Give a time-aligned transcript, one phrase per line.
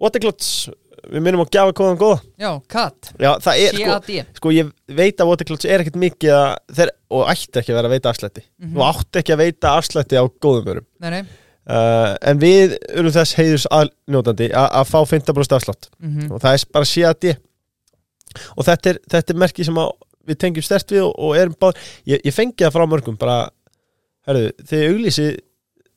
[0.00, 0.50] Waterclots,
[1.10, 2.16] við minnum að gefa kóðan góða.
[2.40, 2.50] Já,
[3.20, 6.92] Já, það er, sko, C-A-D sko ég veit að Waterclots er ekkert mikið að, þeir,
[7.16, 8.44] og ætti ekki að vera að veita afslætti.
[8.60, 8.80] Mhm.
[8.80, 10.88] og átti ekki að veita afslætti á góðum vörum.
[11.00, 11.22] Nei, nei.
[11.70, 15.90] Uh, en við erum þess heiðurs aðnjótandi að fá 15% afslátt.
[16.00, 17.26] Mm og það er bara CAD
[18.56, 19.78] og þetta er, þetta er merki sem
[20.30, 21.78] við tengjum stert við og, og erum báð
[22.08, 23.38] ég, ég fengi það frá mörgum bara
[24.28, 25.28] herru, þið auglýsi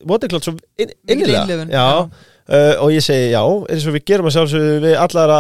[0.04, 1.46] Waterclots svo inn, innilega.
[1.46, 1.86] innlifun, já,
[2.44, 3.40] Uh, og ég segi já,
[3.72, 5.38] eins og við gerum að sjálfsögðu við allara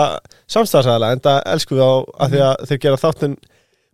[0.53, 3.33] samstæðarsæðala en það elskum við á að því að þeir gera þáttun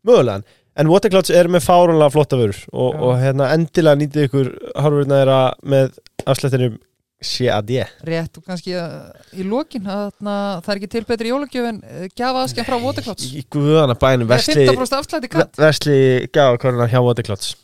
[0.06, 0.46] mögulegan,
[0.78, 5.40] en Waterclouds er með fárunlega flotta vörur og, og hérna endilega nýtið ykkur harfurna þeirra
[5.74, 5.98] með
[6.30, 6.78] afslættinum
[7.20, 7.74] CAD
[8.08, 12.46] Rétt og kannski uh, í þarna, það er ekki til betri jólagjöf en uh, gjafa
[12.46, 13.26] aðskjá frá Waterclouds.
[13.34, 17.56] í guðana bænum Það Vesli, 15% afslætti katt Vesli gafakörna hjá Waterclouds.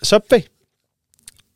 [0.00, 0.46] Subway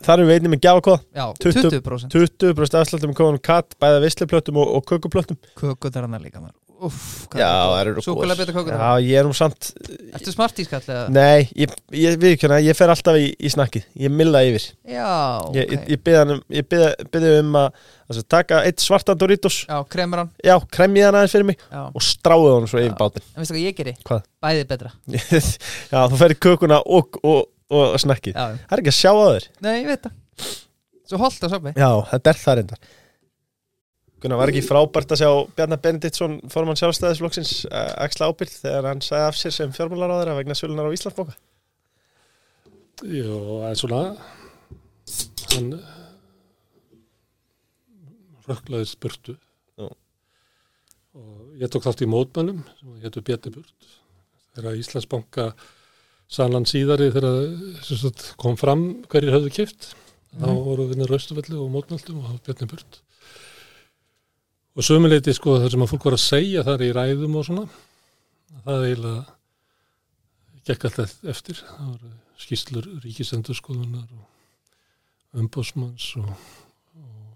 [0.04, 4.04] þar erum við einnig með gafakóð Já, 20 20%, 20% afslættum með kóðanum katt bæða
[4.06, 6.56] visliplöttum og, og kökuplöttum Kökur þar hann líka maður.
[6.78, 9.72] Eru Súkulega betur kökur já, ég er um samt
[10.14, 11.08] Ertu smartís kall eða?
[11.10, 14.68] Nei, ég, ég við ekki hana, ég fer alltaf í, í snakkið, ég milla yfir.
[14.86, 15.08] Já,
[15.42, 15.58] ok.
[15.58, 17.66] Ég, ég, ég byrði um, ég byrði, um að
[18.06, 19.60] altså, taka eitt svartan Doritos.
[19.66, 20.32] Já, kremur hann.
[20.44, 21.82] Já, kremjið hann aðeins fyrir mig Já.
[21.90, 22.98] og stráði hann svo yfir Já.
[23.02, 23.28] bátinn.
[23.34, 23.94] En veistu hvað ég geri?
[24.08, 24.26] Hvað?
[24.46, 24.94] Bæði betra.
[25.92, 28.46] Já, þú fer í kökuna og, og, og snakkið Já.
[28.64, 29.48] Það er ekki að sjá á þér.
[29.66, 30.54] Nei, ég veit það.
[31.08, 32.88] Svo holdt á söpvi Já, þetta er það reyndar.
[34.18, 39.02] Gunnar, var ekki frábært að sjá Bjarnar Benediktsson formann sjálfstæðisflokksins uh, axla ábyrgð þegar hann
[39.04, 41.36] sagði af sér sem fjármálaráðara vegna sölunar á Íslandsbóka
[43.06, 44.00] Jó, er svona
[45.52, 45.70] hann
[48.48, 49.36] rökklaði spurtu
[49.78, 49.86] Já.
[51.14, 53.90] og ég tók þátt í mótmælum sem héttu Bjarni Burt
[54.56, 55.52] þegar Íslandsbanka
[56.28, 59.92] salan síðari þegar kom fram hverjir höfðu kipt
[60.36, 63.00] þá voru við raustufellu og mótmæltum og Bjarni Burt.
[64.78, 67.64] Og sömuleiti sko það sem að fólk var að segja þar í ræðum og svona
[68.66, 69.22] það eiginlega
[70.68, 71.62] gekk alltaf eftir.
[71.64, 76.28] Það voru skýslur ríkisendurskoðunar og umbósmanns og,
[77.00, 77.32] og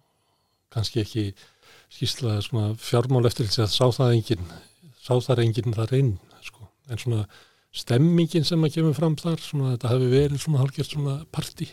[0.72, 1.24] kannski ekki
[1.92, 2.38] skýsla
[2.80, 4.52] fjármál eftir þess að sá það engin
[5.02, 6.12] sá það engin þar inn
[6.44, 6.68] sko.
[6.88, 7.24] en svona
[7.72, 11.68] stemmingin sem að kemur fram þar svona þetta hafi verið svona hálfgjört svona parti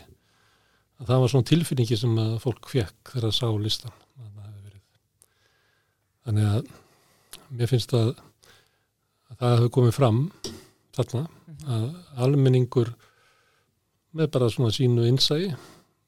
[1.00, 4.40] að það var svona tilfinningi sem að fólk fekk þegar það sá listan að
[6.30, 6.72] þannig að
[7.58, 8.10] mér finnst að,
[9.32, 10.20] að það hafi komið fram
[10.96, 11.24] þarna
[11.66, 11.86] að
[12.26, 12.92] almenningur
[14.16, 15.50] með bara svona sínu innsæi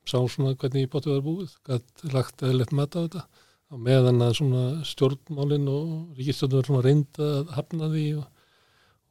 [0.06, 3.24] sá svona hvernig í bóttu var búið gætt lagt eðlert mat á þetta
[3.72, 8.41] og meðan að svona stjórnmálin og ríkistjórnum svona reynda að hafna því og,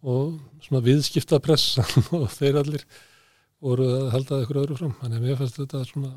[0.02, 2.84] og svona viðskiptapressan og þeir allir
[3.60, 4.94] voru að halda ykkur öðru fram.
[5.02, 6.12] Þannig að mér fannst þetta svona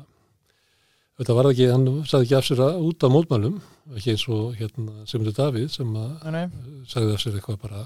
[1.18, 3.58] þetta var ekki, hann sagði ekki af sér að út af mótmælum,
[3.94, 6.80] ekki eins og hérna Semur Davíð sem að Nei, nei.
[6.90, 7.84] sagði af sér eitthvað bara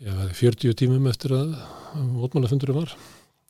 [0.00, 1.54] ég veði 40 tímum eftir að
[2.16, 2.96] mótmálafundurum var.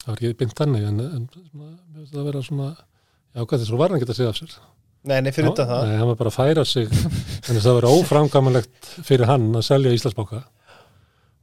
[0.04, 3.40] Það var ekki beint þannig en, en svona, mér finnst það að vera svona já,
[3.40, 4.54] hvað þess að var hann geta að segja af sér.
[5.00, 5.82] Nei, nei, fyrir utan það.
[5.88, 6.88] Nei, hann var bara að færa sig
[7.48, 10.42] að það var óframgamanlegt fyrir hann að selja Íslandsbóka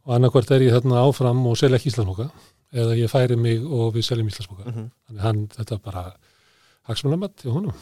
[0.07, 2.29] og annarkvort er ég þarna áfram og selja ekki Íslandsbóka
[2.73, 4.89] eða ég færi mig og við seljum Íslandsbóka Mhm.
[5.09, 6.05] þannig hann, þetta bara
[6.87, 7.73] hagsmunamatt í honum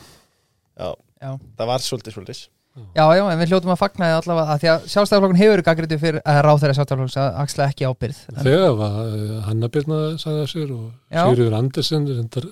[0.76, 0.92] Já,
[1.22, 1.32] Já.
[1.58, 2.44] það var svolítið svolítið
[2.92, 5.98] Já, já, en við hljótum að fagna því allavega að því að sjálfstæðarflokkun hefur gaggrindu
[6.02, 10.00] fyrir að ráð þeirra sjálfstæðarflokks að axla ekki ábyrð en, þegar var uh, Hanna Birna
[10.20, 10.90] sagði af sér og.
[11.16, 12.10] Sigurður Andersen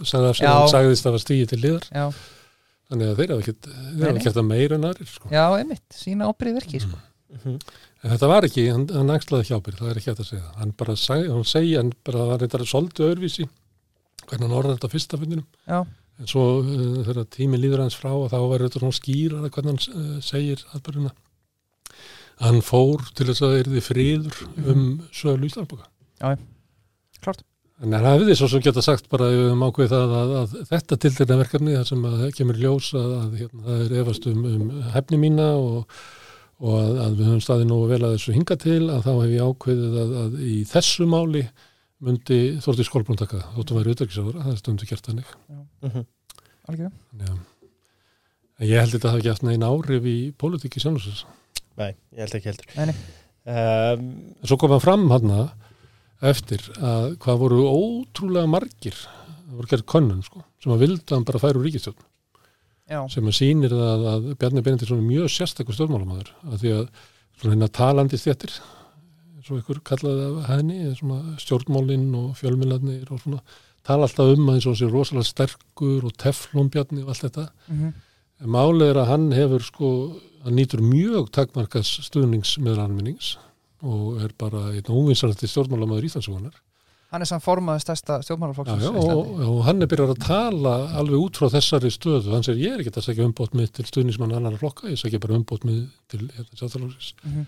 [0.07, 2.05] sagði af sér og hann sagðist að það var stíði til liðar Já,
[2.93, 4.21] þannig að þeir hafa ekkert þeir Nei, hafa nei.
[4.23, 5.33] ekkert að meira en aðrir sko.
[5.35, 7.01] já, einmitt, sína ábyrði verki sko.
[7.33, 7.59] Mhm.
[8.03, 10.45] En þetta var ekki, hann, hann axlaði ekki ábyrgð það er ekki hægt að segja.
[10.45, 13.49] Það, hann bara sagði, hann segi hann bara var reyndar svolítið öðruvísi
[14.23, 15.47] hvernig hann orðað þetta fyrsta fundinum.
[15.67, 15.79] Já,
[16.19, 19.73] en svo uh, þegar tími líður hans frá og þá var þetta svona skýrar hvernig
[19.73, 21.13] hann uh, segir aðbörðuna
[22.43, 25.89] hann fór til þess að það erði friður um sölu Íslandboka
[27.23, 27.43] klart.
[27.83, 31.11] En hann hafði svo sem geta sagt bara höfum ákveðið það að, að þetta til
[31.29, 34.67] verkefni þar sem að það kemur ljós að, að hérna, það er efast um, um
[34.93, 35.97] hefni mína og,
[36.61, 39.31] og að, að við höfum staðið nógu vel að þessu hinga til að þá hef
[39.33, 41.41] ég ákveðið að, að í þessu máli
[42.03, 45.33] myndi Þórti Skólbrún taka það, þóttum væri auðvitað það er stundu gert þannig.
[45.83, 46.05] Mhm.
[46.67, 46.91] algjörlega.
[47.11, 47.41] Þannig að-
[48.59, 51.23] en ég held þetta hafi ekki haft negin áhrif í pólitíki sjálfsins
[51.75, 52.67] Nei, ég held ekki heldur.
[52.77, 52.95] Nei, nei.
[53.49, 54.03] um,
[54.45, 55.31] svo kom hann fram hann
[56.23, 61.25] eftir að hvað voru ótrúlega margir það voru gerð könnun sko, sem að vildu hann
[61.27, 61.99] bara færa úr ríkistjórn
[62.93, 66.87] Já, sem að sýnir það að Bjarni Benediktsson er mjög sérstakur stjórnmálamæður að því að
[67.43, 68.55] hérna talandi stjættir
[69.43, 70.93] svo ykkur kallaði af henni
[71.41, 73.41] stjórnmálinn og fjölmiðlarnir og svona
[73.83, 77.49] tala alltaf um að eins og sé rosalega sterkur og teflon Bjarni og allt þetta.
[77.67, 77.93] Mm
[78.43, 79.89] En málið er að hann hefur sko,
[80.43, 83.37] hann nýtur mjög takmarkas stuðnings með almennings
[83.83, 86.55] og er bara einn óvinsarandi stjórnmálamöður Íslandsugunar.
[87.13, 91.37] Hann er samt formaður stærsta stjórnmálaflokksins og, og hann er byrjar að tala alveg út
[91.37, 92.31] frá þessari stöðu.
[92.33, 95.21] Hann segir, ég er ekki að segja umbót mig til stuðningsmann annar flokka, ég segja
[95.21, 97.45] bara umbót mig til hérna, sjálfstæðalóksins, Mhm.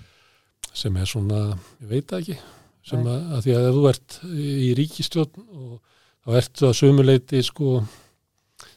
[0.74, 1.40] sem er svona,
[1.82, 2.38] ég veit ekki,
[2.86, 5.82] sem að, að því að ef þú ert í ríkistjórn og
[6.28, 7.84] þá ertu að sumuleiti, sko,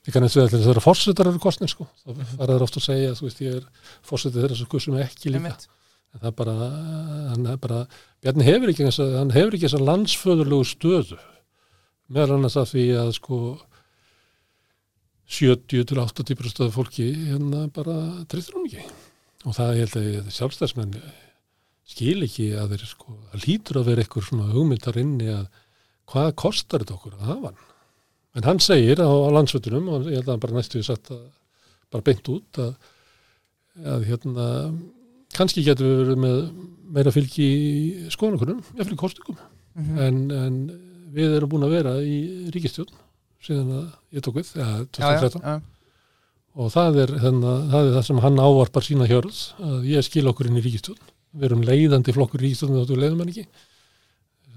[0.09, 1.85] ég kannast við að það er að fórsetar eru kostnir, sko.
[2.07, 3.69] Það fara þær oft að segja, þú veist, ég er
[4.09, 5.53] fórsetið þeirra sem kursum ekki líka.
[6.17, 6.55] En það bara,
[7.33, 7.83] hann bara,
[8.25, 11.19] Bjarni hefur ekki að, hann hefur ekki þess að landsföðurlegu stöðu,
[12.09, 13.41] meðal annars að því að sko
[15.29, 17.99] 70 til 80% stöðu fólki hérna bara
[18.33, 18.87] treystur hún ekki.
[19.47, 20.95] Og það ég held að sjálfstæðsmenn
[21.89, 25.47] skil ekki að þeir sko, það lítur að vera eitthvað svona hugmyndar inni að
[26.09, 27.65] hvað kostar þetta okkur að hafa hann.
[28.39, 31.23] En hann segir á, á landsvöldunum, og ég held að hann bara næstu satt að,
[31.93, 32.73] bara beint út að,
[33.85, 34.49] að hérna
[35.39, 36.37] kannski getur við verið með
[36.99, 39.39] meira fylgi í skoðanakunum, eftir kostungum
[39.79, 39.99] Mhm.
[40.03, 40.55] en, en
[41.15, 42.17] við erum búin að vera í
[42.51, 42.91] ríkistjórn
[43.47, 43.85] síðan að
[44.17, 45.53] ég tók við, ja, Já, já, 2013 já.
[46.59, 50.27] og það er, þenna, það er það sem hann ávarpar sína hjörð að ég skil
[50.33, 50.99] okkur inn í ríkistjórn
[51.39, 53.47] við erum leiðandi flokkur í ríkistjórn þá þú leiðum hann ekki.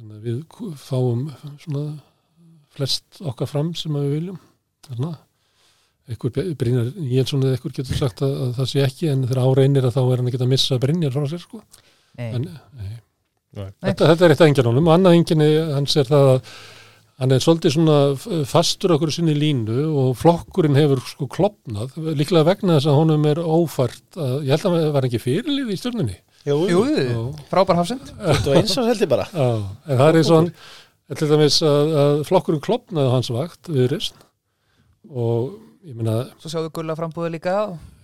[0.01, 0.39] Að við
[0.81, 1.21] fáum
[1.61, 1.83] svona
[2.73, 4.39] flest okkar fram sem að við viljum.
[4.87, 5.17] Þannig
[6.15, 9.87] einhver Brynjar Jensson eða einhver getur sagt að, að það sé ekki en þegar áreinir
[9.87, 11.61] að þá er hann ekki að missa Brynjar frá sér sko
[12.19, 12.27] Nei.
[12.35, 12.45] en,
[12.77, 12.91] nei.
[13.51, 13.71] Nei.
[13.83, 16.53] Þetta, þetta er eitt af engjarnunum og annað enginni hans er það að
[17.21, 17.97] hann er svolítið svona
[18.49, 23.41] fastur okkur sinni línu og flokkurinn hefur sko klopnað, líklega vegna þess að honum er
[23.43, 26.17] ófært að, ég held að það var ekki fyrirlið í stjórninni
[26.47, 27.19] Jú, Jú, Já.
[27.51, 30.49] frábær hafsend Þetta var eins og held ég bara Já, en það er hann
[31.21, 34.23] til dæmis að, að flokkurinn klopnaði á hans vakt við reysn
[35.11, 35.51] og
[35.97, 37.55] meina, Svo sjáðu gulla frambúði líka.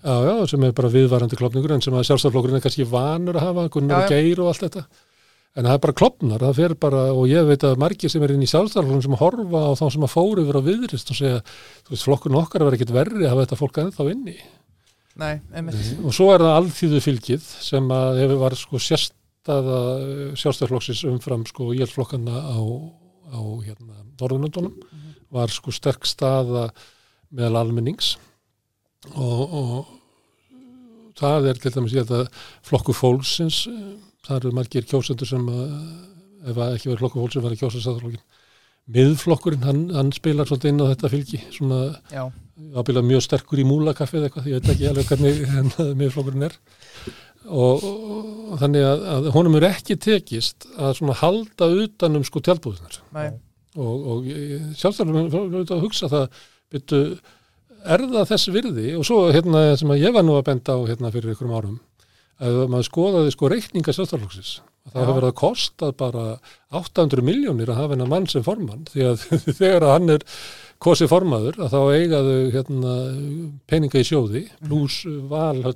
[0.02, 3.46] Já, já, sem er bara viðvarandi klopningur en sem að sjálfstæðarflokkurinn er kannski vanur að
[3.48, 4.14] hafa, Gunnar og.
[4.14, 4.84] Geir og allt þetta.
[5.58, 8.34] En það er bara klopnar, það fer bara og ég veit að margir sem er
[8.36, 11.40] inn í sjálfstæðarflokkurinn sem horfa á þá sem að fóru yfir á viðrist og segja,
[11.88, 14.36] þú veist, flokkurinn okkar er ekkit verri að hafa þetta fólk ennþá inni.
[15.18, 15.88] Nei, einmitt.
[16.06, 19.80] Og svo er það alþýðu fylgið sem að hefur var sko sérstaða
[20.38, 22.58] sjálfstæðarflokksins umfram sko íhjálpsflokkana á,
[23.34, 24.78] á hérna, Norðunundunum
[25.34, 26.68] var sko sterk staða
[27.36, 28.16] meðal almennings.
[29.14, 33.94] Og, og það er til dæmis ég held að flokku fólksins eh,
[34.28, 35.78] það eru margir kjósendur sem að,
[36.52, 38.26] ef að ekki verið flokku fólksins kjósa sæðarflokkin
[38.96, 41.80] miðflokkurinn, hann, hann spilar svolítið inn á þetta fylgi svona
[42.78, 46.56] ábyggilega mjög sterkur í múlakaffi eða eitthvað, ég veit ekki alveg hvernig henn miðflokkurinn er.
[47.48, 52.42] Og, og, og þannig að, að honum er ekki tekist að svona halda utanum sko
[52.44, 52.98] tjálbúðunar
[53.78, 54.26] og, og
[54.80, 56.42] sjálfstæðan fyrir að hugsa það
[56.74, 57.02] byrju,
[57.88, 58.88] er það þess virði?
[59.00, 61.78] Og svo hérna sem að ég var nú að benda á hérna fyrir ykkurum árum
[62.38, 64.50] að maður skoðaði sko reikninga sjálfstæðarflokksins
[64.88, 65.00] það Já.
[65.02, 66.26] hefur verið að kostað bara
[66.78, 68.84] 800 miljónir að hafa hennar mann sem formann.
[68.92, 69.24] Því að
[69.60, 70.26] þegar að hann er
[70.86, 72.94] kosið formaður að þá eigaðu hérna,
[73.68, 75.00] peninga í sjóði pluss
[75.32, 75.76] valhöll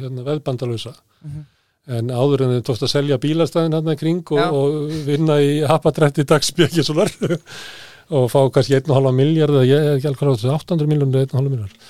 [0.00, 1.40] hérna, veðbandalösa Mhm.
[1.98, 5.56] en áður en þið tókst að selja bílastæðin hann í kring og, og vinna í
[5.66, 7.10] hapadrætti dagsbjökisular
[8.10, 11.26] og fá kannski 1,5 miljard eða ég er ekki alveg hvað á þessu 800 miljónir
[11.26, 11.88] 1,5 miljard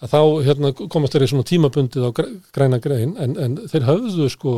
[0.00, 3.84] að þá hérna, komast þeir í svona tímabundið á græ- græna grein en, en þeir
[3.90, 4.54] höfðu sko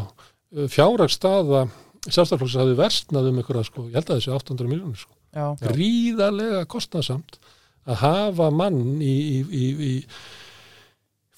[0.70, 1.64] fjáragstaða
[2.10, 5.12] sjálfstæðarflokks hafði versnað um einhverja sko, ég held að þessi 800 miljónir sko.
[5.32, 7.38] Já, gríðarlega kostnaðsamt
[7.88, 9.92] að hafa mann í, í, í, í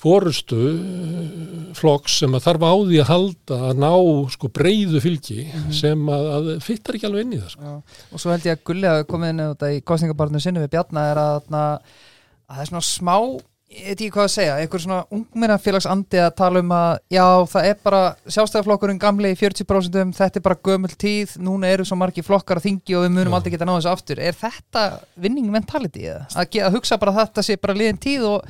[0.04, 3.92] fórustu eh, flokks sem að þarf á því að halda að ná
[4.34, 7.72] sko breyðu fylgi sem að, að fyttar ekki alveg inn í það sko.
[8.12, 11.24] Og svo held ég að Gulli hafi komið inn í kostningabarnu sinni við Bjarna er
[11.24, 11.98] að, að,
[12.44, 13.16] að það er svona smá
[13.74, 17.68] ég veit ekki hvað að segja, einhver svona ungmennafélagsandi að tala um að já, það
[17.70, 18.02] er bara
[18.36, 22.68] sjálfstæðarflokkurinn gamli í 40% þetta er bara gömul tíð, núna eru svo margi flokkar að
[22.68, 24.84] þingi og við munum aldrei geta náðu þessu aftur er þetta
[25.24, 26.28] winning mentality eða?
[26.44, 28.46] Að, hugsa bara þetta sé bara liðin tíð og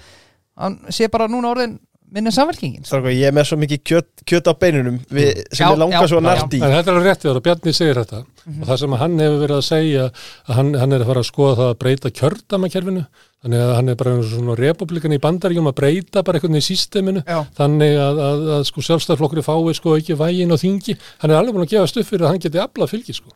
[0.60, 1.78] hann sé bara núna orðin
[2.14, 5.80] minni samverkingin ég er með svo mikið kjöt, kjöt á beinunum við, sem Já, ég
[5.80, 6.28] langar já, svo að já.
[6.30, 8.20] narti En þetta er alveg réttið og Bjarni segir þetta.
[8.44, 8.60] Mhm.
[8.60, 11.30] og það sem hann hefur verið að segja að hann, hann er að fara að
[11.30, 13.04] skoða það að breyta kjördamakerfinu
[13.44, 16.54] þannig að hann er bara eins og svona republikan í bandaríum að breyta bara einhvern
[16.54, 17.24] veginn í systeminu.
[17.26, 20.96] Já, þannig að, að, að sko sjálfstæðarflokkur fái sko ekki vægin og þingi.
[21.24, 23.34] Hann er alveg búin að gefa stuff fyrir að hann geti aflað fylgi sko.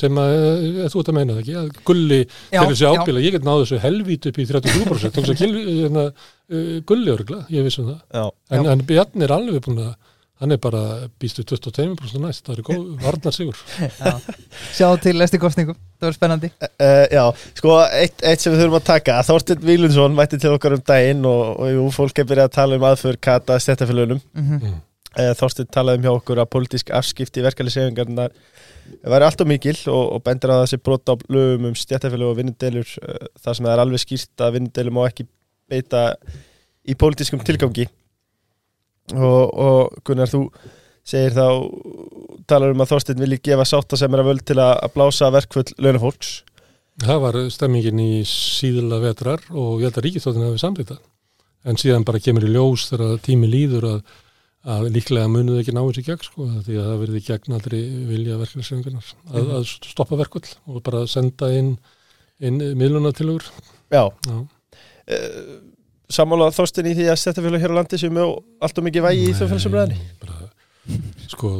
[0.00, 2.90] Sem að, eh, þú ert að meina það ekki að gulli fyrir þessu já.
[2.96, 6.04] ábila, ég get náðu þessu helvít upp í 33% þannig að hérna,
[6.50, 8.02] uh, gulli örgla, ég vissi um það.
[8.12, 8.70] Já, en, Já.
[8.72, 9.94] en Bjarni er alveg búin að
[10.42, 10.80] hann er bara
[11.20, 13.60] býstu 22% næst, það er góð varnar sigur
[14.76, 16.50] Sjá til eftir kostningum, það verður spennandi.
[16.60, 17.22] Uh, já,
[17.56, 21.24] sko, eitt, eitt sem við þurfum að taka Þorsteinn Vílundsson mætti til okkar um daginn
[21.28, 24.76] og, og jú, fólk er byrjað að tala um aðför kata stættafélögunum mm mm.
[25.16, 28.36] uh, Þorsteinn talaði um hjá okkur að pólitísk afskipti verkeflisefingarnar
[29.06, 32.88] væri alltaf mikil og, og bendur að þessi brot á lögum um stættafélög og vinnudelur
[33.02, 35.28] uh, þar sem það er alveg skýrt að vinnudelum má ekki
[35.70, 36.02] beita
[36.86, 37.88] í pólitískum tilgangi.
[39.14, 40.48] Og, og Gunnar, þú
[41.06, 41.46] segir þá
[42.50, 45.30] talar um að Þorsteinn vilji gefa sátta sem er að völd til að, að blása
[45.34, 46.32] verkfull launafólks.
[47.02, 50.96] Það var stemmingin í síðla vetrar og ég held að ríkistóttin hafi samlita
[51.66, 54.14] en síðan bara kemur í ljós þegar tími líður að,
[54.66, 58.38] að líklega munuð ekki náðu sér gegn sko, því að það verði gegn aldrei vilja
[58.40, 61.72] verkefnisreifingarnar að, að stoppa verkvall og bara senda inn,
[62.42, 63.46] inn miðlunatilugur
[63.94, 64.36] Já, Já.
[64.36, 65.54] uh,
[66.10, 68.34] sammála Þorsteinn í því að stættafélög hér á landi sem er
[68.66, 70.45] allt og mikið vægi í þjóðfélsumræðinni Nei, bara,
[71.30, 71.56] sko,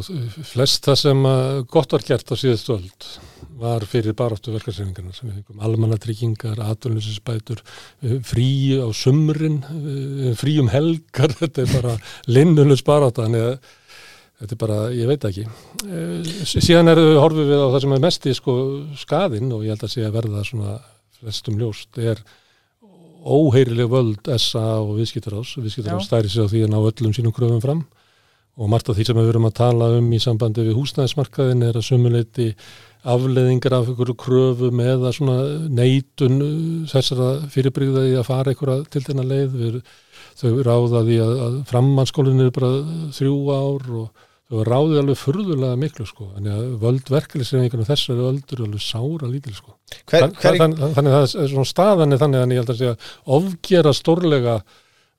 [0.46, 1.24] flest það sem
[1.72, 3.08] gott var gert á síðustu öld
[3.56, 5.62] var fyrir baráttu verkarsreifingarnar sem við fengum.
[5.64, 7.62] Almannatryggingar, atvinnusinsbætur
[8.26, 11.32] frí á sumrin eh, frí um helgar.
[11.40, 11.96] Þetta er bara
[12.28, 13.74] linnulus barátta þannig að
[14.36, 15.46] þetta er bara, ég veit ekki.
[15.88, 18.56] Eh, síðan er horfum við á það sem er mest í sko
[19.00, 20.76] skaðinn og ég held að sé að verða svona
[21.16, 22.20] flestum ljóst er
[23.26, 25.96] óheirileg völd SA og viðskiptarás Já.
[26.04, 27.80] stæri sig á því að ná öllum sínum kröfum fram
[28.56, 31.76] og margt af því sem við verum að tala um í sambandi við húsnæðismarkaðin er
[31.76, 32.46] að sumuleiti
[33.06, 35.34] afleðingar af einhverju kröfum eða svona
[35.70, 39.76] neitun uh, þessara fyrirbrigða í að fara einhverja til þennan leið við,
[40.40, 42.70] þau ráða því að, að framhanskólinn er bara
[43.18, 48.60] þrjú ár og þau ráði alveg furðulega miklu sko, þannig að völd verkefnisreifingarnir þessari völdur
[48.60, 49.72] er alveg sára lítil sko.
[50.06, 52.80] hver, Þann- hver, þann- Þannig að það er svona staðan þannig að ég held að
[52.80, 52.96] segja
[53.38, 54.56] ofgera stórlega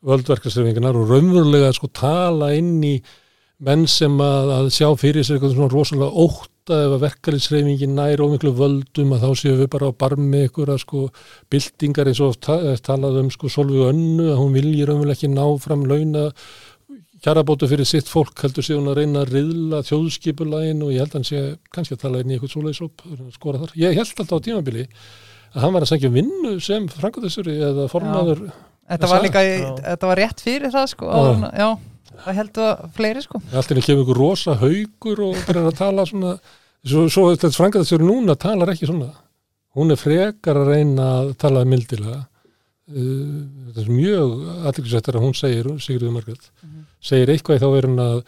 [0.08, 2.94] völdverkarsreifingarnar og raunverulega sko tala inn í
[3.66, 8.22] menn sem að, að sjá fyrir sér eitthvað svona rosalega óta ef að verkefnisreifingin nær
[8.22, 11.04] ómiklu völdum að þá séu við bara á barmi ykkur að sko
[11.54, 15.46] byltingar eins og ta talað um sko Solveig Önnu að hún vilji raunverulega ekki ná
[15.64, 16.28] fram launa
[17.24, 21.16] kjarabótu fyrir sitt fólk heldur sé hún að reyna að riðla þjóðskipulægin og ég held
[21.16, 23.74] að hann sé kannski að tala inn í eitthvað svoleiðisóp skora þar.
[23.80, 24.86] Ég held alltaf á tímabili
[25.56, 28.48] að hann var að sækja vinnu sem frangaðisuri eða formaður
[28.88, 29.42] Þetta var líka,
[29.84, 31.08] þetta var rétt fyrir það sko
[31.58, 31.70] Já.
[32.18, 33.42] Að- það heldur að fleiri sko.
[33.54, 36.34] Allt inni kemur ykkur rosa haugur og byrjar að tala svona
[36.86, 39.12] svo, svo þetta frangaðisuri núna talar ekki svona.
[39.78, 42.26] Hún er frekar að reyna að tala mildilega.
[42.88, 46.46] Uh, þetta er mjög aðliklisættar að hún segir, Sigriður Margrét
[47.04, 48.22] segir eitthvað í þá verðin að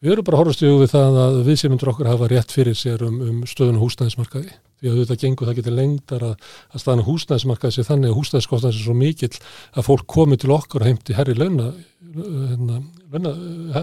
[0.00, 2.76] við erum bara að horfast við það að við sem myndur okkur hafa rétt fyrir
[2.76, 4.54] sér um, um stöðun húsnæðismarkaði.
[4.80, 6.34] Því að þetta gengur það getur lengdar að,
[6.72, 9.30] að staðan húsnæðismarkaði sé þannig að húsnæðiskostnæðis er svo mikill
[9.76, 11.70] að fólk komi til okkur heimti herri launa,
[12.16, 13.34] hérna,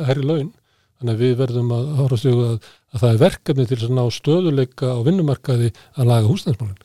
[0.09, 0.51] herri laun.
[0.99, 3.95] Þannig að við verðum að horfast í við að, að það er verkefni til að
[3.97, 6.83] ná stöðuleika á vinnumarkaði að laga húsnæðismálinn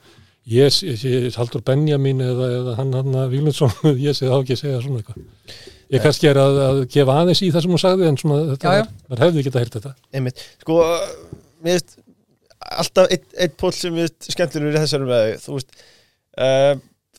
[0.48, 3.74] ég, ég haldur Benjamin eða, eða hann hann að Vílundsson
[4.06, 5.28] ég sé þá ekki að segja svona eitthvað.
[5.88, 8.72] Ég kannski er að, að gefa aðeins í það sem hún sagði en svona þetta,
[8.74, 9.04] Já, já.
[9.08, 9.92] maður hefði ekki að heyrt þetta.
[10.18, 10.78] Einmitt, sko
[11.64, 11.94] mér veist,
[12.82, 16.72] alltaf eitt, eitt pól sem við skemmtilegur í þessari með þú veist uh,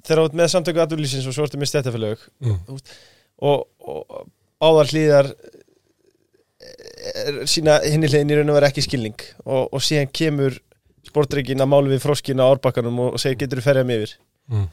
[0.04, 2.60] þegar ert með samtöku aðurlýsins og svo ertu með stættafélög mm.
[2.70, 4.30] og, og
[4.64, 5.30] áðar hlýðar
[6.60, 9.20] er, sína hinni hliðin í raun og vera ekki skilning.
[9.46, 10.58] Og, og síðan kemur
[11.10, 14.16] sportreikin að máli við fróskina á árbakkanum og segir getur þú ferjað mig yfir?
[14.50, 14.66] Mm.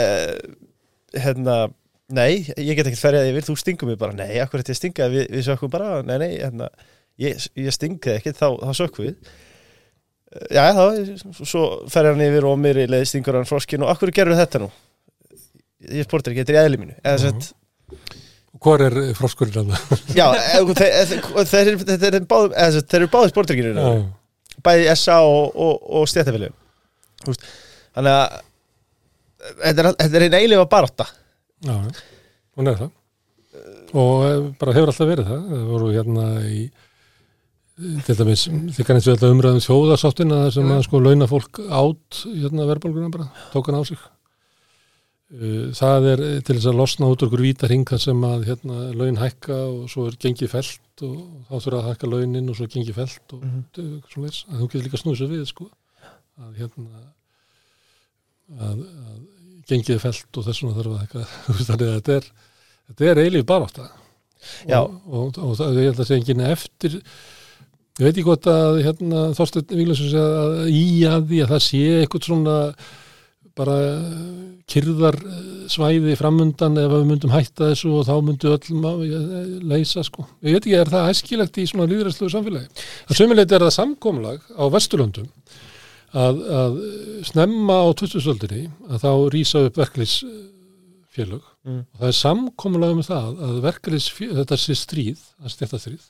[0.00, 1.58] uh, hérna
[2.10, 4.16] nei, ég get ekkert ferjað yfir, þú stingum mig bara.
[4.18, 6.00] Nei, akkur þetta ég stinga, við, við sökkum bara.
[6.06, 6.66] Nei, nei, hérna,
[7.22, 9.30] ég, ég stinga ekkert þá, þá sökkum við.
[10.34, 14.12] Uh, já, þá, svo ferjar hann yfir og mér leið stingur hann froskin og akkur
[14.14, 14.70] gerur þetta nú?
[15.90, 16.98] Ég sportreik, þetta er í eðli mínu?
[17.00, 17.40] Eða Mhm.
[17.40, 18.18] sett
[18.60, 20.04] Hvor er froskurinn að það?
[20.18, 20.26] Já,
[20.58, 21.14] ef- þeir,
[21.48, 22.18] þeir, þeir,
[23.00, 23.88] eru báði sportreikinu
[24.64, 27.36] bæði SA og, og, og stjættafélögum
[27.96, 28.38] þannig að
[29.40, 31.06] þetta er, þetta einn eiginlega barátta.
[31.64, 31.74] Já,
[32.58, 32.92] hún er það.
[34.00, 35.42] Og eh, bara hefur alltaf verið það.
[35.50, 36.60] Það voru hérna í
[38.04, 38.44] til dæmis,
[38.76, 43.12] þið kannast við alltaf umræðum þjóðarsáttina þar sem að sko launa fólk átt hérna verðbólguna
[43.14, 44.00] bara tók hann á sig
[45.30, 49.18] það er til þess að losna út úr ykkur vítarhing þar sem að hérna laun
[49.20, 52.72] hækka og svo er gengið felt og þá þurfa að hækka launin og svo er
[52.72, 53.60] gengið felt og mm.
[54.10, 55.68] svo leis, að þú getur líka snúið sér við sko
[56.40, 57.04] að hérna
[58.58, 59.20] að, að
[59.70, 61.26] gengið felt og þess vegna þarf að hækka
[61.68, 62.30] þannig að þetta er
[62.90, 63.86] þetta er eilíf barátta
[64.66, 64.80] Já.
[64.80, 68.80] og, og, og það, ég held að segja enginn eftir ég veit ekki hvort að
[68.82, 72.58] hérna, Þorsteinn Víglundsson segja að í að því að það sé eitthvað svona
[73.60, 74.42] bara eh,
[75.70, 80.26] svæði framundan ef við myndum hætta þessu og þá myndu öll má- eh, leysa sko.
[80.42, 82.86] Ég veit ekki, er það æskilegt í svona líðræðslegu samfélagi?
[83.10, 85.28] Það sömuleit er það samkomlag á Vesturlöndum
[86.10, 86.78] að, að
[87.30, 91.82] snemma á 2000-öldinni að þá rýsa upp verkefnisfélög Mm.
[91.92, 96.06] og það er samkomlag um það að verkefnisfélög, þetta sé stríð, það stjætta stríð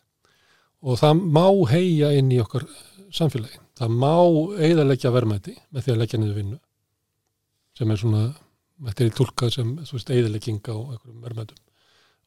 [0.87, 2.62] og það má heia inn í okkar
[3.11, 3.59] samfélagi.
[3.80, 4.12] Það má
[4.62, 6.59] eigðarleggja verðmæti með því að leggja niður vinnu
[7.81, 8.27] sem er svona,
[8.89, 11.63] þetta er tólkað sem þú veist, eigðarlegging á einhverjum verðmætum.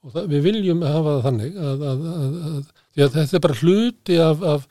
[0.04, 2.58] Og það, við viljum hafa það þannig að, að, að, að,
[3.06, 4.66] að þetta er bara hluti af, af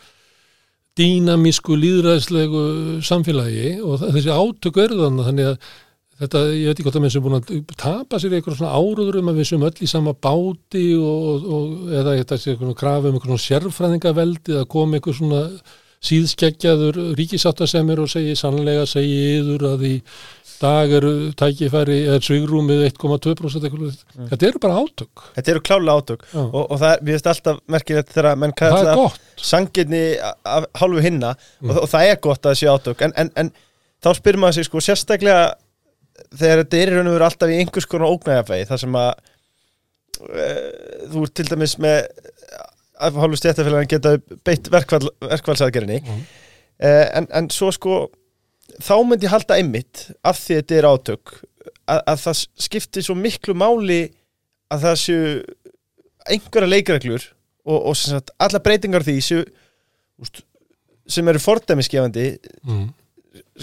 [1.01, 2.67] dýnamísku líðræðslegu
[3.07, 5.71] samfélagi og það, þessi átök eru þannig þannig að
[6.23, 8.75] þetta, ég veit ekki hvort að menn sem búin að tapa sér í einhverjum svona
[8.77, 12.77] áruður um að við sem öll í sama báti og, og eða þetta sé einhvern
[12.83, 15.43] krafi um einhvern svona sérfræðingaveldi að koma einhver svona
[16.03, 19.97] síðskeggjaður ríkisáttasemir og segi sannlega segi yður að í
[20.63, 23.97] dag eru tækifæri eða svigrúmið 1,2% eitthvað.
[24.15, 24.29] Mm.
[24.31, 25.25] Þetta eru bara átök.
[25.35, 26.39] Þetta eru klálega átök Já.
[26.45, 29.19] og, og það er, við veist alltaf merkilegt þegar menn er gott.
[29.43, 31.33] sanginni af hálfu hinna
[31.63, 31.71] Mm.
[31.71, 33.51] og, og það er gott að það sé átök en, en, en
[34.03, 35.43] þá spyrir maður sig sko sérstaklega
[36.39, 39.11] þegar þetta er í raun og veru alltaf í einhvers konar ógnægafægi þar sem að
[40.31, 40.47] e,
[41.13, 41.99] þú ert til dæmis með
[43.03, 44.17] af hálfu stjættafélagin geta
[44.47, 46.23] beitt verkval, verkvalsaðgerinni Mm.
[46.83, 47.97] e, en, en svo sko
[48.83, 51.35] þá myndi ég halda einmitt af því þetta er átök
[51.91, 54.01] að, að það skiptir svo miklu máli
[54.73, 55.27] að það séu
[56.31, 57.25] einhverja leikreglur
[57.67, 59.43] og, og sem sagt, alla breytingar því séu
[60.23, 60.43] úst,
[61.11, 62.27] sem eru fordæmiskefandi
[62.63, 62.91] Mm.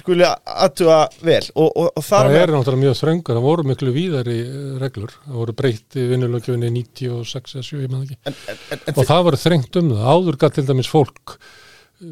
[0.01, 1.41] Skuli aðtuga vel.
[1.55, 5.39] Og, og, og Það er náttúrulega mjög þröngar, það voru miklu víðari eh, reglur, það
[5.41, 8.19] voru breytti vinnulögjöfinni 96 eða 7, ég maður ekki.
[8.29, 12.09] En, en, en, og það var þrengt um það, áður gætt til dæmis fólk uh,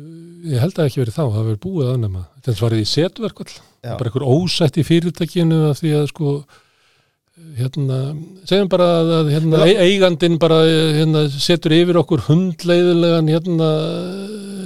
[0.51, 3.51] ég held að ekki verið þá, það verið búið að nema þetta var í setverkvall,
[3.87, 6.37] bara einhver ósætt í fyrirtækinu af því að sko
[7.57, 7.99] hérna,
[8.49, 9.69] segjum bara að, hérna, Já.
[9.69, 13.69] e- eigandinn bara hérna, setur yfir okkur hundleiðilegan hérna,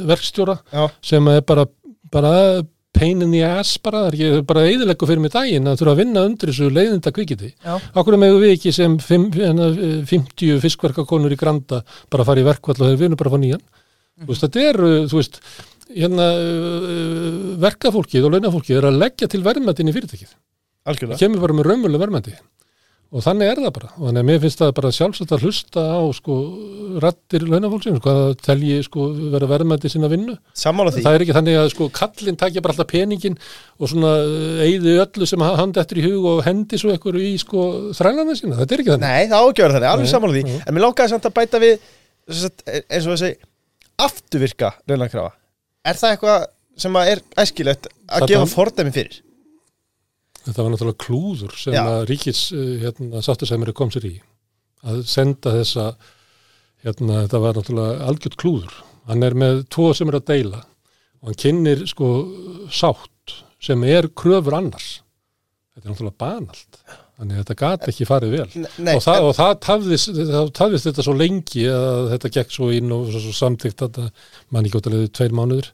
[0.08, 1.68] verkstjóra já, sem er bara,
[2.12, 2.34] bara
[2.96, 6.02] pain in the ass bara, það er bara eðilegu fyrir mig daginn að þurfa að
[6.04, 7.52] vinna undir þessu leiðinda kvikiti.
[7.98, 9.70] Akkur megum við ekki sem fimm, hérna,
[10.10, 11.82] 50 fiskverkakonur í Granda
[12.12, 13.64] bara fara í verkvall og þeir vinna bara fá nýjan.
[14.22, 15.40] Þú veist, þetta er, þú veist,
[15.96, 20.34] hérna uh, verkafólkið og launafólkið er að leggja til verðmættin í fyrirtækið.
[20.82, 22.36] Það algjörlega kemur bara með raunmjölu verðmætti.
[23.12, 23.90] Og þannig er það bara.
[23.98, 26.36] Og þannig að mér finnst það bara sjálfsagt að hlusta á sko
[27.04, 30.38] rattir launafólksins, hvað það telji sko vera verðmætti sinna vinnu.
[30.56, 33.36] sammála því Það er ekki þannig að sko kallinn takja bara alltaf peningin
[33.76, 34.14] og svona
[34.64, 37.66] eigði öllu sem hann dettur í hug og hendi svo ekkur í sko
[38.00, 38.62] þrælana sína.
[38.62, 39.12] Þetta er ekki þannig.
[39.12, 40.60] Nei, það ágjör þannig, alveg sammála því nei.
[40.64, 41.76] en mér langaði samt að bæta við
[42.32, 43.34] sagt, eins og þessi
[44.02, 45.34] afturvirka launakrafa
[45.88, 46.48] er það eitthvað
[46.82, 49.20] sem að er æskilegt að gefa fordæmi fyrir
[50.46, 51.84] Þetta var náttúrulega klúður sem Já.
[51.86, 54.16] að ríkis uh, hérna, sáttasæmari kom sér í.
[54.82, 55.92] Að senda þessa,
[56.86, 58.80] hérna, þetta var náttúrulega algjört klúður.
[59.10, 60.64] Hann er með tvo sem er að deila
[61.22, 62.10] og hann kynnir sko
[62.74, 64.90] sátt sem er kröfur annars.
[65.76, 66.82] Þetta er náttúrulega banalt.
[67.22, 68.46] Þannig að þetta gat ekki farið vel.
[68.82, 72.70] Nei, og það, og það tafðist, það tafðist þetta svo lengi að þetta gekk svo
[72.74, 74.00] inn og svo, svo samtíkt að
[74.50, 75.70] mann ekki óttalega tveir mánuður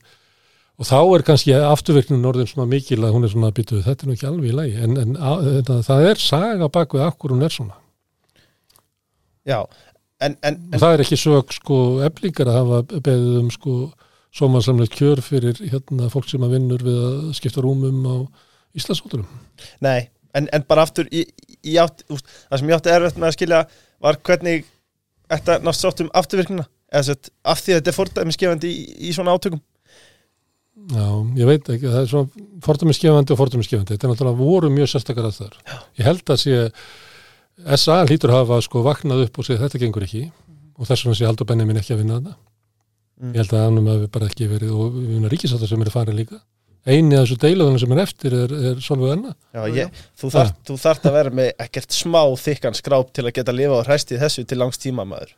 [0.78, 4.06] og þá er kannski afturverknin orðin svona mikil að hún er svona að byttu þetta
[4.06, 4.74] er nú ekki alveg í lagi.
[4.86, 7.78] En, en að, þetta, það er saga bak við akkur hún er svona.
[9.48, 9.62] Já,
[10.22, 13.78] en, en, og það er ekki sög sko eflingar að hafa beðið um sko
[14.38, 18.16] sómansamlega kjör fyrir hérna fólk sem að vinnur við að skipta rúmum á
[18.78, 19.26] Íslandsótturum
[19.82, 21.24] nei en, en bara aftur í,
[21.66, 23.62] í átt, úst, það sem ég átti erfitt með að skilja
[24.04, 24.68] var hvernig
[25.32, 26.68] þetta nátt sátt um afturvirknina.
[26.88, 29.60] Eða sett, af því að þetta er fordæmiskefandi í, í svona átökum
[30.88, 34.92] Já, ég veit ekki, það er svona fordæmiskefandi og fordæmiskefandi, þetta er náttúrulega voru mjög
[34.92, 35.56] sérstakar að þar.
[36.00, 36.60] Ég held að sé
[37.82, 40.28] SA hlýtur hafa sko vaknað upp og segja þetta gengur ekki
[40.78, 42.38] og þess vegna sé Haldur Benjamin ekki að vinna þetta.
[43.18, 43.34] Mm.
[43.34, 46.20] Ég held að hann hafi bara ekki verið og við vinna ríkisáttar sem er farin
[46.20, 46.40] líka.
[46.88, 49.34] Einu af þessu deilaðunum sem er eftir er, er Solveig Anna.
[49.52, 53.34] Já, ég, þú, þarft, þú þarft að vera með ekkert smá þykkan skráp til að
[53.36, 55.34] geta að lifa á hræstið þessu til langs tíma maður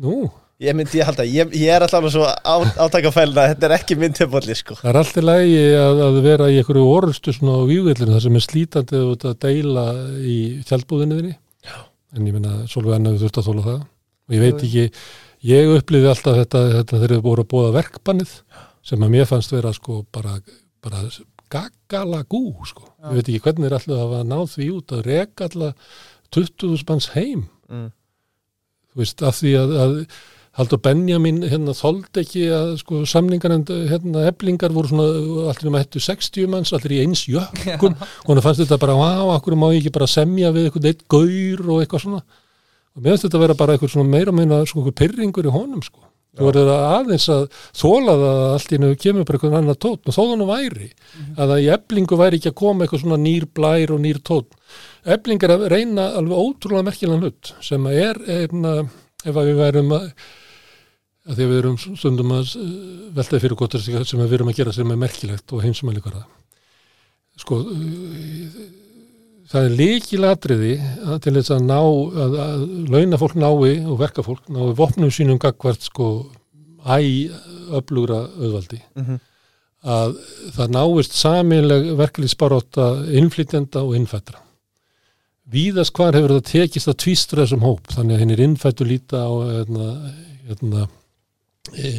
[0.00, 0.16] Nú,
[0.60, 3.96] Ég myndi ég halda, ég, ég er alltaf svo á, átakafælna að þetta er ekki
[3.96, 4.74] minn tilbólli sko.
[4.76, 8.36] það er alltaf lægi að, að vera í einhverju orustu svona á vývillinu þar sem
[8.36, 9.84] er slítandi að deila
[10.20, 10.34] í
[10.68, 11.32] tjaldbúðinni þinni.
[12.12, 13.78] En ég menna Solveig Anna við þurft að þóla það.
[14.28, 14.84] Og ég veit ekki,
[15.48, 18.34] ég upplýði alltaf þetta, þetta þegar þið voru að bóða verkbannið
[18.90, 20.34] sem að mér fannst vera sko bara,
[20.84, 21.00] bara
[21.54, 22.84] gaggala gú sko.
[23.08, 25.96] Ég veit ekki hvernig þeir alltaf hafa náð því út að reka alltaf
[26.36, 27.88] 20.000 manns heim Mm.
[28.90, 29.92] þú veist, af því að, að
[30.58, 35.06] Haldur Benjamin hérna þoldi ekki að sko samningar en hérna eblingar voru svona
[35.52, 37.94] allir um að hættu 60 manns, allir í eins jökkum.
[37.94, 41.06] Og hann fannst þetta bara, á, akkur má ég ekki bara semja við eitthvað eitt
[41.06, 42.22] gaur og eitthvað svona.
[42.96, 45.54] Og mér finnst þetta að vera bara eitthvað svona meira meina sko eitthvað pyrringur í
[45.54, 46.02] honum sko.
[46.30, 47.40] Þú verður aðeins að
[47.74, 50.90] þóla það að allt í nögu kemur bara eitthvað annar tótt og þó þannig væri
[51.34, 54.54] að það í eblingu væri ekki að koma eitthvað svona nýr blær og nýr tótt
[55.16, 58.74] ebling er að reyna alveg ótrúlega merkilega hlut sem að er einna,
[59.24, 60.10] ef að við værum að,
[61.28, 62.68] að því að við erum stundum að uh,
[63.16, 66.24] veltaði fyrir gott sem við erum að gera sem er merkilegt og heimsumælikara
[67.40, 67.62] sko
[69.50, 70.74] það er líkilatriði
[71.06, 75.88] að til þess að ná að, að launafólk nái og verkafólk nái vopnum sínum gagvart
[75.88, 76.10] sko
[76.86, 77.30] æ
[77.70, 78.80] öflugra auðvaldi.
[78.96, 79.18] Mhm.
[79.80, 80.16] að
[80.52, 84.42] það náist saminleg verkefliðsbaróta innflytjenda og innfættra
[85.52, 87.86] víðast hvar hefur það tekist að tvístra þessum hóp.
[87.94, 89.86] Þannig að hinn er innfættu líta á hérna,
[90.48, 90.88] hérna,
[91.74, 91.90] e,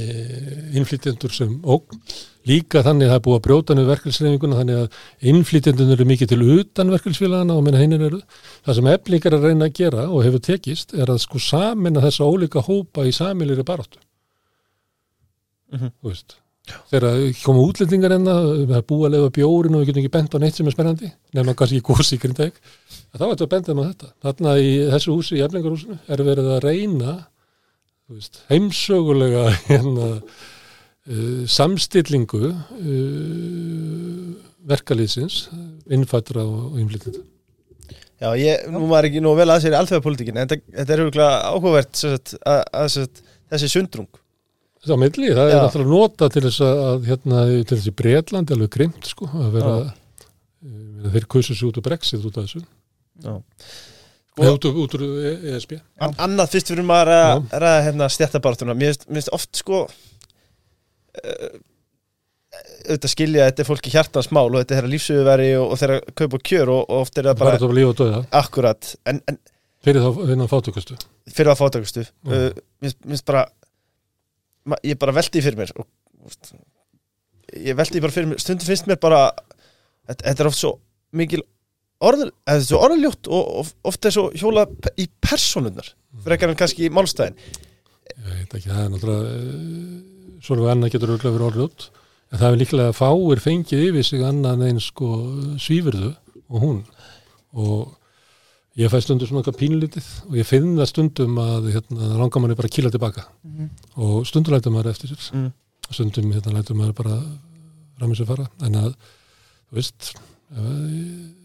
[0.80, 2.02] innflytjendur sem ógn.
[2.50, 6.32] Líka þannig að það er búið að brjóta niður verkefliðsreifinguna þannig að innflytjendun eru mikið
[6.32, 8.22] til utan verkefliðsfélagana og minna hinn eru
[8.66, 12.26] það sem eflingar að reyna að gera og hefur tekist er að sko samina þessa
[12.26, 14.02] ólíka hópa í samilir baróttu
[15.72, 15.92] Mhm.
[16.02, 16.34] þú veist
[16.92, 20.36] þegar koma útlendingar enna það er búið að lefa bjórin og við getum ekki bent
[20.36, 21.12] á neitt sem er spennandi.
[21.36, 22.62] Nefnum kannski ekki gósi í Grindavík.
[23.12, 24.10] Þá er þetta að benda um þetta.
[24.26, 27.18] Þarna í þessu húsi, í eflingarhúsinu er verið að reyna
[28.12, 34.32] veist, heimsögulega hérna, uh, samstillingu uh,
[34.72, 35.44] verkalýðsins
[35.92, 37.26] innfættra og innflytjenda.
[38.22, 41.02] Já, ég, nú var ekki nú vel að sér í alþjóðapolítikin en þetta, þetta er
[41.02, 44.21] auðvitað áhugavert að, að, sagt, þessi sundrung
[44.82, 45.62] Það á milli, það er Já.
[45.62, 49.74] náttúrulega nota til þess að, að hérna, til þessi Breitlandi alveg grimt sko, að vera
[49.78, 49.92] Já.
[50.66, 52.64] uh, þeir kusu sig út úr Brexit út af þessu
[53.22, 53.36] Já.
[54.42, 58.08] Eða út, úr- út úr E- ESB An Annað fyrst fyrir maður að ræða hérna
[58.16, 61.52] stjættabartuna Mér finnst- oft sko uh,
[62.90, 66.00] auðvitað skilja að þetta er fólki hjartans mál og þetta er lífsöguveri og, og þeirra
[66.18, 69.38] kaup og kjör og, og oft er það bara þetta akkurat en, en
[69.86, 70.98] fyrir þá fátökustu
[71.32, 72.10] fyrir að fátakastu Já.
[72.26, 72.50] uh,
[72.82, 73.46] mér finnst- mér finnst bara
[74.86, 75.88] ég bara velti því fyrir mér og,
[77.58, 78.42] ég velti því bara fyrir mér.
[78.44, 79.24] Stundum finnst mér bara
[80.10, 80.76] þetta, er oft svo
[81.18, 81.44] mikil
[82.02, 82.30] orð,
[82.66, 84.68] svo orðljótt og, og oft er svo hjóla
[85.00, 85.92] í personunnar
[86.26, 87.38] frekar en kannski í málstæðin.
[88.12, 89.98] Ég veit ekki, það er náttúrulega uh,
[90.46, 91.88] svona annað getur auðvitað verið orðið út
[92.32, 95.10] en það er líklega fáir fengið yfir sig annað eins sko
[95.62, 96.14] svífurðu
[96.52, 96.84] og hún.
[97.52, 97.90] Og
[98.80, 102.56] ég fæ stundum svona eitthvað pínlítið og ég finn það stundum að hérna, langar manni
[102.56, 103.26] bara að kýla tilbaka.
[103.44, 103.70] Mhm.
[103.98, 105.32] og stundum lætur maður eftir sér.
[105.36, 105.52] Mm.
[105.90, 107.18] og stundum hérna lætur maður bara
[108.00, 108.48] fram þessu fara.
[108.64, 108.94] En að,
[109.70, 110.14] þú veist
[110.56, 111.38] ef-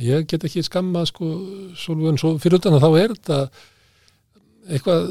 [0.00, 1.26] ég get ekki skammað sko
[1.76, 3.50] svolítið en svo fyrir utan að þá er þetta
[4.70, 5.02] eitthvað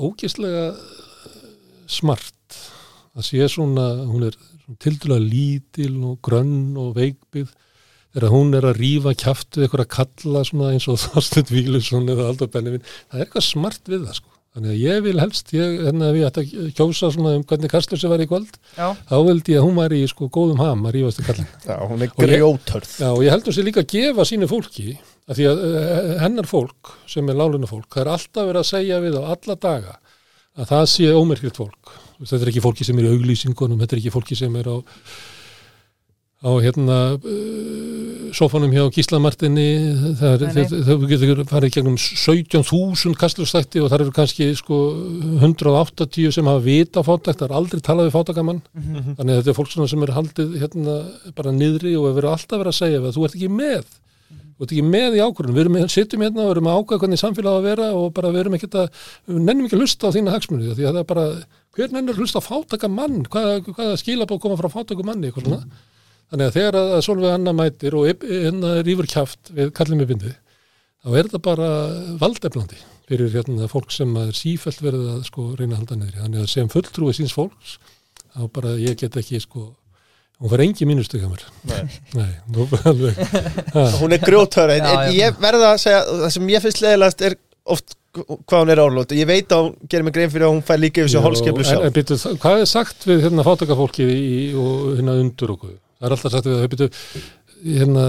[0.00, 0.76] ógislega
[1.90, 2.56] smart.
[3.16, 4.36] Að sé svona, hún er
[4.78, 7.50] tildulega lítil og grönn og veikbyggð
[8.14, 12.10] þegar hún er að rífa kjaft við eitthvað að kalla svona eins og Þorstein Vílusson
[12.10, 14.30] eða Aldur Benjamin, það er eitthvað smart við það sko.
[14.50, 18.08] Þannig að ég vil helst, ég, hérna ég ætti að kjósa svona um hvernig Kastljósi
[18.10, 20.96] var í kvöld, Já, þá vildi ég að hún var í sko góðum ham að
[20.96, 21.46] rífast í kallin.
[21.62, 24.96] Já, hún er grjótörð Já, og ég heldur sér líka að gefa sínu fólki,
[25.30, 28.68] að því að uh, hennar fólk, sem er láluna fólk, það er alltaf verið að
[28.72, 29.94] segja við á alla daga
[30.58, 31.94] að það sé ómerkilt fólk.
[32.20, 34.76] Þetta er ekki fólki sem er í auglýsingunum, þetta er ekki fólki sem er á,
[36.40, 39.64] á hérna uh, sofanum hjá Gíslamartinni,
[40.22, 40.44] er,
[40.86, 44.78] þau getur farið í gegnum 17.000 kastlustætti og það eru kannski sko
[45.42, 49.16] 180 sem hafa vita fátækt, það er aldrei talað við fátækamann Mhm.
[49.18, 50.94] þannig að þetta er fólk sem er haldið hérna
[51.36, 53.84] bara niðri og erum alltaf verið að segja að þú ert ekki með.
[54.30, 57.20] Þú ert ekki með í ákvörðun, við erum, sittum hérna og erum að ákvæða hvernig
[57.20, 58.90] samfélag að vera og bara við erum ekki að,
[59.28, 61.24] við nennum ekki að hlusta á þína hagsmunni því að það er bara,
[61.76, 63.94] hver nennir að hlusta á fátaka mann, hvað, hvað
[66.30, 70.38] þannig að þegar að Solveig Anna mætir og hérna rífur kjaft við kallið með bindið
[71.00, 71.68] þá er þetta bara
[72.20, 76.22] valdeflandi fyrir hérna fólk sem er sífælt verið að sko reyna að halda niðri.
[76.22, 77.78] Þannig að sem fulltrúi síns fólks
[78.30, 79.70] þá bara ég get ekki sko
[80.40, 81.02] hún var engi mér.
[81.68, 81.80] Nei.
[82.18, 83.18] Nei, nú alveg.
[84.00, 87.36] Hún er grjótörð en, en ég verða að segja það sem ég finnst leðilegast er
[87.70, 89.12] oft hvað hún er árlót.
[89.14, 91.62] Ég veit að hún gerir mig grein fyrir að hún fær líka yfir sér holskeplu
[91.62, 95.76] en, sjálf en býtu, hvað er sagt við hérna fátakafólkið í, og hérna undur okkur
[96.00, 96.90] það er alltaf sagt við það býtu,
[97.60, 98.04] hérna,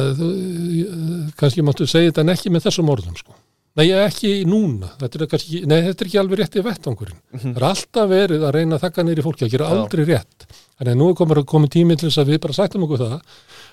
[1.40, 3.36] kannski máttu segja þetta en ekki með þessum orðum sko.
[3.80, 7.54] nei, ekki núna þetta er, kannski, nei, þetta er ekki alveg rétt í vettvangurinn Mhm.
[7.56, 9.72] það er alltaf verið að reyna að þakka nýri fólki að gera Já.
[9.80, 10.46] aldrei rétt
[10.80, 13.22] þannig að nú er komið, komið tími til þess að við bara sættum okkur það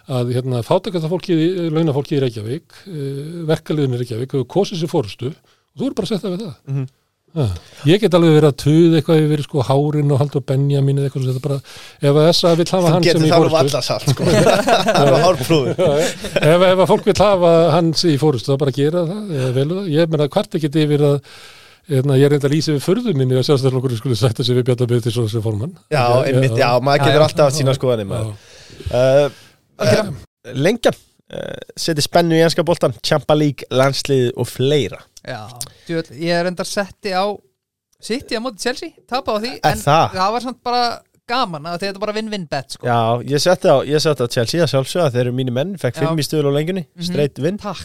[0.08, 1.42] að hérna, fátakafólkið,
[1.74, 6.06] launafólkið í Reykjavík uh, verkaliðin í Reykjavík hefur kosið sér fórustu og þú eru bara
[6.06, 6.86] að setja við það Mhm.
[6.86, 6.94] Ja.
[7.86, 11.26] Ég get alveg verið að tuð eitthvað yfir sko hárin og haldur Benjamin eða eitthvað
[11.26, 11.58] svo þetta bara,
[12.00, 13.30] ef að þessa vill hafa hann sem í
[13.84, 14.22] satt sko.
[16.38, 19.78] Ef, ef að fólk vill hafa hans í fórustu þá bara gera það, eða velu
[19.78, 19.92] það.
[19.94, 21.16] Ég meina hvart ekki yfir að
[21.88, 24.66] Eðna, ég er reynda að lýsa við förðu minni að sjálfstæðarflokkur skulle sætta sig við
[24.68, 25.70] Bjarnaböð til sem formann.
[25.88, 28.34] Já, einmitt, já, maður getur alltaf sína skoðanir maður.
[28.90, 29.30] Uh,
[29.80, 30.12] Algjörlega.
[30.66, 30.98] Lengjan.
[31.32, 35.42] Uh, Seti spennu í enska boltan Champa League, landslið og fleira Já,
[35.88, 37.24] djúvel, ég er endar setti á
[38.00, 40.18] City á móti Chelsea, tapa á því Er en það?
[40.34, 40.82] var samt bara
[41.28, 42.86] gaman að þetta er bara win-win bet sko.
[42.86, 45.98] Já, ég setti á, ég setti á Chelsea að sjálfsögða Þeir eru mínu menn, fekk
[45.98, 46.06] Já.
[46.06, 47.04] fimm í stöðul á lengjunni Mhm.
[47.10, 47.82] Straight win, Takk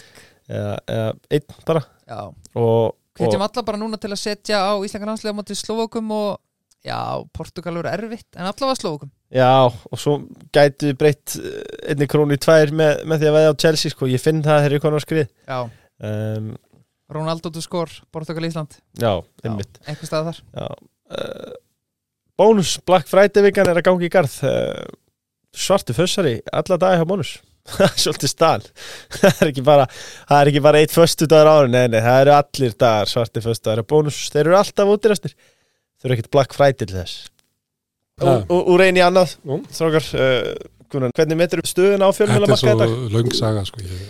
[0.47, 2.19] eða, eða einn bara Já,
[2.56, 6.12] Og, hvetjum og alla bara núna til að setja á Íslandska landslega á móti Slovokum
[6.12, 6.38] og
[6.86, 6.99] já,
[7.34, 10.19] Portugal verður erfitt en allavega Slovokum Já, og svo
[10.53, 13.89] gætu við breytt eh, einni krónu í tvær með, með því að veða á Chelsea
[13.91, 14.06] sko.
[14.06, 15.60] Ég finn það þegar ég konar á skrið Já,
[16.06, 16.53] um,
[17.17, 19.13] Ronaldo to score, Portugal Ísland Já,
[19.45, 20.67] einmitt einhver stað þar Já.
[21.13, 21.56] Uh,
[22.39, 24.84] bónus, Black Friday vikan er að gangi í garð uh,
[25.54, 27.34] Svartu fössari, alla dagi hjá bónus
[27.73, 28.63] Það er Svolítið stál
[29.19, 29.86] Það er ekki bara,
[30.28, 33.43] það er ekki bara eitt föstu dagar ára Nei, nei, það eru allir dagar svarti
[33.45, 37.30] föstu dagar Bónus, þeir eru alltaf útirastir Þeir eru ekkert Black Friday til þess
[38.21, 38.30] Ja.
[38.30, 39.56] Og, og, og reyni annað Nú.
[39.73, 42.97] Strákar, uh, hvernig metur stöðun á Þetta fjölmjöla er marka svo þetta?
[43.15, 43.82] löng saga sko.
[43.82, 44.04] ég,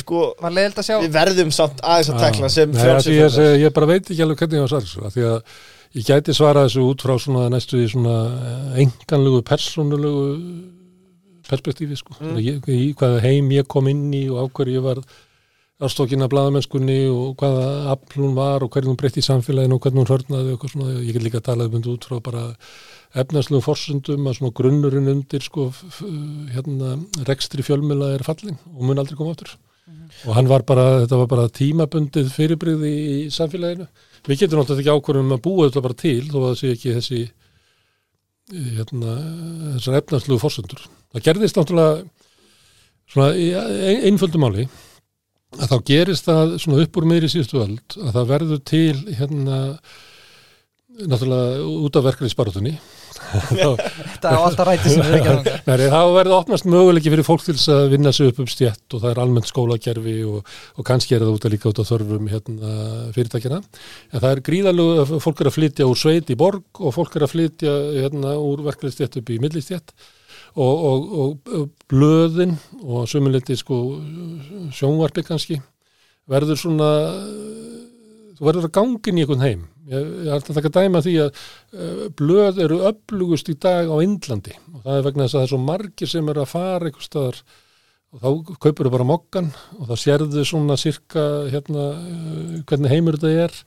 [0.00, 3.86] Sko, að sjá við verðum samt aðeins að tekla sem því ég, segi- ég bara
[3.90, 5.38] veit ekki alveg hvernig ég var svar þessu af því að
[5.96, 8.16] ég gæti svara þessu út frá svona næstu í svona
[8.80, 10.24] enganlegu persónulegu
[11.46, 12.16] perspektífi sko.
[12.20, 12.40] Mm.
[12.42, 15.02] ég, í hvaða heim ég kom inn í og á hverju ég var
[15.86, 19.82] ástókin af blaðamennskunni og hvaða afl hún var og hvernig hún breytti í samfélaginu og
[19.84, 22.20] hvernig hún hörnaði og eitthvað svona, ég get líka að tala um þetta út frá
[22.24, 22.44] bara
[23.16, 25.68] efnaslegum forsundum að svona grunnurinn undir sko
[26.54, 26.96] hérna
[27.28, 29.52] rekstri fjölmjöla er fallin og mun aldrei koma aftur
[30.26, 33.86] og hann var bara, þetta var bara tímabundið fyrirbrigði í samfélaginu.
[34.26, 36.94] Við getum náttúrulega ekki ákvörðum að búa þetta bara til þó að það sé ekki
[36.96, 37.20] þessi
[38.76, 39.14] hérna,
[39.76, 40.82] þessar efnarslegu fórsendur
[41.14, 42.04] það gerðist náttúrulega
[43.10, 44.66] svona í ein- einföldu máli
[45.56, 49.58] að þá gerist það svona upp úr meiri síðustu öld að það verður til hérna
[51.06, 52.74] náttúrulega út af verkefni sparutunni
[53.16, 57.56] Þetta á alltaf ræti sem við ekki Nei, það verður opnast möguleiki fyrir fólk til
[57.74, 61.24] að vinna sig upp um stjætt og það er almennt skólakerfi og, og kannski er
[61.24, 62.74] það út að líka út á þörfum hérna,
[63.16, 63.62] fyrirtækjana.
[64.12, 67.16] En það er gríðalegu að fólk er að flytja úr sveit í borg og fólk
[67.16, 69.94] er að flytja hérna, úr verkefnistjætt upp í millistjætt
[70.56, 71.08] og, og,
[71.52, 73.80] og blöðin og sömuleiti sko,
[74.74, 75.60] sjónvarpi kannski
[76.30, 76.90] verður svona
[78.36, 81.30] þú verður að gangin í einhvern heim ég, ég ætla að taka dæma því að
[81.36, 85.46] uh, blöð eru öflugust í dag á Indlandi og það er vegna þess að það
[85.46, 87.40] er svo margir sem eru að fara einhver staðar
[88.16, 93.46] og þá kaupur bara mokkan og þá sérðu svona sirka hérna, uh, hvernig heimur þetta
[93.46, 93.58] er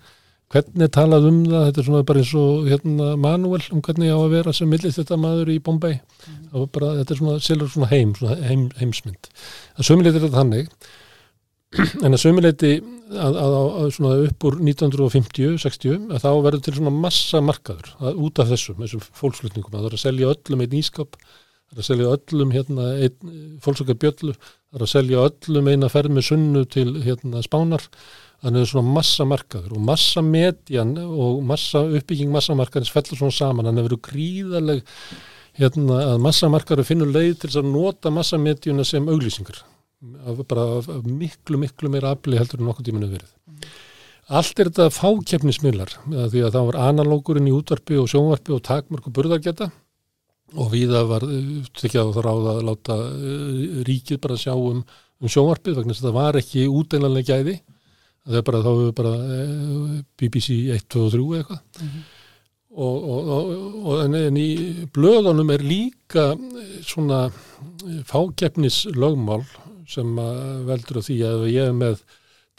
[0.50, 4.10] hvernig er talað um það þetta er svona bara eins og hérna, manuel um hvernig
[4.10, 6.64] á að vera sem millist þetta maður í Bombay mm.
[6.74, 9.30] bara, þetta er svona, svona heim, svona heim heimsmynd
[9.78, 10.72] að sömuleiti er þetta þannig
[12.06, 12.72] en að sömuleiti
[13.10, 18.42] að, að, að, upp úr 1950-60 að þá verður til svona massa markaður að, út
[18.42, 19.76] af þessum, þessum fólksflutningum.
[19.76, 21.20] Að það er að selja öllum einn ískap
[21.70, 22.88] það er að selja öllum hérna,
[24.02, 27.86] bjöllur, það er að selja öllum eina ferð með sunnu til hérna, spánar.
[28.40, 33.20] Þannig að það er svona massa markaður og massa medjan og massa uppbygging massamarkaðins fellur
[33.20, 33.68] svona saman.
[33.68, 34.96] Þannig að verður gríðaleg
[35.60, 39.60] hérna, að massamarkaður finnur leið til að nota massamedjuna sem auglýsingar
[40.00, 43.32] af, bara af, af miklu, miklu meira afli heldur en nokkuð tíminu verið.
[44.30, 49.10] Allt er þetta fákeppnismiðlar því að það var analógurinn í útvarpi og sjónvarpi og takmörk
[49.10, 49.72] og burðargeta
[50.58, 51.26] og viða var
[51.78, 54.84] tekjað á það ráð að láta uh, ríkið bara sjá um,
[55.20, 57.58] um sjónvarpið vegna þess að það var ekki útdeilanlega gæði.
[58.30, 59.14] Það er bara þá hefur bara
[60.20, 61.62] BBC 1, 2 og 3 eitthvað.
[62.70, 64.50] Og, og, og, og en, en í
[64.94, 67.24] blöðunum er líka eh, svona
[68.08, 69.42] fákeppnis lögmál
[69.90, 72.02] sem að veldur á því að ef ég er með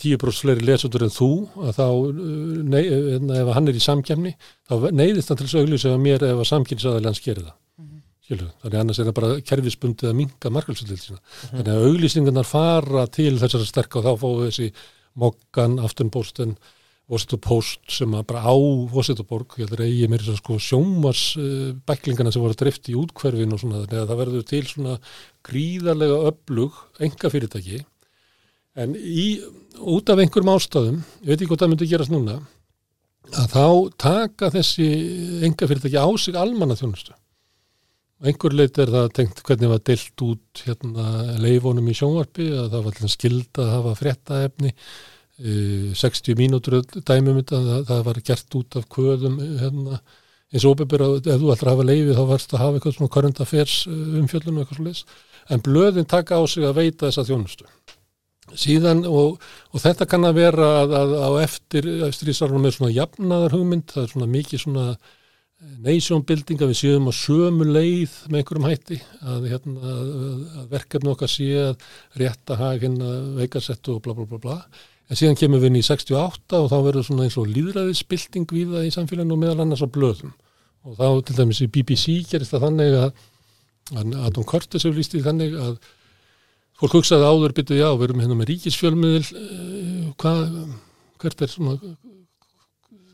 [0.00, 4.32] 10% fleiri lesendur en þú að þá, uh, nei, hérna, ef hann er í samkemni,
[4.68, 7.56] þá neyðist hann til þess að auglýsa af mér ef að samkynsaðalega hans gerir það.
[8.30, 11.20] Skilur, þannig að annars er það bara kerfisbundið að minka markalsöldil sína.
[11.50, 14.68] Þannig að auglýsingarnar fara til þessara sterk og þá við þessi
[15.18, 16.54] mokkan, aftunposten,
[17.10, 21.72] Post sem að bara á Washington Borg, ég heldur að ég mér sko sjómars uh,
[21.88, 24.98] bæklingana sem voru að drifta í útkverfin og svona, þannig að það verður til svona
[25.48, 27.80] gríðarlega öflug enga fyrirtæki
[28.78, 29.26] en í,
[29.80, 32.36] út af einhverjum ástæðum, ég veit ekki hvað það myndi gerast núna,
[33.34, 33.66] að þá
[34.06, 34.88] taka þessi
[35.48, 37.16] enga fyrirtæki á sig almanna þjónustu.
[38.20, 41.06] Einhver leit er það tengt hvernig var deilt út hérna,
[41.40, 44.74] leifonum í sjónvarpi, að það var skilda að hafa fréttaefni
[45.40, 50.00] 60 mínútur dæmum þetta, það, það var gert út af kvöðum hérna,
[50.50, 53.14] eins og að ef þú ætlar að hafa leiði þá varst að hafa eitthvað svona
[53.14, 55.05] current affairs umfjöllunum eitthvað svo leis
[55.50, 57.68] en blöðin taka á sig að veita þessa þjónustu.
[58.59, 59.38] Síðan og,
[59.70, 64.05] og þetta kann að vera að, að á eftir strísarunum er svona jafnaðar hugmynd það
[64.05, 64.87] er svona mikið svona
[65.85, 70.14] nation building að við séum á sömu leið með einhverjum hætti að, hérna, að,
[70.62, 71.90] að verkefni okkar sé að
[72.22, 74.57] rétta haginn að veikasettu og bla bla bla bla
[75.10, 78.76] en síðan kemur við inn í 68 og þá verður svona eins og líðræðisbilding við
[78.76, 80.34] það í samfélaginu og meðal annars á blöðum.
[80.86, 83.10] Og þá til dæmis í BBC gerist það þannig að
[83.98, 85.74] Adam Curtis hefur líst í þannig að
[86.78, 90.44] fólk hugsaði áður byttu já, við erum hérna með ríkisfjölmiðil uh, hvað,
[91.20, 91.74] hvert er svona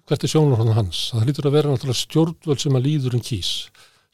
[0.07, 1.09] hvert er sjónur hans?
[1.15, 3.53] Það lítur að vera náttúrulega stjórnvöld sem að líður en kýs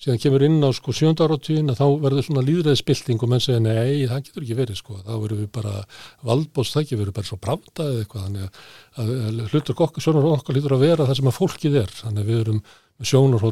[0.02, 3.62] síðan kemur inn á sko sjönda áratvíðin að þá verður svona líðræðisbylting og menn segja
[3.62, 4.96] nei, það getur ekki verið sko.
[4.98, 5.74] Þá verður við bara
[6.26, 8.64] valdbóst, það ekki verður bara svo pravda eða eitthvað, þannig
[9.04, 12.32] að, hlutur okkur, sjónur okkar lítur að vera það sem að fólkið er, þannig að
[12.32, 12.60] við erum
[13.02, 13.46] sjónur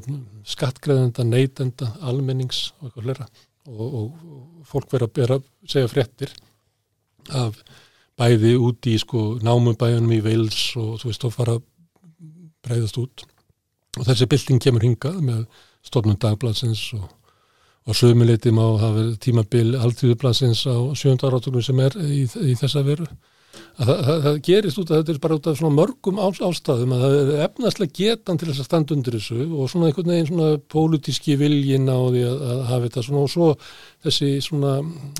[0.46, 3.28] skattgreðenda, neytenda almennings og eitthvað hlera
[3.70, 4.10] og, og,
[4.70, 6.34] fólk verður að segja fréttir
[7.36, 7.58] af
[8.20, 11.56] bæði úti í sko námubæjunum í Veils og þú veist, þá fara
[12.66, 13.24] breyðast út.
[13.98, 15.44] Og þessi bylting kemur hingað með
[15.86, 17.08] stofnum dagbladsins og,
[17.88, 23.08] og sömuleiti má hafa tímabil alltíðubladsins á sjönda áratunum sem er í, í þessa veru
[23.80, 26.26] að það, það, það gerist út að þetta er bara út af svona mörgum á,
[26.30, 30.12] ástæðum að það er efnaslega getan til þess að standa undir þessu og svona einhvern
[30.12, 33.48] veginn svona pólitíski viljin á því að, að hafa þetta svona og svo
[34.06, 34.74] þessi svona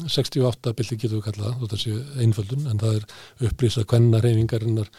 [0.06, 4.92] 68 bylti getur við kallað, þessi einföldun en það er upplýsa kvenna reyfingarinnar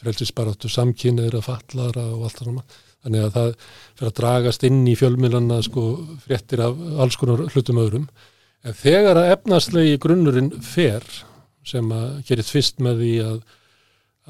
[0.00, 2.66] frelsisbaráttu samkynniður að fallara og allt það svona.
[3.06, 3.50] Þannig að það
[3.96, 5.84] fyrir að dragast inn í fjölmiðlanna sko
[6.24, 8.08] fréttir af alls konar hlutum öðrum.
[8.66, 11.06] En þegar að efnarslegi grunnurinn fer
[11.66, 13.36] sem að gerist fyrst með því að,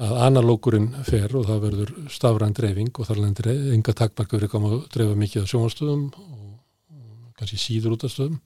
[0.05, 4.75] að analókurinn fer og það verður stafræn dreifing og þar lendir enga takmarka verið koma
[4.75, 6.45] að dreifa mikið á sjónastöðum og,
[7.37, 8.37] kannski síður út af stöðum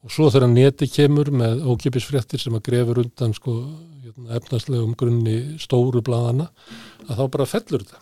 [0.00, 3.56] og svo þegar neti kemur með ókipisfréttir sem að grefur undan sko
[4.00, 6.48] hérna, efnarslegum grunni stóru bladana
[7.06, 8.00] að þá bara fellur þetta.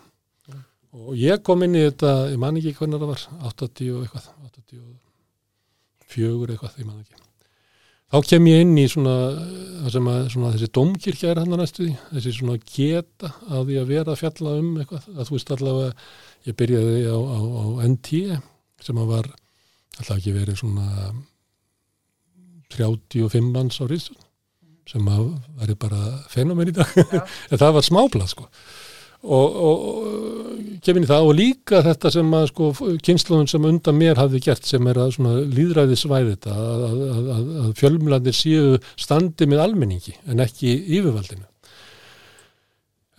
[0.97, 4.29] Og ég kom inn í þetta, ég man ekki hvernig það var 80 og eitthvað
[6.09, 7.25] 84 eitthvað, ég man ekki.
[8.09, 9.15] Þá kem ég inn í svona,
[9.85, 9.97] að,
[10.33, 14.15] svona þessi domkirkja er hann að næstu því þessi svona geta að því að vera
[14.15, 15.91] að fjalla um eitthvað, að þú veist allavega
[16.49, 18.23] ég byrjaði á, á, á NT
[18.81, 19.29] sem að var
[19.99, 21.13] alltaf ekki verið svona
[22.73, 24.17] 35 manns á Ríðsson
[24.89, 25.27] sem að
[25.59, 26.01] væri bara
[26.33, 26.89] fenomen í dag.
[27.51, 28.49] En það var smáblað sko
[29.23, 29.79] og, og,
[30.85, 32.69] kemur í það og líka þetta sem að sko
[33.03, 37.01] kynsluðun sem undan mér hafði gert sem er að svona líðræði svæði þetta að, að,
[37.35, 41.43] að, að fjölmlandir séu standi með almenningi en ekki yfirvaldinu.
[41.43, 41.58] En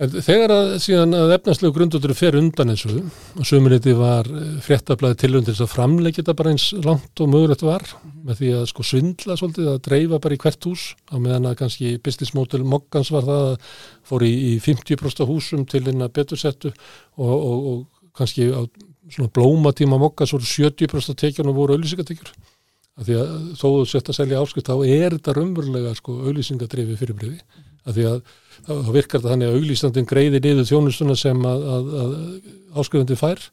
[0.01, 3.01] þegar að síðan að efnarslegu grundutur fer undan eins og
[3.37, 7.65] og sömurleiti var eh, fréttablaði tilundir þess að framleggja þetta bara eins langt og mögulegt
[7.67, 7.85] var
[8.25, 11.59] með því að sko svindla svolítið að dreifa bara í hvert hús á meðan að
[11.61, 13.69] kannski business model mokkans var það að
[14.09, 18.65] fór í, í 50% húsum til einna betursettu og, og, og kannski á
[19.11, 22.33] svona blómatíma mokkans voru 70% tekjun og voru auðlýsingatekjur
[23.01, 26.99] af því að þó þú sett að selja áskipt þá er þetta raunverulega sko auðlýsingadreifi
[27.01, 27.41] fyrirbriði
[27.85, 28.23] af því að
[28.67, 32.15] þá virkar þetta þannig að auglýstandin greiði niður þjónustuna sem að, að, að
[32.83, 33.45] áskrifandi fær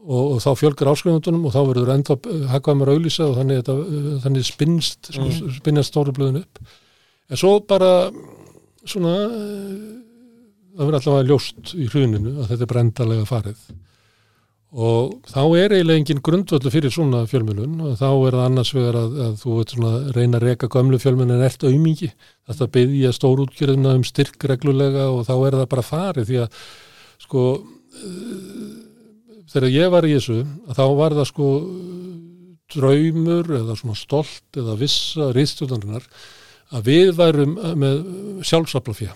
[0.00, 2.18] og, og þá fjölgar áskrifandunum og þá verður enda
[2.52, 5.56] haggamar auglýsa og þannig, þetta, þannig spinnst, sko, mm.
[5.58, 6.62] spinnast stórublöðin upp
[7.30, 7.92] en svo bara
[8.88, 9.14] svona
[10.70, 13.64] það verður alltaf að ljóst í hruninu að þetta er brendalega farið
[14.70, 18.98] og þá er eiginlega engin grundvöldu fyrir svona fjölmjölun og þá er það annars vegar
[19.00, 19.54] að, að þú
[20.14, 22.12] reyna að reyka gömlu fjölmjölun en ert auðmingi
[22.46, 26.30] þetta byggja stórútgjörðuna um styrk reglulega og þá er það bara farið.
[26.30, 26.60] Því að
[27.24, 27.44] sko
[29.50, 30.38] þegar ég var í þessu
[30.76, 31.48] þá var það sko
[32.70, 36.06] draumur eða svona stolt eða vissa riðstjóðarinnar
[36.70, 38.04] að við værum með
[38.46, 39.10] sjálfsaflafjö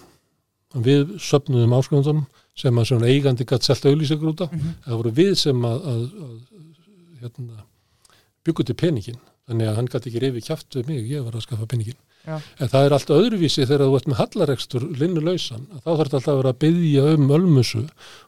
[0.83, 2.25] við söpnum ásköndunum
[2.59, 4.75] sem að svona eigandi gætt selta auðlýsingur út á mm -hmm.
[4.87, 6.35] það voru við sem að, að, að
[7.21, 7.64] hérna,
[8.45, 11.47] byggur til peningin þannig að hann gæti ekki reyfi kjátt við mig, ég var að
[11.47, 12.40] skaffa peningin Já.
[12.59, 16.33] en það er allt öðruvísi þegar þú ert með hallaregstur linnulausan, þá þarf þetta alltaf
[16.33, 17.83] að vera að byggja um ölmusu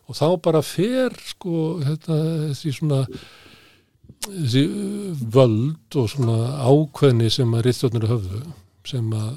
[0.07, 2.19] og þá bara fer sko þetta,
[2.51, 3.01] þessi svona
[4.27, 4.65] þessi
[5.37, 6.37] völd og svona
[6.67, 8.43] ákveðni sem að riðstjórnir höfðu
[8.87, 9.31] sem að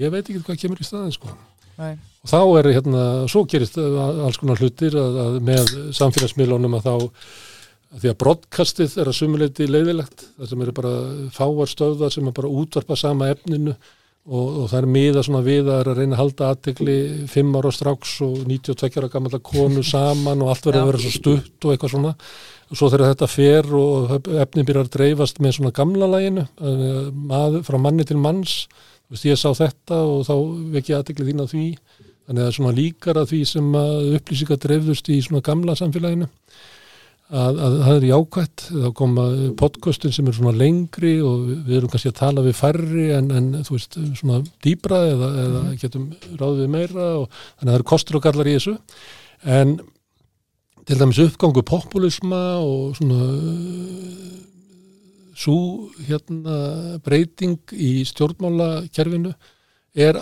[0.00, 1.36] ég veit ekki hvað kemur í staðin sko
[1.76, 1.98] Nei.
[2.26, 6.94] Og þá er hérna, svo gerist alls konar hlutir að, að með samfélagsmiðlunum að þá
[6.96, 10.96] að því að broadcastið er að sumuleiti leiðilegt það sem eru bara
[11.36, 13.76] fáar stöðar sem er bara útvarpa sama efninu
[14.26, 16.96] og, og það er miða svona við að reyna að halda aðtegli
[17.30, 21.14] 5 ára stráks og 92 ára gammalda konu saman og allt verður að vera svo
[21.14, 22.12] stutt og eitthvað svona.
[22.66, 27.62] Og svo þegar þetta fer og efnin byrjar að dreifast með svona gamla læginu maður,
[27.68, 28.64] frá manni til manns
[29.06, 30.34] þú veist ég sá þetta og þá
[30.74, 31.66] vekki aðtegli þín á því
[32.26, 35.76] þannig að það er svona líkar að því sem að upplýsingar dreifðust í svona gamla
[35.78, 36.26] samfélaginu
[37.26, 38.64] að, að það er jákvætt.
[38.70, 39.26] Þá koma
[39.58, 43.50] podcastin sem er svona lengri og við, erum kannski að tala við færri en, en
[43.66, 46.08] þú veist svona dýbra eða, eða getum
[46.38, 48.76] ráðið við meira og þannig að það eru kostur og gallar í þessu.
[49.56, 49.76] En
[50.86, 53.22] til dæmis uppgangu populisma og svona
[55.36, 55.58] svo
[56.06, 59.34] hérna breyting í stjórnmálakerfinu
[59.96, 60.18] er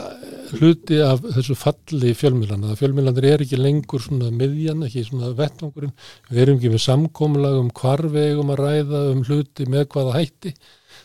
[0.54, 2.70] hluti af þessu falli fjölmilana.
[2.72, 5.94] Það fjölmilanir er ekki lengur svona miðjan, ekki svona vettvangurinn.
[6.30, 10.14] Við erum ekki með samkomulag um hvar við eigum að ræða um hluti með hvaða
[10.20, 10.54] hætti.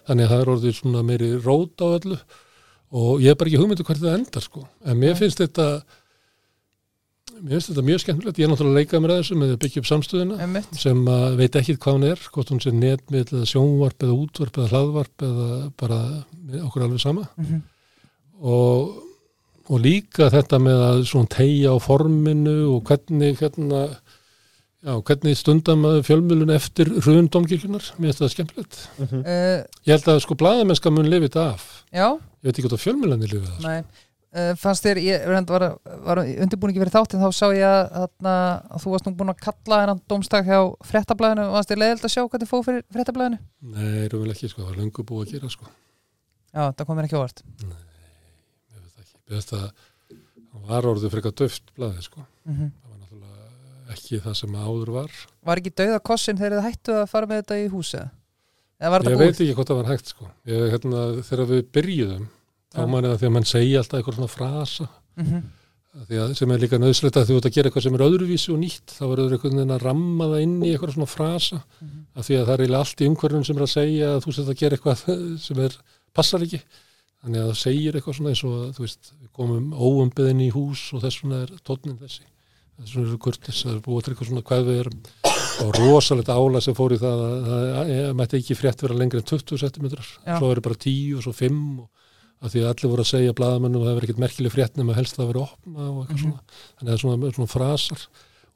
[0.09, 2.19] Þannig að það er orðið svona meiri rót á öllu
[2.99, 4.67] og ég er bara ekki hugmyndu hvert það endar sko.
[4.85, 5.65] En mér finnst þetta
[7.39, 8.39] mér finnst þetta mjög skemmtilegt.
[8.41, 10.71] Ég er náttúrulega að leika mér að þessu með að byggja upp samstöðuna Einmitt.
[10.81, 14.57] sem að veit ekki hvað hún er, hvort hún sé netmiðl eða sjónvarp eða útvarp
[14.59, 15.49] eða hlaðvarp eða
[15.79, 15.99] bara
[16.65, 17.61] okkur alveg sama Mhm.
[18.39, 18.95] Og,
[19.69, 23.85] og líka þetta með að svona tegja á forminu og hvernig hérna,
[24.83, 28.83] já, hvernig stundam fjölmjölun eftir hrundómkirkjunar, mér finnst það skemmtilegt.
[28.99, 29.23] Mhm.
[29.23, 31.65] Uh, ég held að sko blaðamennska mun lifið þetta af.
[31.91, 34.05] Já, ég veit ekki hvort að fjölmjölunni lifið það nei.
[34.29, 35.63] Uh, fannst þér, ég var,
[36.05, 39.39] var undirbúningi fyrir þáttinn, þá sá ég að, að, að þú varst nú búin að
[39.41, 43.41] kalla hennan dómstak hjá fréttablaðinu, varst þér leiðild að sjá hvað þið fóð fyrir fréttablaðinu?
[43.73, 45.71] nei, erum við ekki, sko, það var löngu búið að gera sko.
[46.53, 47.41] Já, það kom mér ekki óvart.
[47.65, 47.88] Ég
[49.29, 52.25] að það var orðið frekar döft blaði sko.
[52.45, 55.11] Mm það var náttúrulega ekki það sem áður var.
[55.45, 57.69] Var ekki dauða kossin þegar þið hættu að fara með þetta í
[58.89, 60.27] var ég þetta veit ekki hvort það var hægt sko.
[60.45, 62.27] Ég, hérna, þegar við byrjuðum
[62.69, 62.87] þá Já.
[62.87, 64.89] manni það því að mann segja alltaf eitthvað svona frasa.
[65.19, 65.25] Mm
[66.07, 68.51] því að sem er líka nöðsleitt að þú ert að gera eitthvað sem er öðruvísi
[68.53, 71.61] og nýtt þá verður einhvern veginn að ramma það inn í eitthvað svona frasa.
[71.81, 72.05] Mhm.
[72.15, 74.51] af því að það er allt í umhverfum sem er að segja að þú sett
[74.53, 74.99] að gera eitthvað
[75.47, 75.77] sem er,
[76.13, 76.61] passar ekki
[77.23, 80.83] þannig að það segir eitthvað svona eins og þú veist, við komum óumbyðin í hús
[80.95, 82.23] og þess vegna er tónnin þessi.
[82.79, 84.99] Þess vegna eru kurtis að búa til eitthvað svona hvað við erum.
[85.59, 89.27] Og rosalegt ála sem fór í það að það mætti ekki frétt vera lengri en
[89.27, 91.89] 20 cm svo eru bara 10 og svo 5 og
[92.39, 94.95] að því að allir voru að segja blaðamennu og það verið ekkert merkileg frétt nema
[94.95, 96.23] helst að það verið opna og eitthvað Mhm.
[96.23, 96.41] svona.
[96.79, 98.05] Þannig að það er svona, svona frasar.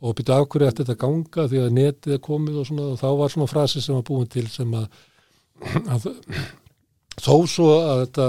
[0.04, 1.48] Og byrja af hverju eftir þetta ganga?
[1.52, 4.30] Því að netið er komið og svona og þá var svona frasi sem var búin
[4.30, 4.88] til sem að,
[5.94, 6.08] að
[7.22, 8.28] þó svo að þetta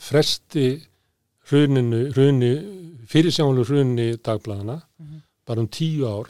[0.00, 0.66] fresti
[1.50, 2.52] hruninu, hruni,
[3.10, 5.22] fyrirsjánlu hruni dagbladana Mhm.
[5.46, 6.28] bara um tíu ár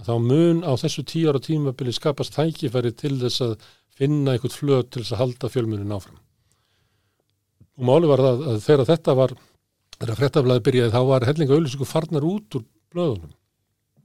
[0.00, 3.58] þá mun á þessu tíu ára tímabili skapast tækifæri til þess að
[3.94, 6.18] finna eitthvað flöt til þess að halda fjölmunin áfram
[7.76, 9.34] og máli var það að þegar þetta var
[10.00, 12.64] þegar fréttablaði byrjaði þá var hellinga auðlýsingu farnar út úr
[12.94, 13.34] blöðunum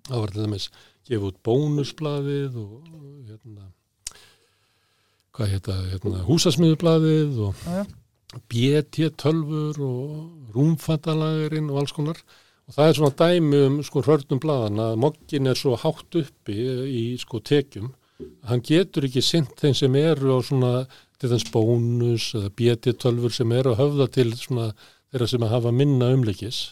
[0.05, 0.69] þá var til dæmis
[1.07, 2.73] gefið út bónusblaðið og
[3.29, 3.71] hérna
[5.35, 7.67] hvað heita, hérna, húsasmiðublaðið og.
[8.51, 12.19] BT-tölfur og rúmfattalagurinn og alls konar.
[12.65, 16.55] Og það er svona dæmi um sko hörnum blaðan að moggin er svo hátt uppi
[16.89, 17.91] í sko tekjum.
[18.47, 20.73] Hann getur ekki sint þeim sem eru á svona
[21.19, 24.71] til þess bónus eða BT-tölfur sem eru að höfða til svona
[25.11, 26.65] þeirra sem að hafa minna umleikis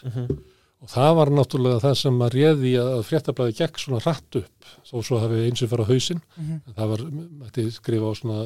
[0.84, 4.96] og það var náttúrulega það sem að réði að fréttablaði gekk svona hratt upp þó
[5.00, 6.20] svo hafi eins og fara á hausinn.
[6.36, 6.60] Mhm.
[6.66, 7.04] en það var,
[7.40, 8.40] mætti skrifa á svona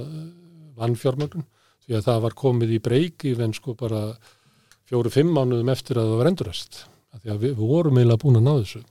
[0.78, 1.46] vannfjármögnun
[1.84, 4.02] því að það var komið í breyk í venn sko bara
[4.88, 8.38] fjóru-fimm mánuðum eftir að það var endurest að því að við, við vorum eiginlega búin
[8.38, 8.82] að ná þessu.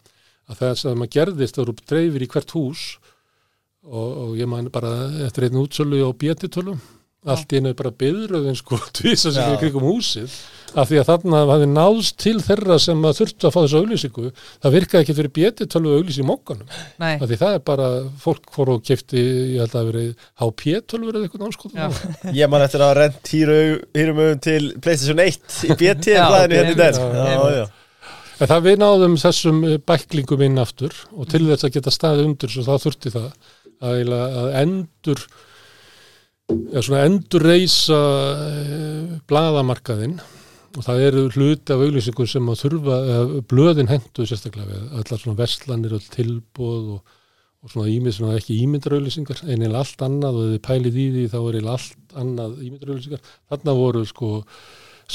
[0.47, 2.83] Að það sem að gerðist það voru dreifir í hvert hús
[3.87, 4.91] og, og ég man bara
[5.27, 6.79] eftir einn útsölu á bjetitölum
[7.27, 9.55] allt í einu er bara byðröðin sko tvísa sig Já.
[9.55, 10.35] í krigum húsið
[10.77, 14.75] af því að þarna hafi náðst til þeirra sem þurftu að fá þessu auglýsingu það
[14.75, 16.69] virkaði ekki fyrir bjetitölu auglýs í mokkanum
[17.01, 17.87] Nei, af því það er bara,
[18.21, 21.97] fólk fór og kefti ég held að það verið HP-tölfur eða eitthvað námskotum
[22.41, 27.01] Ég man eftir að rent hýrum auðum til PlayStation 1 í blæðinu hérna í den
[27.01, 27.59] já, Já, já.
[27.63, 27.67] já.
[28.37, 32.27] En það við náðum þessum eh, bæklingum inn aftur og til þess að geta staðið
[32.29, 33.29] undir svo þá þurfti það
[33.81, 34.11] að,
[34.61, 35.23] endur
[36.47, 37.99] svona endur reysa
[39.27, 40.17] bladamarkaðinn
[40.77, 45.21] og það eru hluti af auglýsingum sem að þurfa, eða blöðin hendu sérstaklega við, allar
[45.21, 47.15] svona verslanir og tilbóð og,
[47.65, 50.37] og svona ímynd svona ekki ímyndarauglýsingar, en eða allt annað.
[50.37, 54.29] Og ef þið pælið í því þá er eða allt annað ímyndarauglýsingar, þarna voru sko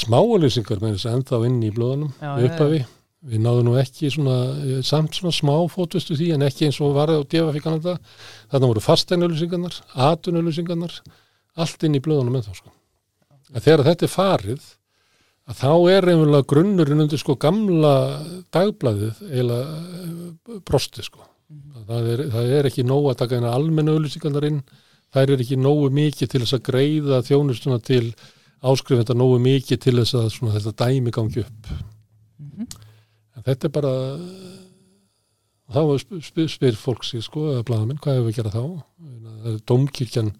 [0.03, 2.85] smáauglýsingar með þess að ennþá inn í blöðunum Já,
[3.23, 6.95] við náðum nú ekki svona, eh, samt svona smá fótvistu því en ekki eins og
[6.97, 7.97] var á Kanada
[8.51, 10.97] þarna voru fasteinauðlýsingarnar atunauðlýsingarnar
[11.59, 12.71] allt inn í blöðunum sko.
[13.53, 14.63] en þegar þetta er farið
[15.49, 17.95] að þá er einhverlega grunnurinn undir sko gamla
[18.53, 21.25] dagblæðið eiginlega eh, brosti sko.
[21.83, 24.61] Það er, það er ekki nóg að taka eina almenna auðlýsingarnar inn,
[25.13, 28.05] þær er ekki nógu mikið til þess að greiða þjónustuna til
[28.63, 31.73] áskrifenda nógu mikið til þess að svona, þetta dæmi gangi upp.
[33.33, 33.91] En þetta er bara,
[35.75, 35.81] þá
[36.23, 38.63] spyr, spyr fólk sig sko, eða blaðamenn, hvað hefur við að gera þá?
[39.43, 40.31] Er domkirkjan,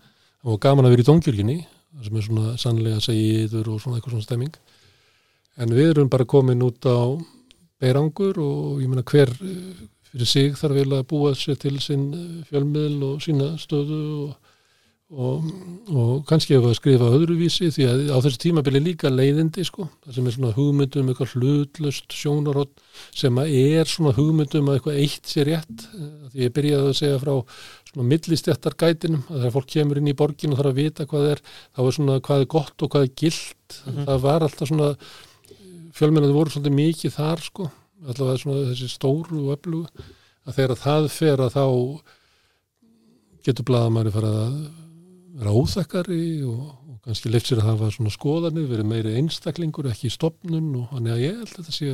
[0.44, 1.58] og gaman að vera í
[1.94, 4.54] það sem er svona sannlega segiður og svona eitthvað svona stemming.
[5.62, 7.14] En við erum bara komin út á
[7.82, 9.34] beirangur og ég meina hver
[10.14, 14.52] fyrir sig þarf vel að búa sér til sinn eh, fjölmiðl og sína stöðu og,
[15.14, 15.48] og,
[15.90, 20.18] og kannski ef að skrifa öðruvísi því að á þessu tímabili líka leiðindi sko, það
[20.18, 22.74] sem er svona hugmyndum eitthvað hlutlust sjónarhótt
[23.14, 27.00] sem að er svona hugmyndum að eitthvað eitt sér rétt, Eh, því ég byrjaði að
[27.02, 27.34] segja frá
[27.94, 31.30] svona millistjættar gætinum að þegar fólk kemur inn í borgin og þarf að vita hvað
[31.30, 31.42] er,
[31.76, 34.90] þá er svona hvað er gott og hvað er gilt, það var alltaf svona
[35.94, 37.70] fjölmennaði voru svolítið mikið þar sko,
[38.04, 40.08] allavega svona þessi stóru og öflugu,
[40.44, 41.66] að þegar það fer að þá
[43.46, 44.58] getur blaðamæri fara að
[45.38, 50.10] vera óþakkari og, og kannski leift sér að hafa svona skoðanir, verið meiri einstaklingur, ekki
[50.10, 51.94] í stopnun og hann er að ég held að þetta sé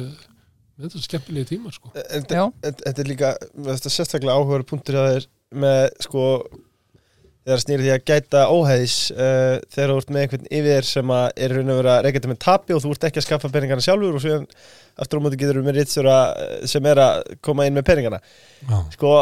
[0.80, 1.92] þetta er skemmtilegi tíma sko.
[1.92, 6.26] Þetta er líka, þetta er sérstaklega áhugaður punktur að þeir með sko
[7.50, 11.56] þegar snýri því að gæta óhæðis uh, þegar þú ert með einhvern yfir sem er
[11.56, 14.24] raun að vera reykjandi með tapi og þú ert ekki að skaffa peningana sjálfur og
[14.24, 14.38] svo
[15.00, 16.18] aftur á móti getur þú með ritsjóra
[16.70, 18.20] sem er að koma inn með peningana.
[18.68, 19.14] Já, sko,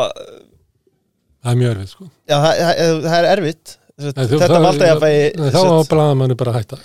[1.46, 2.08] það er mjög erfið sko.
[2.28, 3.78] já, það, það, það er erfitt.
[3.98, 5.06] Þetta valda ég að
[5.42, 6.82] Nei, Þá á blaðamanni bara að hætta,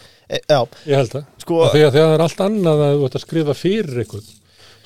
[0.48, 1.26] já, ég held það.
[1.42, 4.30] Sko, og því að það er allt annað að þú ert að skrifa fyrir einhvern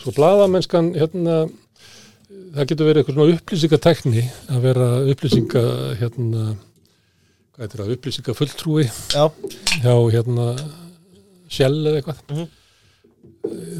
[0.00, 1.36] svo blaðamennskan hérna,
[2.54, 4.22] það getur verið eitthvað svona upplýsingatekni
[4.54, 5.62] að vera upplýsinga
[6.00, 6.44] hérna,
[7.56, 9.24] hvað heitir það, upplýsinga fulltrúi já,
[9.82, 10.46] hjá hérna
[11.56, 12.22] sjell eða eitthvað.
[12.30, 12.46] Mhm.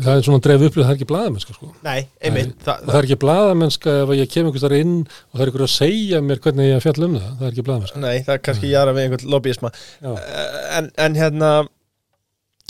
[0.07, 1.69] það er svona dreif upplýsing, það er ekki blaðamennska sko.
[1.83, 5.33] nei, einmitt og það, það er ekki blaðamennska ef ég kem einhvers þar inn og
[5.35, 7.33] það er einhver að segja mér hvernig ég að fjalla um það.
[7.41, 8.03] Það er ekki blaðamennska.
[8.05, 9.73] Nei, það er kannski jara við einhvern lobbyisma.
[10.07, 11.51] Eh, en, en hérna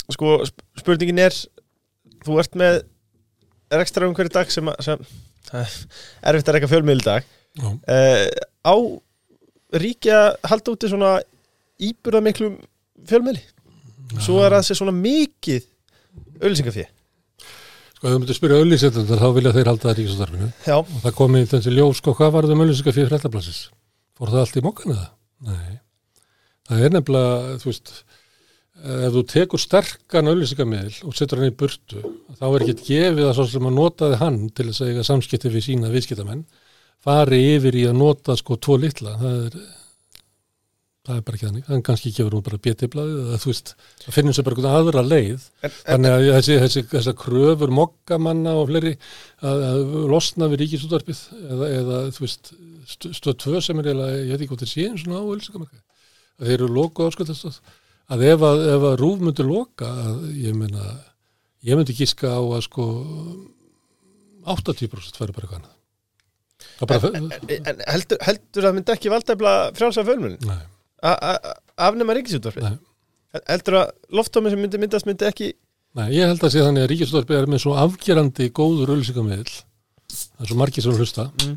[0.09, 1.36] sko, sp- spurningin er
[2.24, 2.80] þú ert með
[3.76, 5.05] ekstra um hverju dag sem, að- sem
[5.55, 7.28] erfitt að reyka fjölmiðl í dag.
[7.57, 8.26] Uh,
[8.66, 8.74] á
[9.80, 11.16] ríkja halda úti svona
[11.82, 12.59] íburða miklum
[13.07, 13.42] fjölmiðli
[14.22, 15.64] svo er það sér svona mikið
[16.40, 16.84] auðlýsingafí
[17.97, 21.16] sko ef þú myndir spyrja auðlýsendundar þá vilja þeir halda það ríkistarfinu Já, og það
[21.18, 23.61] kom í þessi ljós sko hvað var það með auðlýsingar fyrir fréttablassis
[24.16, 25.11] fór það allt í mokkana það?
[25.47, 25.74] Nei.
[26.66, 27.92] Það er nefnilega þú veist
[28.85, 32.03] ef þú tekur sterkan auðlýsingarmiðl og setur hann í burtu
[32.37, 35.53] þá er ekki gefið að svo sem að notaði hann til þess að eiga samskipti
[35.55, 36.45] við sína viðskiptamenn
[37.07, 39.14] fari yfir í að nota sko tvo litla.
[39.20, 39.59] Það er
[41.07, 43.72] það er bara ekki þannig, hann kannski gefur hún bara bétiblaðið þú veist,
[44.03, 45.45] það finnum sér bara einhvern aðra leið.
[45.77, 48.95] Þannig að þessi, þessi, þessi kröfur mokkamanna og fleiri
[49.39, 52.53] að, að losna við ríkisútvarpið eða, eða þú veist,
[52.91, 55.83] stöð tvö sem er eiginlega, ég veit ekki hvort þeir séum svona á ölsingamarkaði,
[56.41, 57.61] að þeir eru loka áskuldastöð,
[58.12, 60.90] að ef að, ef að rúf myndi loka, að ég meina,
[61.66, 62.86] ég myndi gíska á að sko
[64.46, 65.66] 80% færi bara
[66.86, 70.62] bara, en, en heldur, heldur það myndi ekki valdæfla frjálsa fjölmiðlin nei,
[71.88, 72.76] afnema ríkisútvarfið nei.
[73.50, 75.54] heldur að loftómi sem myndi myndast myndi ekki
[75.96, 79.54] Nei, ég held að sé þannig að ríkisútvarpið er með svo afgerandi góður ölsingammiðl,
[80.12, 81.54] það er svo margir sem að hlusta, Mm.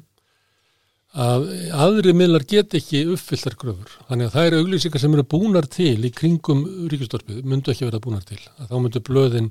[1.18, 3.94] Að aðri miðlar get ekki uppfylltar gröfur.
[4.10, 8.02] Þannig að það eru auglýsingar sem eru búnar til í kringum ríkisútvarpið, myndu ekki vera
[8.04, 8.40] búnar til.
[8.60, 9.50] Að þá myndu blöðin,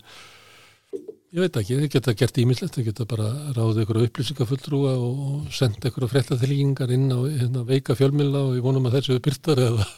[1.34, 5.90] ég veit ekki, þeir geta gert ímislegt, þeir geta bara ráðið ykkur upplýsingafulltrúa og senda
[5.90, 9.88] ykkur fréttatilíkingar inn á hérna, veika fjölmila og ég vonum að þessu byrtar eða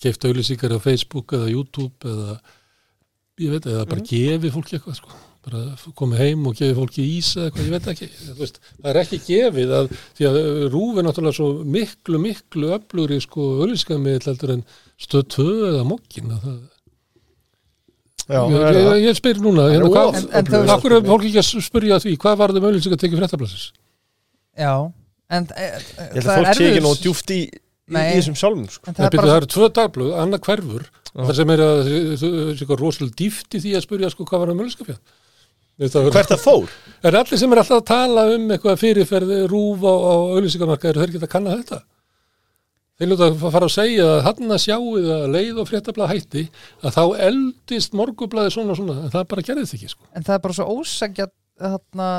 [0.00, 2.40] keift auglýsingar á Facebook eða YouTube eða
[3.44, 7.30] ég veit, eða bara gefi fólki eitthvað sko, bara komið heim og gefi fólki ís
[7.36, 10.38] eða eitthvað, ég veit ekki þú veist, það er ekki gefið að því að
[10.74, 14.62] rúf er náttúrulega svo miklu, miklu öflugri sko ölliskamiðl heldur en
[15.04, 16.62] stöð tvö eða mokkin að það,
[18.24, 18.98] Já, ég, það er ég, það.
[19.04, 21.64] ég spyr núna, Það er hérna, hvað, En- en af hverju er fólki ekki að
[21.66, 23.64] spyrja því, hvað var það mögulega að tekið fréttablassis?
[24.56, 24.70] Já,
[25.36, 28.38] en e, e, Ég held að fólk sé ekki nóg djúft í, í, í þessum
[28.40, 28.86] sjálfum sko.
[28.88, 32.64] En Það, það er það, eru tvö dagblöð, annað hverfur þar sem er að það
[32.64, 34.96] er rosalega dýft í því að spyrja sko hvað var það mögulega
[35.78, 36.70] Hvert það fór?
[37.02, 41.02] Er allir sem er alltaf að tala um eitthvað fyrirferði rúf á, á auðlýsingamarka eru
[41.02, 41.80] þeir ekki að kanna þetta?
[42.94, 46.44] Þeir lúta að fara að segja að hann að sjáu það leið og fréttabla hætti
[46.78, 50.06] að þá eldist morgublaði svona og svona en það bara gerði þetta ekki sko.
[50.14, 51.26] en það er bara svo ósækja
[51.64, 52.10] þarna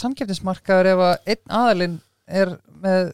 [0.00, 1.98] samkeppnismarkaður ef að einn aðalinn
[2.30, 2.54] er
[2.84, 3.10] með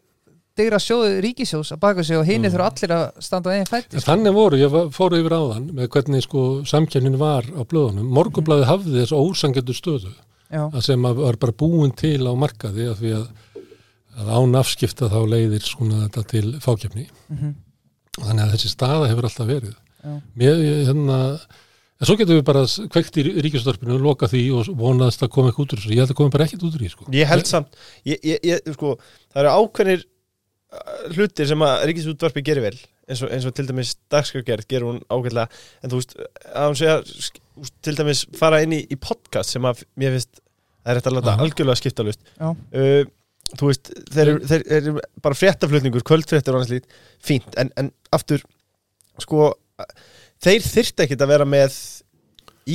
[0.56, 2.54] digra sjóðu ríkisjós að baka sig og hini Mm.
[2.54, 5.70] þurfa allir að standa á eigin fætti En þannig voru, ég var- fór yfir áðan
[5.76, 8.08] með hvernig sko samkjörnin var á blöðunum.
[8.08, 10.12] Morgunblæði hafði þessu ósangjötu stöðu
[10.50, 13.26] Já, að sem að var bara búin til á markaði af því að,
[14.18, 17.06] að án afskipta þá leiðir svona þetta til fákjöfni.
[17.30, 17.54] mhm,
[18.16, 19.74] Þannig að þessi staða hefur alltaf verið.
[20.04, 21.40] já, Mér, hérna,
[22.00, 25.66] en svo getum við bara kveikt í ríkistörpinu, loka því og vonaðast að koma eitthvað
[25.66, 25.90] út úr þessu.
[25.92, 27.04] Ég held að koma bara ekkert út úr því, sko.
[27.12, 27.68] Ég held samt,
[28.06, 28.96] ég, ég, ég, sko,
[29.34, 30.04] það eru ákveðnir
[31.16, 35.02] hlutir sem að ríkisútvarpi gerir vel eins og, eins og til dæmis dagskrárgerð gerur hún
[35.14, 35.46] ágætlega
[35.86, 36.16] en þú veist,
[36.50, 36.96] að hún segja
[37.86, 40.40] til dæmis fara inn í, í podcast sem að mér finnst,
[40.82, 43.04] það er þetta að láta algjörlega skipta lust uh,
[43.54, 46.90] þú veist, þeir, eru- þeir eru bara fréttaflutningur, kvöldfréttir og annars lít
[47.22, 48.42] fínt, en, en aftur
[49.22, 49.52] sko,
[50.42, 51.78] þeir þyrft ekkit að vera með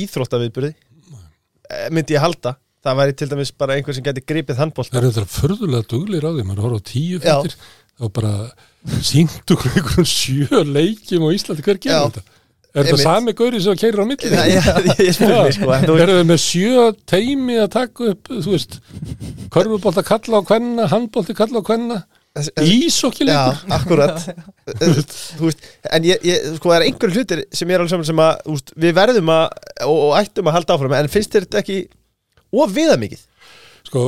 [0.02, 0.74] íþróttaviðburði
[1.72, 2.50] Eh, myndi ég halda.
[2.84, 6.24] Það væri til dæmis bara einhver sem geti gripið handbólt Það eru þetta förðulega duglir
[6.26, 7.54] á því, maður horfa á tíu fættir
[8.02, 8.34] þá bara
[9.06, 11.82] síndu einhverjum sjö leikjum á Íslandi, hver Já.
[11.86, 12.38] gerir þetta?
[12.72, 14.30] Er þetta sami gauri sem keirir á milli?
[14.32, 18.30] Nei, ég, spurði sko en þú veist, Eru þau með sjö teimi að taka upp,
[18.32, 18.78] þú veist,
[19.52, 21.98] körfubólt að kalla á hvenna, handbólt að kalla á hvenna,
[22.38, 23.42] þessi- þessi- ísokki Já,
[23.76, 24.24] akkurat
[25.36, 28.08] Þú veist, en ég, ég, sko það er einhver hlutir sem ég er alveg saman
[28.08, 29.44] sem að veist, við verðum að,
[29.84, 31.78] og, og ættum að halda áfram en finnst þetta ekki
[32.56, 33.26] of viða mikið?
[33.92, 34.06] Sko,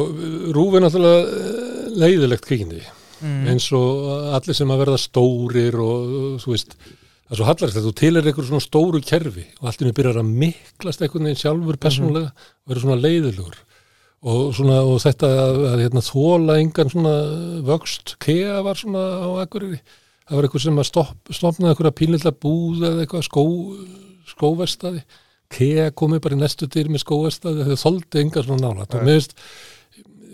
[0.56, 2.80] rúf er náttúrulega eh, leiðilegt kvikindi,
[3.24, 6.14] mm, eins og allir sem að verða stórir og,
[6.44, 9.70] þú veist, það er svo hallarist að þú til er einhver svona stóru kerfi og
[9.70, 13.60] allt inni byrjar að miklast einhvern veginn sjálfur persónulega og verður svona leiðilegur.
[14.24, 17.16] Og, svona, og þetta að, að hérna, þóla engan svona
[17.66, 19.82] vöxt kea var svona á akkuriri
[20.24, 23.44] það var eitthvað sem að stopp, stopnaði eitthvað pínlilla búð eða eitthvað skó,
[24.30, 25.04] skóvestaði
[25.54, 29.20] kea komið bara í næstu dyr með skóvestaði þau þoldi engan svona nálat og mér
[29.20, 29.36] veist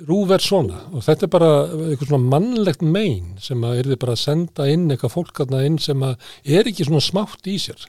[0.08, 4.00] rúf er svona og þetta er bara eitthvað svona mannlegt mein sem að er þið
[4.04, 7.56] bara að senda inn eitthvað fólk aðna inn sem að er ekki svona smátt í
[7.60, 7.88] sér.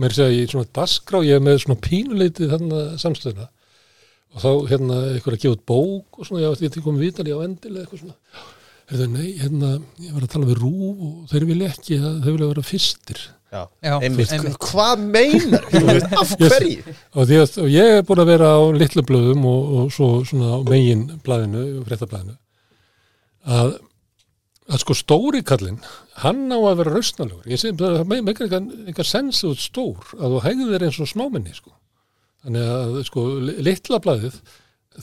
[0.00, 3.50] Mér segja ég svona dasgrá ég er með svona pínuleitið þarna samstöðuna.
[4.30, 7.84] Og þá hérna eitthvað að gefa út bók og svona, ég kom vitali á endilega
[7.84, 8.50] eitthvað svona
[8.90, 9.68] Heyrðu, nei, hérna,
[10.02, 13.20] ég var að tala við Rúf og þeir vilja ekki að þeir vilja vera fyrstir
[13.50, 14.56] Já, Já, einmitt, einmitt.
[14.62, 15.64] hvað meinar?
[16.22, 16.94] Af hverju?
[17.18, 20.08] og, því að, og ég er búin að vera á litlu blöðum og, og svo
[20.28, 22.36] svona á megin blæðinu, fréttablæðinu
[23.50, 23.72] að,
[24.70, 25.80] að sko stóri kallinn,
[26.22, 30.36] hann á að vera rausnalegur, ég segi það með ekki einhver sens út stór að
[30.36, 31.74] þú hegðir þér eins og smáminni sko
[32.44, 34.38] þannig að sko li- litla blæðið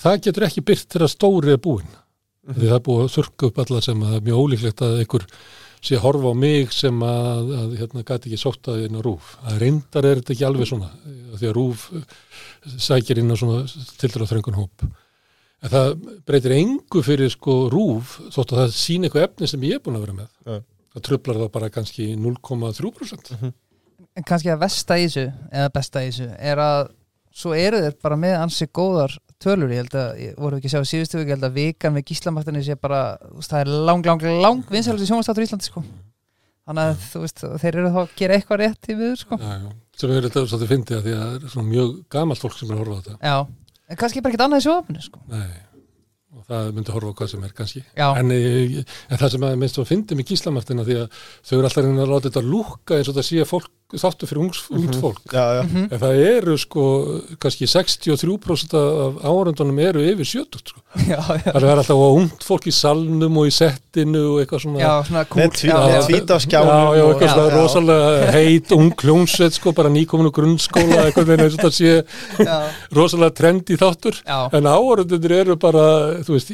[0.03, 1.91] það getur ekki byrt þegar stóri er búinn
[2.47, 4.99] því það er búið að þurrka upp alla sem að það er mjög ólíklegt að
[5.01, 5.25] einhver
[5.87, 9.01] sé að horfa á mig sem að, að hérna gæti ekki sótt að inn á
[9.05, 10.89] rúf að reyndar er þetta ekki alveg svona
[11.37, 11.83] því að rúf
[12.87, 13.59] sækir inn á svona
[13.99, 14.87] til dæra þröngun hóp.
[15.65, 15.93] En það
[16.27, 19.99] breytir engu fyrir sko rúf þótt að það sín eitthvað efni sem ég er búin
[19.99, 20.33] að vera með.
[20.47, 20.57] Já.
[20.97, 23.53] það trublar það bara kannski 0,3%
[24.17, 26.79] en kannski að versta í þessu eða besta í þessu er að
[27.37, 29.13] svo eru þeir bara með ansi góðar
[29.43, 32.05] tölur, ég held að, ég voru ekki að sjá síðustu ég held að vikan með
[32.09, 33.01] gíslamartinni sé bara,
[33.35, 35.83] veist, það er lang, lang, lang vinsælast í sjónvastáttur í Íslandi, sko.
[36.67, 39.37] Þannig að, þú veist, þeir eru þá að gera eitthvað rétt í viður, sko.
[39.97, 42.67] Sem er þetta svolítið fyndið að því að það er svona mjög gamalt fólk sem
[42.67, 43.17] er að horfa á þetta.
[43.21, 43.37] Já,
[43.87, 45.23] en kannski bara ekkert annað í sjónvapinu, sko.
[45.31, 45.47] Nei.
[46.37, 47.83] og það myndi horfa á hvað sem er kannski.
[47.97, 51.69] En, eh, en það sem að minnst að fyndi með gíslamartina því að þau eru
[51.69, 54.95] alltaf að að láta þetta lúka eins og það sé fólk, þáttu fyrir ungs, ungt
[54.99, 55.21] fólk.
[55.31, 55.83] Já, já, Mhm.
[55.93, 56.81] en það eru sko
[57.39, 60.81] kannski 63% af árundunum eru yfir 70 sko.
[61.07, 64.79] já, já, það er alltaf ungt fólk í salnum og í settinu og eitthvað svona
[64.81, 66.01] já, svona cool Með tví- já, með já.
[66.03, 70.31] tví- á skjánum já, já, og- eitthvað svona rosalega heit, ung kljónsveit sko, bara nýkominu
[70.35, 71.91] grunnskóla eitthvað með eins og það sé
[72.91, 74.19] rosalega trend í þáttur.
[74.27, 75.85] Já, en áhörðunir eru bara
[76.27, 76.51] þú veist,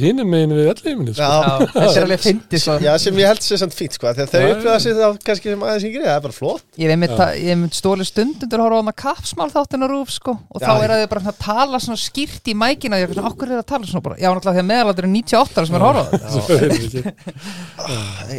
[0.00, 1.32] hinum megin við ellifinu sko.
[1.84, 2.18] Er
[2.60, 2.98] sko.
[3.04, 5.86] Sem ég held sér samt fínt sko, þegar þau upplöða sig þá kannski sem aðeins
[5.88, 6.96] yngri, það er bara flott Ég hef
[7.34, 10.72] einmitt stólið stundundur að horfa á hana kapsmál þáttin á rúf sko og Já, þá
[10.74, 13.48] er að þið bara að tala svona skýrt í mækina og ég er svona, okkur
[13.52, 14.18] er að tala svona bara?
[14.18, 16.02] Já, náttúrulega því að meðalaldur er 98 ára sem er að horfa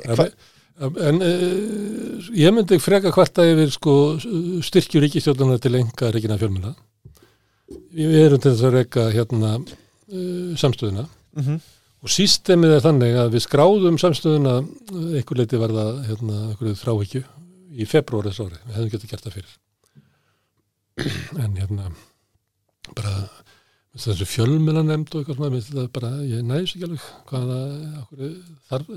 [0.03, 0.29] á það
[0.75, 3.93] en uh, ég myndi freka hvarta yfir sko,
[4.65, 6.73] styrkju ríkistjórnuna til enga reikina fjölmjöla
[7.95, 11.07] við erum til þess að reyka hérna uh, samstöðuna.
[11.39, 11.63] Mhm.
[12.05, 14.57] og sístemið er þannig að við skráðum samstöðuna
[15.15, 17.23] einhver leiti verða hérna, einhverju þráhyggju
[17.71, 19.55] í februar þess ári, við hefðum getið gert það fyrir.
[21.43, 21.89] En hérna
[22.95, 23.15] bara
[23.95, 27.59] þessu fjölmjöla nefnd og eitthvað svona það bara, ég næðis ekki alveg hvaða,
[28.01, 28.23] okkur
[28.71, 28.89] þarf,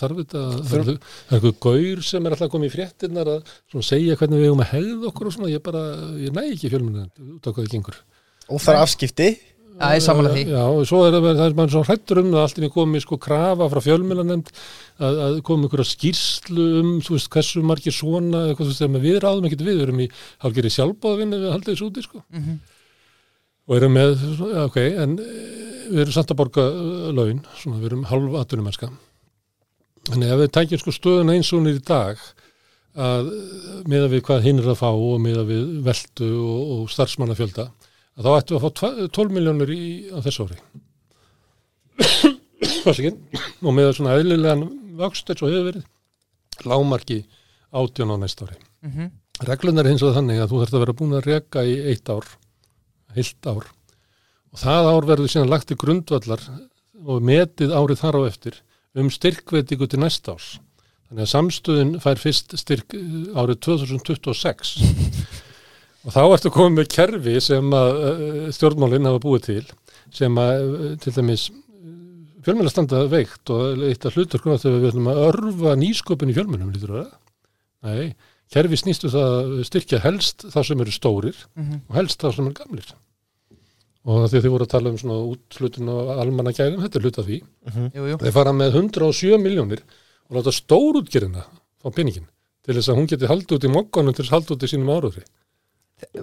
[0.00, 0.92] þarf þetta það er
[1.36, 3.50] einhver gaur sem er alltaf komið í fréttinnar að
[3.84, 5.82] segja hvernig við eigum að hegða okkur og svona, ég bara,
[6.22, 8.00] ég næ ekki fjölmjöla nefnd út á hvað það gengur.
[8.46, 9.28] Og það er afskipti
[9.76, 10.42] Já, ég sammála því.
[10.48, 13.18] Já, og svo er það, það er svo hrættur um það allt inni komið sko
[13.20, 14.52] krafa frá fjölmjölanemnd
[14.96, 19.18] að, að koma einhverja skýrslu um, þú veist, hversu margir svona, eitthvað, þú veist, við
[19.20, 20.08] ráðum ekkert við, við erum í
[20.44, 22.22] hálfgerði sjálfbáðvinni við haldið þessu úti, sko.
[22.32, 22.56] Mhm.
[23.66, 25.36] Og erum með, já, ok, en eh,
[25.90, 28.90] við erum samt að borga uh, laun, svona, við erum halv atvinnumennska.
[30.08, 32.26] Þannig ef við tækjum sko stöðuna eins og er í dag,
[32.96, 33.28] að
[33.90, 37.66] meða við hvað hinn er að fá og meða við veldu og, og starfsmannafjölda,
[38.16, 39.82] að þá ættum við að fá tva- 12 miljónur í,
[40.24, 40.58] þessu ári.
[43.66, 44.62] Og með svona eðlilegan
[45.00, 45.86] vöxt eins og hefur verið,
[46.68, 47.18] lámarki
[47.76, 48.58] átján á næsta ári.
[48.86, 49.10] Mhm.
[49.46, 52.08] Reglunar er hins og þannig að þú þarfst að vera búin að reka í eitt
[52.08, 52.24] ár,
[53.16, 53.66] heilt ár.
[54.54, 56.40] Og það ár verður síðan lagt til grundvallar
[57.04, 58.54] og metið árið þar á eftir
[58.96, 60.54] um styrkveitingu til næsta árs.
[61.10, 64.72] Þannig að samstöðin fær fyrst styrk eh, árið 2026
[66.06, 69.64] og þá ertu komið með kerfi sem að uh, stjórnmálinn hafa búið til
[70.14, 71.48] sem að uh, til dæmis
[72.46, 76.36] fjölmennar standa veikt og eitt af hlutur konar þegar við ætlum að örfa nýsköpun í
[76.36, 77.08] fjölmennum lítur það.
[77.86, 78.04] Nei,
[78.54, 81.80] kerfi snýstu það að styrkja helst þá sem eru stórir Mhm.
[81.90, 82.92] og helst þá sem eru gamlir.
[84.06, 87.24] Og því þið voru að tala um svona útslutun og almanna gæðum, þetta er hluta
[87.26, 87.38] því.
[87.96, 88.18] Jú, jú.
[88.22, 89.82] Þeir fara með 107 miljónir
[90.30, 91.42] og láta stórútgerina
[91.82, 92.28] fá peningin
[92.62, 94.70] til þess að hún geti haldið út í mokkanum til þess að haldið út í
[94.70, 95.24] sínum áraðri.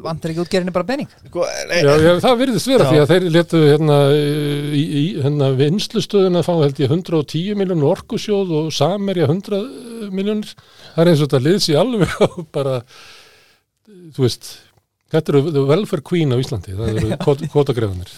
[0.04, 2.90] Vantar ekki útgerinni bara penning Sko, Já, já, það virðist vera Já.
[2.92, 8.52] því að þeir letu hérna, í, í hérna vinslustöðuna fá held ég 110 miljónur orkusjóð
[8.60, 10.52] og samerja 100 miljónir.
[10.94, 12.14] Það er eins og þetta liðs í alveg
[12.60, 12.76] bara,
[14.14, 14.52] þú veist,
[15.16, 18.14] þetta eru welfare queen á Íslandi, það eru kvot- kvotagrefanir.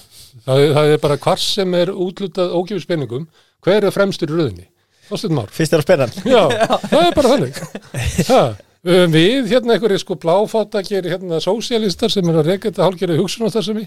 [0.46, 3.30] Það, er- það er bara hvar sem er útlutað ógifis peningum,
[3.64, 4.68] hver er fremstur í röðinni?
[5.08, 6.44] Fyrst er að spennan Já,
[6.90, 7.60] það er bara þannig.
[8.28, 13.18] Ha, um, við, hérna, einhverju sko bláfáttakir, hérna, sósialistar sem er að reyka þetta hálfgerði
[13.20, 13.86] hugsun á þessumi,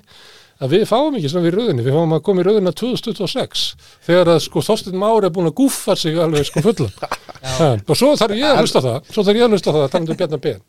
[0.59, 3.65] að við fáum ekki svona við röðinni, við fáum að koma í röðina 2026,
[4.09, 6.97] þegar að sko Þorsteinn Már er búin að gúffa sig alveg sko fullan.
[7.89, 10.03] Og svo þarf ég að hlusta það, svo þarf ég að hlusta það að tala
[10.03, 10.65] um Bjarnar Ben.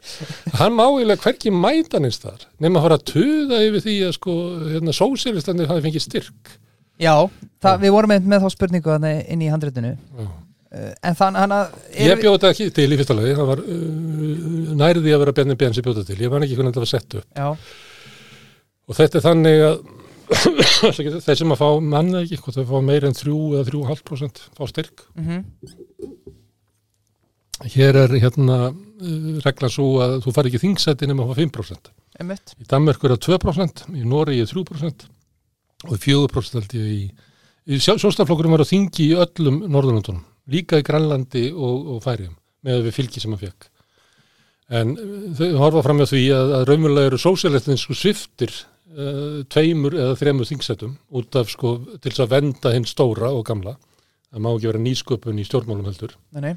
[0.59, 4.13] Hann má eiginlega hverki mæta neins þar, nema að fara að tuða yfir því að
[4.19, 4.35] sko,
[4.67, 6.53] hérna, sósialistandi hafi fengið styrk.
[7.01, 7.15] Já,
[7.63, 10.29] það, við vorum með, með þá spurningu þarna inn í uh,
[10.69, 13.77] En þann hann að Ég bjóð þetta ekki til í fyrsta lagi, það var uh,
[14.77, 16.91] nærði að vera Bjarni Ben sem bjóð þetta til, ég var ekki hvernig þetta var
[16.91, 17.25] sett upp.
[17.33, 17.47] Já,
[18.89, 19.79] Og þetta er þannig að
[21.25, 24.63] þeir sem að fá manna ekki, hvort þau fá meir en 3 eða 3,5% fá
[24.69, 25.05] styrk.
[25.17, 25.39] mhm,
[27.73, 31.89] Hér er hérna uh, reglan svo að þú fari ekki þingsætti nema að fá 5%.
[32.21, 35.07] einmitt Í Danmörku er það 2%, í Noregi er 3%
[35.89, 37.01] og 4% held ég í,
[37.75, 42.35] í sjóstaflokkurum var að þingi í öllum Norðurlandunum, líka í Grænlandi og, og Færiðum,
[42.67, 43.69] með við fylgi sem hann fekk.
[44.79, 49.41] En uh, þau horfa fram með því að, að raumulega eru sósialistin sko sviftir uh,
[49.49, 53.77] tveimur eða þremur þingsætum út af sko til þess að venda hinn stóra og gamla.
[54.29, 56.13] Það má ekki vera nýsköpun í stjórnmálum heldur.
[56.37, 56.55] Nei, nei,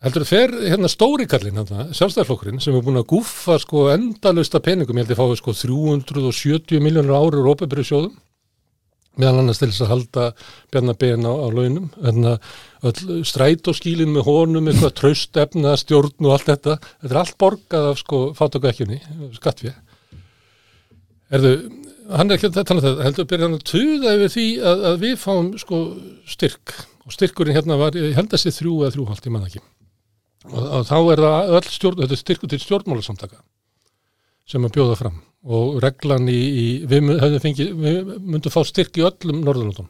[0.00, 4.96] Heldur þeir hérna stóri kallinn hérna, sjálfstæðarflokkurinn sem er búin að gúffa sko endalausta peningum,
[4.96, 8.14] ég held að fái sko 370 miljónur ári úr ópebyrju sjóðum
[9.20, 10.26] meðal annars til þess að halda
[10.72, 11.90] bjarnar ben á, á launum.
[12.00, 12.34] Hérna
[12.86, 16.78] öll strætóskílin með honum eitthvað traust efna, stjórn og allt þetta.
[17.02, 19.00] Þetta er allt borgað af sko fátökuekjunni,
[19.36, 19.78] skattfið
[21.30, 21.52] Erðu,
[22.10, 24.80] hann er ekki að tala um þetta, heldur byrja hann að tuða yfir því að,
[24.88, 25.78] að við fáum sko
[26.26, 26.74] styrk.
[27.06, 29.62] Og styrkurinn hérna var, ég held að sé þrjú eða þrjúhald, ég manna ekki.
[30.50, 33.42] Og, og þá er það öll stjórn, þetta er styrkur til stjórnmálasamtaka
[34.50, 39.06] sem að bjóða fram og reglan í, í við fengið, við myndum fá styrk í
[39.06, 39.88] öllum Norðurlandum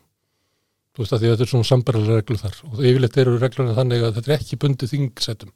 [0.91, 2.57] þú veist að því að þetta er svona sambarilega reglu þar.
[2.67, 5.53] Og yfirleitt eru reglunni þannig að þetta er ekki bundið þingsettum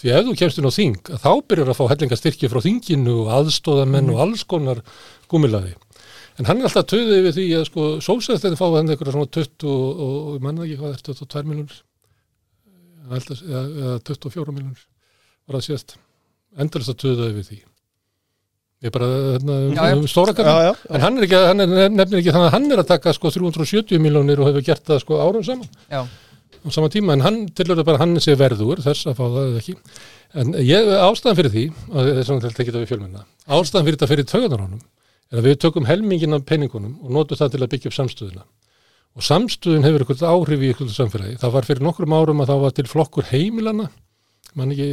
[0.00, 3.16] því ef þú kemst inn á þing að þá byrjar að fá hellingastyrki frá þinginu
[3.22, 4.80] og aðstóðamenn og alls konar
[5.30, 5.76] gúmilaði
[6.40, 9.68] en hann er alltaf töðið yfir því að sko sósæðstæðin fá hann eitthvað svona 20
[9.70, 11.80] og, og, og manna ekki hvað er 22 miljonur
[13.20, 14.86] eða, eða 24 miljonur
[15.44, 15.98] var það sést
[16.58, 17.60] endalist að töða yfir því
[18.84, 19.08] ég bara
[19.38, 22.82] um, stóra kannan En hann er ekki, hann er nefnir ekki þannig að hann er
[22.82, 25.68] að taka sko 370 miljónir og hefur gert það sko árum saman.
[25.90, 29.42] Já, á sama tíma, en hann tilhörðu bara hann sé verður þess að fá það
[29.50, 29.76] eða ekki.
[30.40, 33.24] En ég, ástæðan fyrir því og það er svona til að tekja þetta við fjölmenna
[33.50, 34.82] ástæðan fyrir þetta fyrir tauganar honum
[35.30, 38.44] er að við tökum helmingin af peningunum og notum það til að byggja upp samstöðuna.
[39.18, 41.38] Og samstöðun hefur eitthvað áhrif í eitthvað samfélagi.
[41.42, 43.88] Það var fyrir nokkrum árum að það var til flokkur heimilana
[44.58, 44.88] mann ekki,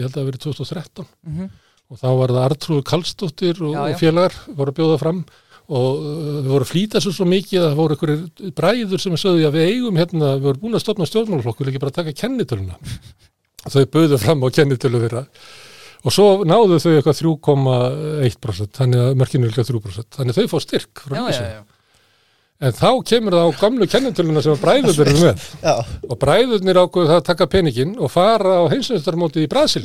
[1.88, 4.00] ég held að það hafi verið 2013 og þá var það Artrúður Kallstóttir og, og
[4.02, 5.22] félagar voru að bjóða fram.
[5.68, 9.16] Og uh, við voru að flýta svo svo mikið að það voru einhverjir bræður sem
[9.20, 12.16] sögðu að við eigum hérna, við vorum búin að stofna stjórnmálaflokk, við ekki bara taka
[12.16, 12.78] kennitöluna?
[13.74, 15.26] Þau bauðu fram á kennitölu þeirra.
[16.08, 20.52] Og svo náðu þau eitthvað 3,1% þannig að mörkinu er eitthvað 3% þannig að þau
[20.54, 21.58] fá styrk frá já.
[22.58, 25.44] En þá kemur það á gamlu kennintöluna sem bræður eru með.
[25.62, 25.74] Já,
[26.10, 29.84] og bræðurnir ákveðu það að taka peningin og fara á heimsveistarmótið í Brasil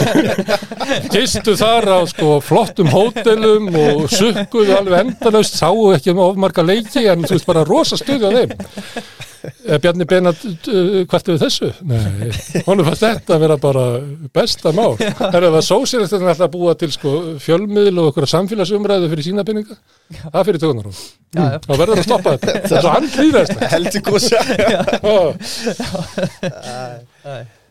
[1.14, 7.06] gistu þar á sko flottum hótelum og sukkuðu alveg endalaust sáu ekki um ofmarga leiki
[7.08, 9.29] en þú veist bara rosa stuði á þeim
[9.80, 10.40] Bjarni Benat
[11.10, 11.68] hvert við þessu?
[11.88, 12.30] Nei,
[12.66, 13.84] honum fannst þetta að vera bara
[14.36, 14.94] besta mál.
[15.00, 17.10] Það er að sósýrættin alltaf að búa til sko
[17.42, 19.74] fjölmiðl og okkur samfélagsumræðu fyrir sína peninga.
[20.26, 20.98] Það fyrir tökunar hún.
[21.30, 21.58] Já, já.
[21.66, 22.50] Þá verður það að stoppa þetta.
[22.70, 23.54] Það er svo hann hlýðast.
[23.74, 24.38] heldur gósa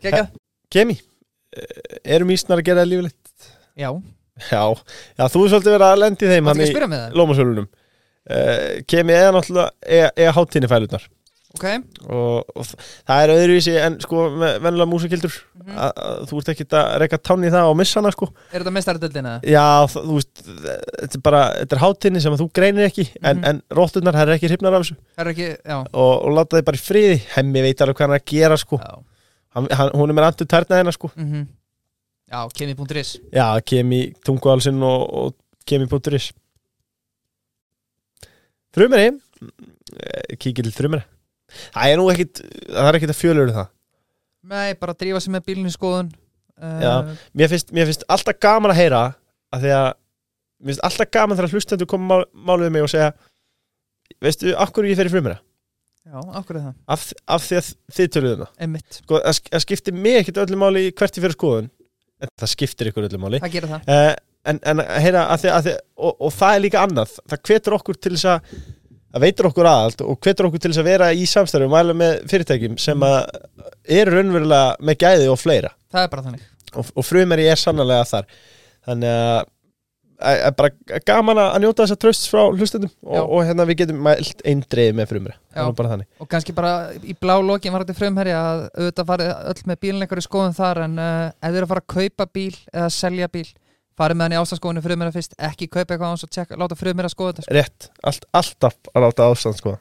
[0.00, 0.24] Gekka?
[0.70, 1.74] Kemi, eh,
[2.16, 3.18] eru mísnar að gera lífilegt?
[3.78, 3.90] Já,
[4.48, 4.62] Já,
[5.18, 6.68] já, þú er svolítið verið að lendi þeim hann í
[7.18, 10.70] Lómasölunum uh, Kemi eða náttúrulega eða, eða háttinni
[11.50, 11.64] fælurnar Ok,
[12.06, 12.64] og, og
[13.08, 15.34] það er öðruvísi en sko með venjulega músikildur.
[15.60, 15.76] Mhm.
[15.76, 18.28] að, að þú ert ekkert að reyka tánni í það og missa hana sko.
[18.52, 19.32] Er þetta mestaradöldina?
[19.44, 23.44] Já, þú veist, þetta er bara þetta er háttinni sem þú greinir ekki en, Mhm.
[23.50, 24.96] en rótturnar, það er ekki hrifnar af þessu.
[25.18, 27.18] Er ekki, og, og láta þið bara í friði.
[27.34, 28.78] Hemmi veit alveg hvað hann er að gera sko.
[29.50, 31.10] Hann, hann, hún er með andur tærna hennar sko.
[31.16, 31.48] Mm
[32.30, 35.34] Já, kemi.is Já, kemi tunguálsinn og, og
[35.66, 36.30] kemi.is
[38.70, 39.10] Frumeri
[40.38, 41.02] Kíkir til frumeri
[41.74, 43.70] Það er nú ekkit, það er ekkit að fjölur það.
[44.50, 46.10] Nei, bara drífa sig með bílinn í skoðun.
[46.60, 46.92] Já.
[47.32, 48.98] mér finnst, mér finnst alltaf gaman að heyra
[49.54, 49.86] að því að
[50.60, 53.14] mér finnst alltaf gaman þegar hlustendur koma mál, máluð mig og segja
[54.20, 55.38] veistu, hverju ég fer í frumera?
[56.10, 57.04] Já, akkur er það, af,
[57.36, 58.52] af því að þið töluðum það.
[58.64, 58.98] Einmitt.
[58.98, 61.70] Sko, það, sk- það skiptir mig ekkit öllu máli hvert ég fer að skoðun
[62.20, 63.40] en það skiptir ykkur öllu máli.
[63.44, 63.90] Það gerir það.
[63.94, 64.12] Uh,
[64.50, 65.74] en, en að heyra að því, að því,
[66.08, 67.14] og, og það er líka annað.
[67.30, 68.54] Það hvetur okkur til þess að
[69.14, 71.96] að veitur okkur aðalt og hvetur okkur til þess að vera í samstæðu og mæla
[71.98, 73.16] með fyrirtækjum sem að
[74.00, 75.72] eru raunverulega með gæði og fleira.
[75.90, 76.44] Það er bara þannig.
[76.70, 78.28] Og, og frumeri er sannlega þar.
[78.86, 79.40] Þannig að
[80.20, 83.20] að- að bara gaman að njóta þess að tröst frá hlustendum Já.
[83.22, 85.36] og, og hérna við getum mælt eindreið með frumeri.
[85.54, 89.62] Það er Og kannski bara í blá lokin var þetta frumherja að auðvitað farið öll
[89.70, 92.56] með bílinn einhverju skoðun þar en uh, ef þið eru að fara að kaupa bíl
[92.72, 93.46] eða selja bíl
[94.00, 97.12] farið með hann í ástandskoðunni frumherja fyrst ekki kaupa eitthvað án svo tjekka, láta frumherja
[97.14, 97.54] skoða þetta sko.
[97.60, 97.80] rétt,
[98.10, 99.76] allt, alltaf að láta ástand sko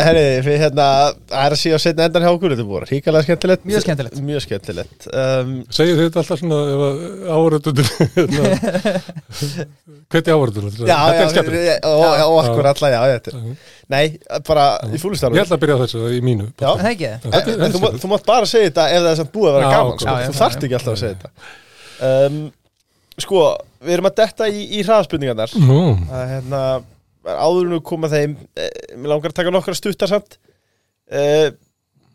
[0.00, 0.84] Herri, við hérna
[1.28, 4.14] það er að síða setna endan hjá okkur þetta er búið ríkalega skemmtilegt Mjög skemmtilegt.
[4.24, 6.96] mjög skemmtilegt um, Segir þetta alltaf svona ef að
[7.34, 7.88] áhörðundur
[10.14, 10.86] Hveti áhörðundur?
[10.88, 11.66] já, Þetta já, er skemmtilegt.
[11.68, 13.40] já, og, já, og akkur alla, já, þetta er Já.
[13.94, 14.04] nei,
[14.48, 16.70] bara í fúlustar Ég ætla að byrja á þessu í mínu Já.
[16.70, 19.12] Er Það ekki En, er- en þú, má- þú mátt bara segja þetta ef það
[19.12, 19.98] er samt búið að vera Já, gaman ok.
[20.00, 20.08] sko.
[20.08, 20.64] Já, já, þú já, þarft já.
[20.68, 21.30] ekki alltaf að segja þetta
[22.08, 22.36] um,
[23.22, 23.44] sko,
[23.84, 25.52] við erum að detta í, í hraðspurningarnar.
[25.62, 26.62] Nú, að hérna
[27.24, 30.38] áður nú koma þeim eh, mér langar að taka nokkra stuttar samt.
[31.08, 31.52] Eh,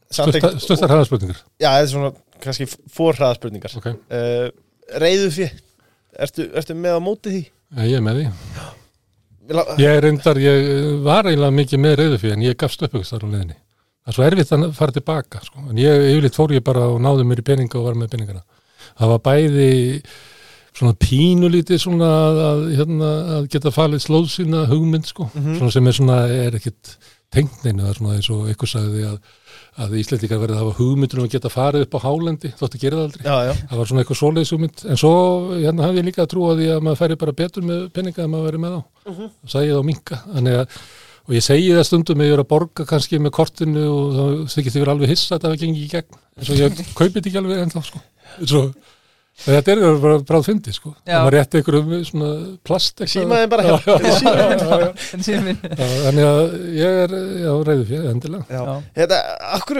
[0.09, 1.39] samt stuttar ekki- stuttar hraðspurningar?
[1.61, 2.11] Já, þetta er svona
[2.43, 3.77] kannski fór hraðspurningar.
[3.79, 4.49] Ok, uh,
[5.01, 5.55] reyðu fyrir
[6.19, 7.41] ertu, ertu með á móti því?
[7.85, 8.27] ég er með því.
[9.49, 13.09] Mér la- Ég reyndar, ég var eiginlega mikið með reyðu en ég gafst upp ykkur
[13.09, 13.57] þar á leiðinni.
[13.99, 15.59] Það er svo erfitt að fara tilbaka sko.
[15.69, 18.43] en ég yfirleitt fór ég bara og náði mér í peninga og var með peningana.
[18.97, 20.03] Það var bæði
[20.79, 25.29] svona pínulítið svona að, að, hérna, að geta falið slóð sína hugmynd sko.
[25.35, 25.57] Mhm.
[25.59, 26.95] svona sem er svona, er ekkit
[27.29, 29.17] tengneinu, það er svona eins og ykkur sagði að,
[29.83, 32.97] að Íslendingar verið að hafa hugmyndur um að geta farið upp á hálendi, þóttu gera
[32.97, 35.11] það aldrei já, já, það var svona eitthvað svoleiðis hugmynd en svo
[35.59, 38.33] hérna hafði ég líka að trúa því að maður færi bara betur með peninga en
[38.33, 39.29] maður verið með á Mhm.
[39.29, 40.79] og sagði ég þá minka að,
[41.29, 44.81] og ég segi það stundum að ég er að borga kannski með kortinu og ég
[44.81, 47.41] verið alveg hissa að það hafi gengið í gegn en svo ég kaupið þetta ekki
[47.43, 48.01] alveg ennþá sko.
[49.45, 50.93] Þetta er bara bráð fyndi sko.
[51.07, 52.29] Það var rétt einhverjum svona
[52.67, 53.13] plast eitthvað.
[53.15, 53.63] símaði bara.
[55.13, 56.41] En minn Já, þannig að
[56.75, 57.13] ég er
[57.43, 58.61] já, reyðu fyrir endilega já.
[58.99, 59.19] Þetta,
[59.59, 59.79] akkur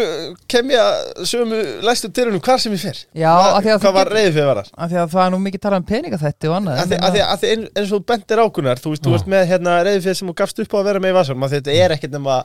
[0.51, 3.85] kem ég að sömu læstu dyrunum hvar sem ég fer Já, af því að hvað
[3.89, 4.71] þú var reyðu fyrir var það?
[4.75, 6.99] af því að það er nú mikið talað um peninga þetta og annað Að því,
[6.99, 9.17] að því, að ein, eins og þú bendir ákunar þú veist, þú Já.
[9.19, 11.47] ert með hérna reyðu fyrir sem þú gafst upp á að vera með í vasanum
[11.47, 12.37] að þetta er ekkert nema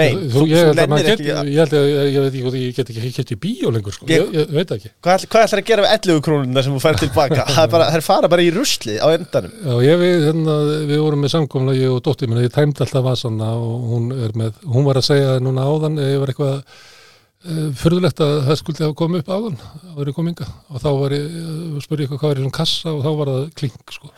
[0.00, 2.30] mein, þú, ég, held að lennir maður ekki get, ég held að ég, ég veit
[2.30, 4.06] ekki hvort ég get ekki hitt í bíó lengur sko.
[4.06, 7.46] Hvað, hvað ætlar að gera við 11 krónuna sem þú fær tilbaka.
[7.50, 9.52] Það fara bara í rusli á endanum.
[9.64, 10.56] Já, ég við, hérna,
[10.90, 14.34] við vorum með samkomla ég og dóttir minna, ég tæmdi alltaf vasanna og hún er
[14.38, 18.86] með, hún var að segja núna áðan, ég var eitthvað uh, fyrðulegt að það skuldi
[18.86, 22.22] hafa komið upp áðan að verið kominga og þá var ég, uh, spurði ég eitthvað
[22.24, 22.94] hvað er í svona kassa?
[22.94, 24.14] Og þá var það klink sko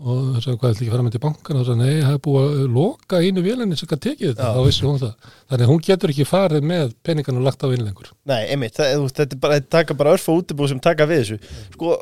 [0.00, 2.04] og það sagði hvað ætli ekki að fara með til bankan og það sagði nei,
[2.04, 4.54] það er búið að loka einu vélinni sem kann tekið þetta, Já.
[4.56, 5.32] þá vissi hún það.
[5.50, 9.04] Þannig að hún getur ekki farið með peningan og lagt á innlengur nei, einmitt, það,
[9.18, 11.38] þetta er bara þetta taka bara örfa útibúð sem taka við þessu.
[11.74, 11.96] Sko,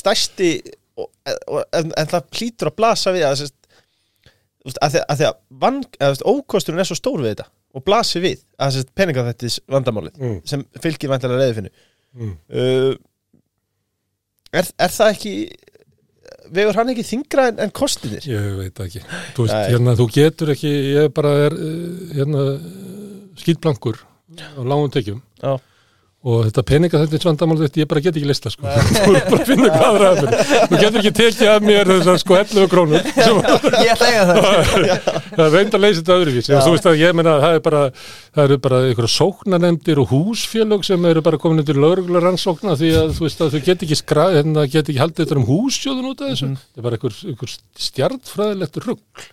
[0.00, 0.50] stærsti
[0.96, 1.10] og,
[1.50, 3.46] og, en, en það plýtur að blasa við að,
[4.72, 8.22] að því að, því að van, að, ókosturinn er svo stór við þetta og blasi
[8.22, 10.38] við að sest, peningaþettis vandamálið mm.
[10.48, 11.76] sem fylgir vantilega reyði finnu
[12.14, 12.36] Mm.
[12.54, 12.92] uh,
[14.54, 15.30] er, er það ekki
[16.52, 19.04] vegur hann ekki þingra en, en kostinir Ég veit ekki.
[19.36, 22.44] Þú veist, hérna, þú getur ekki, ég bara er, eh, hérna,
[23.40, 24.02] skýtblankur
[24.34, 25.56] á lágum tekjum Já.
[26.24, 28.64] Og þetta peninga þetta er vandamál þetta, ég bara get ekki lista, sko.
[29.04, 30.52] Þú er bara að finna hvað aðra aðeins.
[30.70, 33.08] Þú getur ekki tekið af mér þessar, sko, 11 krónur
[33.84, 34.38] Ég eiga það
[35.38, 36.16] það reynd að leysa þetta.
[36.56, 37.82] Og þú veist að ég meina, það er bara,
[38.38, 42.94] það eru bara einhverja sóknanemdir og húsfélög sem eru bara komin undir lögreglar rannsókna því
[43.02, 46.10] að þú veist að þau get ekki skra, hérna, get ekki haldið þetta um húsjóðun
[46.14, 46.50] út af þessu.
[46.56, 47.54] Það er bara einhver, einhver
[47.90, 49.24] stjartfræðilegt rugg.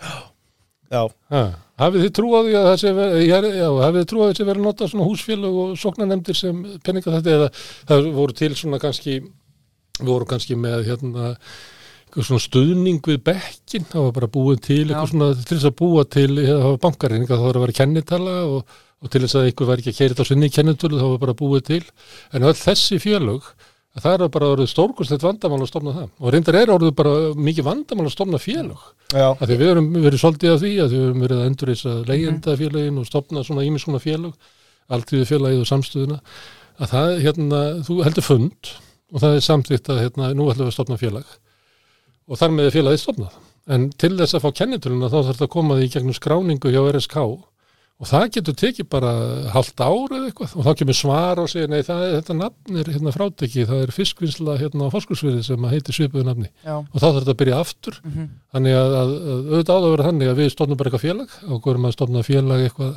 [0.91, 1.41] Já, Ha,
[1.81, 4.61] hafið þið trú á því að sé verið, já, hafið þið trú á sé verið
[4.61, 7.51] að nota svona húsfélög og sóknanemdir sem peninga þetta eða
[7.89, 9.19] það voru til svona kannski,
[9.99, 14.85] við vorum kannski með hérna eitthvað svona stuðning við bekkin, það var bara búið til
[14.91, 18.79] svona til þess að búa til, það var bankarinn, það var að vera kennitala og,
[18.99, 21.21] og til þess að eitthvað var ekki að keira þetta á sinni kennitölu, það var
[21.21, 21.83] bara búið til.
[22.35, 23.47] En öll þessi félög
[23.99, 26.07] það er bara orðið stórkostlegt vandamál að stofna það.
[26.21, 28.85] Og reyndar er orðið bara mikið vandamál að stofna félög.
[29.11, 31.97] Já, að því við erum verið svolítið af því að við erum verið að endurreisa
[32.07, 34.49] leigjendafélagin og stopna svona ímis svona félag
[34.91, 36.19] alltíðu félagið og samstöðuna.
[36.81, 38.73] Að það, hérna, þú heldur fund
[39.11, 41.37] og það er samþýtt að, hérna, nú ætlum við að stopna félag.
[42.31, 43.39] Og þar með félagið stopnað
[43.71, 46.81] en til þess að fá kennitöluna þá þarf það að koma því gegnum skráningu hjá
[46.89, 47.17] RSK
[48.01, 49.11] og það getur tekið bara
[49.53, 50.55] halvt ár eða eitthvað.
[50.57, 53.83] Og þá kemur svar og segir nei það er, þetta nafn er hérna fráteki, það
[53.85, 56.49] er fiskvinnsla hérna á fórskursviði sem heitir svipuðu nafni.
[56.65, 57.99] Já, og þá þarf þetta að byrja aftur.
[58.07, 60.89] Mhm, Þannig að, að, að auðvitað á það að vera þannig að við stofnum bara
[60.91, 61.35] eitthvað félag.
[61.47, 62.95] Og hverjum að stofna félag eitthvað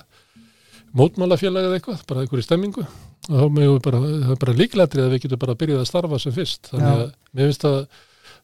[0.94, 2.84] mótmálafélag eða eitthvað, bara einhverju stemmingu.
[3.28, 5.88] Og þá megum við bara, það er bara líklætrið að við getum bara byrjað að
[5.90, 6.70] starfa sem fyrst.
[6.70, 7.78] Þannig að mér finnst að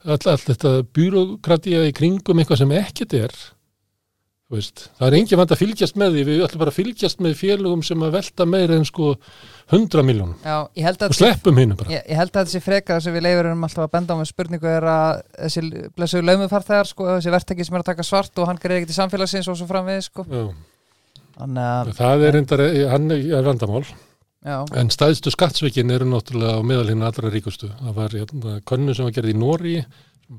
[0.04, 0.72] all, all þetta
[4.50, 7.36] veist, það er engin vand að fylgjast með því, við ætlum bara að fylgjast með
[7.38, 9.12] félagum sem að velta meira en sko
[9.70, 11.92] 100 miljónum og sleppum hinn bara.
[11.94, 14.30] Ég, ég held að þessi frekar sem við leifur erum alltaf að benda á með
[14.32, 18.50] spurningu er að þessi blessuðu laumufarþegar sko, þessi verktæki sem er að taka svart og
[18.50, 20.26] hann greiði ekki til samfélagsins og svo framvið sko.
[21.40, 23.84] Þannig að, það er reyndar, hann er vandamál.
[24.40, 27.68] Já, En stæðstu skattsvikin eru náttúrulega á meðal hinn allra ríkustu.
[27.76, 29.74] Það var hérna, könnu sem var gerð í Nóri,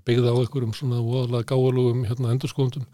[0.07, 2.87] byggði á einhverjum svona voðalega gáalugum hérna, endurskóndum,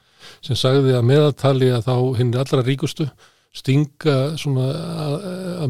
[0.46, 3.08] sem sagði að meðaltali að þá hinn allra ríkustu
[3.58, 5.16] stinga svona að,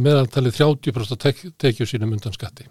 [0.03, 2.67] meðaltali 30% tek, tekju sínum undan skatti.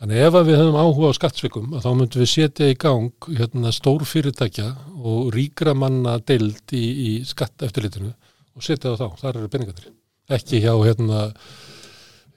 [0.00, 3.72] Þannig ef við höfum áhuga á skattsvikum, að þá myndum við setja í gang hérna,
[3.76, 8.14] stór fyrirtækja og ríkra manna deild í, í skatt eftirlitinu
[8.56, 9.90] og setja það þá, þar eru peningatir.
[10.32, 11.26] Ekki hjá hérna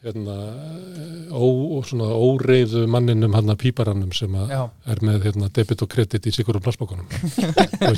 [0.03, 0.33] hérna,
[1.31, 1.43] ó,
[1.77, 4.51] og svona óreiðu manninum hann að píparannum sem að
[4.91, 7.07] er með hérna, debit og kredit í sigurum plassbókunum.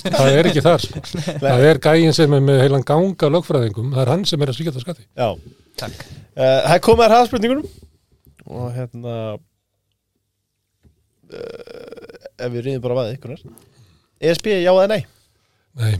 [0.05, 0.85] það er ekki þar.
[0.85, 1.01] Sko.
[1.41, 4.59] Það er gægin sem er með heilan ganga lögfræðingum, það er hann sem er að
[4.59, 5.07] svíkja það skatti.
[5.17, 5.29] já.
[5.75, 6.05] Takk.
[6.35, 7.65] Uh, Það er komið að hraðspurningunum
[8.55, 9.15] og hérna
[11.33, 13.33] uh, ef við rýðum bara að vaðið ykkur
[14.25, 15.01] ESB, já eða nei?
[15.75, 15.97] Nei,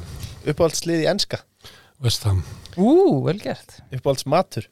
[0.48, 1.42] uppáhaldslið í enska,
[2.04, 2.40] Vestham,
[2.80, 3.80] Ú, vel gert.
[3.96, 4.70] Uppáhalds matur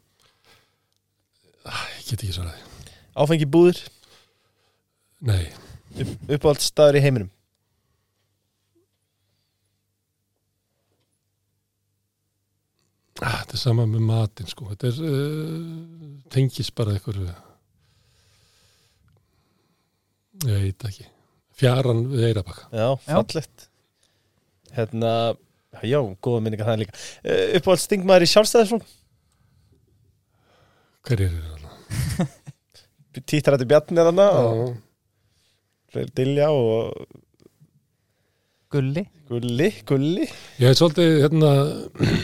[1.67, 2.65] ég get ekki svaraði.
[3.15, 3.79] áfengi búður,
[5.23, 5.45] Nei,
[5.95, 7.29] upp, uppáhalds staður í heiminum
[13.23, 14.67] ah, þetta er sama með matinn sko.
[14.73, 17.29] Þetta er uh, tengis bara einhverju
[20.43, 21.05] ég veit ekki.
[21.55, 22.65] Fjaran við Eirabakka.
[22.73, 23.67] já, fallegt
[24.73, 25.11] hérna,
[25.85, 28.87] já, góða minninga það líka uh, uppáhalds stingmaður í sjálfstæðisflokk
[31.07, 32.31] Hver er það?
[33.29, 34.61] Títrætti Bjarni er þarna og.
[36.17, 37.03] Dilja og
[38.73, 39.03] Gulli.
[39.29, 40.25] Gulli, Gulli.
[40.57, 41.51] Ég hef svolítið, hérna,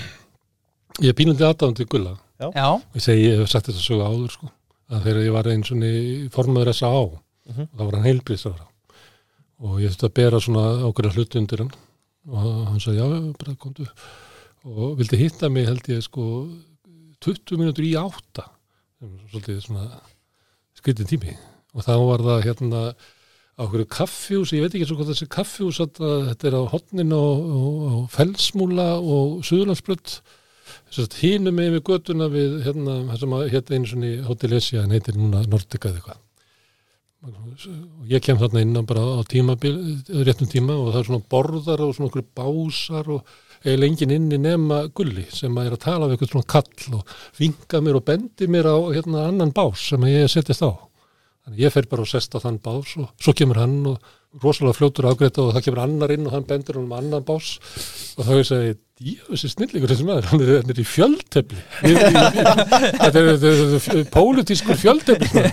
[1.04, 2.16] ég er pínandi aðdáðandi gulla.
[2.40, 2.66] Já,
[2.96, 4.50] Ég segi, ég hef sagt þetta sögu áður, sko,
[4.90, 5.84] að þegar ég var eins og
[6.36, 7.02] formaður þessa á,
[7.50, 7.66] Mhm.
[7.74, 8.66] þá var hann heilbriðsraður
[9.66, 11.72] og ég þurfti að bera svona ákveðra hluti undir hann.
[12.30, 13.88] Og hann sagði, já, bara komdu
[14.70, 16.26] og vildi hitta mig, held ég, sko,
[17.26, 18.46] 20 mínútur í átta,
[19.00, 19.88] svolítið svona
[20.78, 21.38] skritin tími.
[21.76, 22.84] Og þá var það, hérna,
[23.60, 27.44] á hverju kaffjús, ég veit ekki svo hvað þessi kaffjús þetta er á hotnin og,
[27.60, 30.20] og, og felsmúla og suðurlandsbrödd
[31.20, 35.90] hínum með við götuna við hérna, hérna einu svona Hotel Esja en heitir núna Nordica
[35.90, 36.26] eða eitthvað.
[37.20, 39.76] Og ég kem þarna inn á bara á tímabil,
[40.24, 43.34] réttum tíma og það er svona borðar og svona okkur básar og
[43.66, 47.16] eiginlega enginn inni nema gulli sem að er að tala við eitthvað svona kall og
[47.40, 50.72] vinga mér og bendi mér á hérna annan bás sem að ég setjast á.
[51.46, 54.00] Þannig ég fer bara og sest á þann bás og svo kemur hann og
[54.44, 57.24] rosalega fljótur að afgreita og það kemur annar inn og hann bendur hann um annan
[57.26, 57.56] bás.
[58.20, 60.86] Og þá ég segi, djöfisir snillingur þessi maður, hann er, hann er í
[61.88, 62.04] við-
[63.00, 63.64] þetta er, er,
[63.96, 65.44] er pólitískur fjöldtefli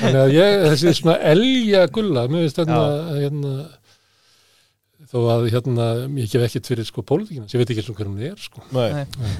[0.00, 2.82] þannig að ég, þessi svona elja gulla, mér finnst þetta
[3.22, 3.54] hérna
[5.14, 5.86] þó að hérna,
[6.18, 8.64] ég gef ekkert fyrir sko pólitíkina, ég veit ekki eins og hver hún er sko.
[8.74, 8.90] Nei.
[8.98, 9.34] Nei.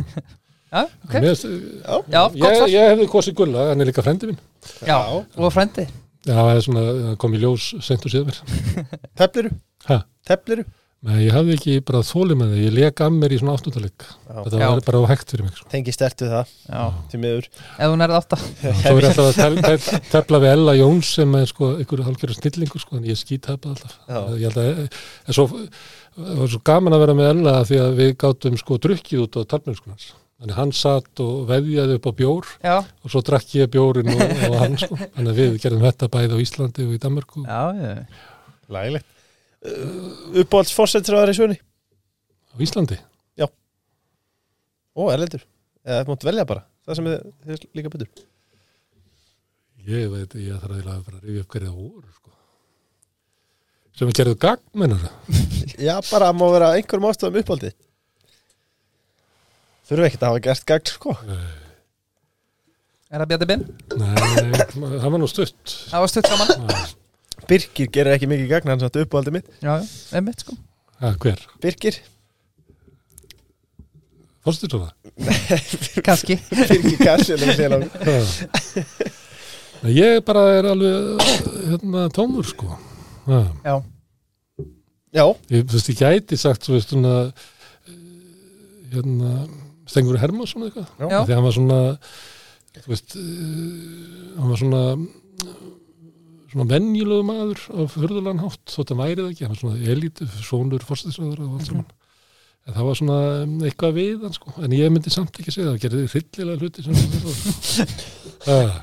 [0.74, 4.40] Já, ok Mér Já, Já, ég, ég hefði kosið gulla, hann er líka frendi minn
[4.86, 5.84] Já, og frendi
[6.24, 8.96] Já, það er svona, það kom í ljós sent og síðan mér.
[9.20, 9.52] tefliru
[9.84, 9.98] Ha?
[10.26, 10.64] Tefliru
[11.04, 14.04] Nei, ég hafði ekki bara þólið með það, ég leik að mér í svona áttundaleik.
[14.08, 14.36] Já.
[14.38, 15.58] Þetta var bara á hægt fyrir mig.
[15.58, 15.66] Sko.
[15.74, 19.42] Tengi stert við það, Já, til miður ef hún er átta svo er ég alltaf
[19.44, 23.20] að tel, tefla við Ella Jóns sem er sko ykkur halgjörður snillingur sko, en ég
[23.20, 23.98] skítæpa alltaf.
[24.08, 24.18] Já.
[24.40, 24.98] Ég held að,
[25.28, 25.46] en svo,
[26.16, 29.36] það var svo gaman að vera með Ella því að við gátum sko drukkið út
[29.36, 30.10] á talmennskunans.
[30.40, 34.22] Þannig hann satt og veðjaði upp á bjór Já, og svo drakk ég bjórin og,
[34.48, 34.96] og hann sko.
[35.04, 37.44] Þannig að við gerðum þetta bæði á Íslandi og í Danmarku.
[37.44, 37.92] já, já
[38.74, 39.10] Lægilegt
[39.64, 41.58] uh, Uppáhalds fórsettraðar í svöni
[42.54, 43.00] Á Íslandi?
[44.94, 45.42] Ó, erlendur
[45.84, 48.24] Eða það mátt velja bara Það sem er, er líka betur
[49.84, 52.30] Ég veit, ég þarf að bara að rifja upp hverja voru sko.
[53.94, 55.42] Sem við gerðum gagn, mennur það?
[55.84, 57.72] Já, bara að má vera einhverjum ástæðum uppáldi
[59.84, 61.16] Þurfum ekkert að hafa gert gagn sko
[63.14, 63.66] Er það Bjarni Binn?
[64.00, 64.14] Nei,
[64.72, 65.74] það var nú stutt.
[65.92, 66.94] Það var stutt saman Já,
[67.50, 69.86] Birkir gerir ekki mikið gagn Hann satt uppáldi mitt Já, já,
[70.18, 70.56] einmitt sko
[71.02, 71.40] Ha, hver?
[71.62, 71.98] Birkir
[74.44, 74.92] Fórstu svo það?
[76.06, 78.18] Kannski Birkir Karl en það sé langt Já.
[79.84, 81.24] Nei, Ég bara er alveg
[81.68, 82.70] hérna, tómur sko.
[83.28, 83.40] Já.
[83.66, 83.74] Já,
[85.14, 87.98] Já, Ég, þú veist, ég gæti sagt svo veist svona eh,
[88.94, 89.34] hérna,
[89.88, 90.88] Stengur Hermansson eitthvað.
[91.04, 91.18] Já.
[91.28, 91.80] Því hann var svona
[92.80, 94.82] þú veist, uh, hann var svona
[96.54, 100.30] svona venjulegu maður á fyrðulegan hátt, þótt að væri það ekki hann var svona elítu,
[100.46, 101.92] sonur fórstisraður og allt saman.
[102.64, 105.72] En það var svona um, eitthvað við hann sko, en ég myndi samt ekki segja
[105.72, 106.94] það, gerði hryllilega hluti sem
[108.54, 108.78] uh,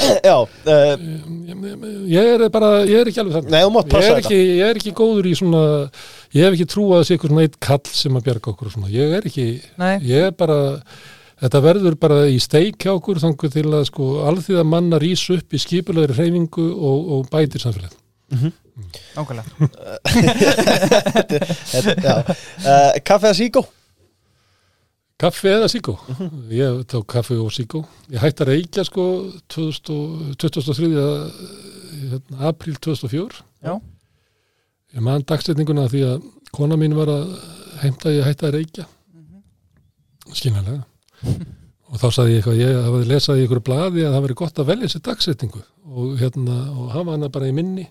[0.28, 1.06] já uh,
[1.48, 1.62] ég,
[2.10, 3.54] ég er bara, ég er ekki alveg þannig.
[3.54, 5.62] Nei, þú mátt ég er, ekki, ég er ekki góður í svona
[6.34, 8.76] ég hef ekki trúað að sé eitthvað svona eitt kall sem að bjarga okkur og
[8.76, 9.48] svona, ég er ekki
[9.80, 10.60] nei, ég er bara
[11.40, 15.54] þetta verður bara í steik hjá okkur þangur til að sko alþýða manna rís upp
[15.56, 17.92] í skipulegri hreyfingu og, og bætir samfélag
[19.16, 19.68] ákvæmlega
[21.70, 22.14] Þetta- Já.
[22.64, 23.62] Uh, Kaffe að síkó
[25.20, 25.92] Kaffi eða síkó
[26.48, 29.04] ég tók kaffi og síkó ég hætti að reykja sko
[29.52, 30.88] 2000 og- 23.
[32.00, 33.74] Hérna, apríl 2004 Já.
[34.96, 36.22] ég man dagsetninguna því að
[36.56, 37.34] kona mín var að
[37.82, 38.84] heimta að ég hætti að reykja.
[40.32, 40.84] Skynarlega
[41.24, 44.60] og þá saði ég eitthvað, ég hafaði lesað í ykkur blaði að það veri gott
[44.62, 47.88] að velja sér dagsetningu og, hérna, og hafa hana bara í minni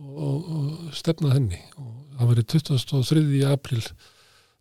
[0.00, 1.60] og, og, og stefna henni.
[1.80, 3.24] Og það veri 23.
[3.48, 3.82] apríl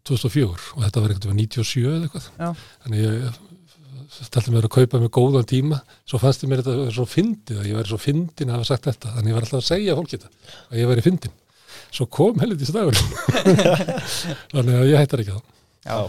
[0.08, 2.32] 2004 og þetta var eitthvað 97 eða eitthvað.
[2.40, 2.50] Já.
[2.86, 3.46] þannig ég
[4.20, 5.84] stælti mér að kaupa mér góðan tíma.
[6.08, 8.72] Svo fannst ég mér þetta vera svo fyndið að ég væri svo fyndin að hafa
[8.72, 9.14] sagt þetta.
[9.18, 11.38] Þannig ég var alltaf að segja fólki þetta að ég væri fyndin
[11.94, 12.98] svo kom helviti stagur
[14.54, 15.46] þannig að ég hættar ekki það.
[15.86, 16.00] Já,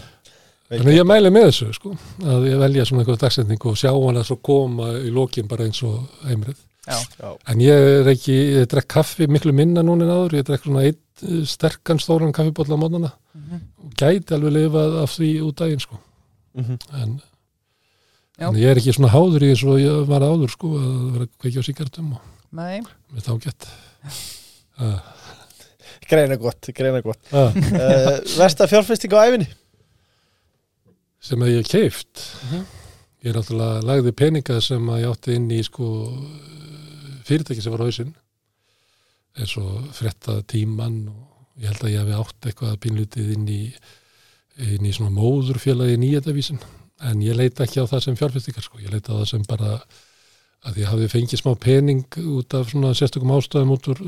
[0.71, 1.89] Þannig að ég mæli með þessu sko,
[2.23, 5.81] að ég velja svona einhverja dagsetningu og sjá hana svo koma í lokin bara eins
[5.83, 6.55] og heimrið.
[6.87, 10.45] já, Já, En ég er ekki, ég drekk kaffi miklu minna núna en áður, ég
[10.47, 10.95] drekk svona einn
[11.27, 13.59] eh, sterkan stóran kaffibólla á mótnana Mhm.
[13.85, 15.99] og gæti alveg lifað af því út daginn sko.
[16.55, 16.77] Mhm.
[17.01, 17.21] En,
[18.39, 18.47] Já.
[18.47, 21.27] en ég er ekki svona háður í eins og ég var áður sko, að vera
[21.39, 22.81] kveikja á sigartum og nei
[23.13, 23.67] með þá gett.
[26.09, 29.47] Greina gott, greina gott uh, uh, Versta fjárfesting á æfinni
[31.21, 32.25] sem að ég keift.
[32.47, 32.65] Mhm.
[33.21, 35.87] Ég er náttúrulega lagði peninga sem að ég átti inn í sko
[37.27, 38.15] fyrirtæki sem var á hausinn
[39.37, 43.61] eins og frétta tíman og ég held að ég hefði átt eitthvað pínlutið inn í,
[44.57, 46.59] inn í svona móðurfélagi nýjetavísin
[47.07, 49.75] en ég leita ekki á það sem fjárfestingar sko, ég leita á það sem bara
[50.67, 54.01] að ég hafði fengið smá pening út af svona sérstökum ástöðum út úr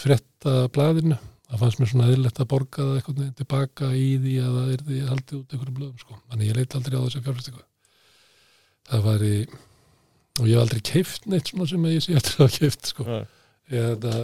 [0.00, 1.16] frétta blaðinu
[1.50, 4.84] það fannst mér svona eðlilegt að borga það eitthvað tilbaka í því að það er
[4.86, 7.64] því haldið út einhverjum blöðum sko, þannig ég leita aldrei á þessi fjárfestingu.
[8.90, 9.34] Það var í
[10.40, 12.84] og ég hef aldrei keift neitt svona sem að ég sé eftir að hafa keift
[12.92, 13.02] sko.
[13.70, 14.22] Ég held að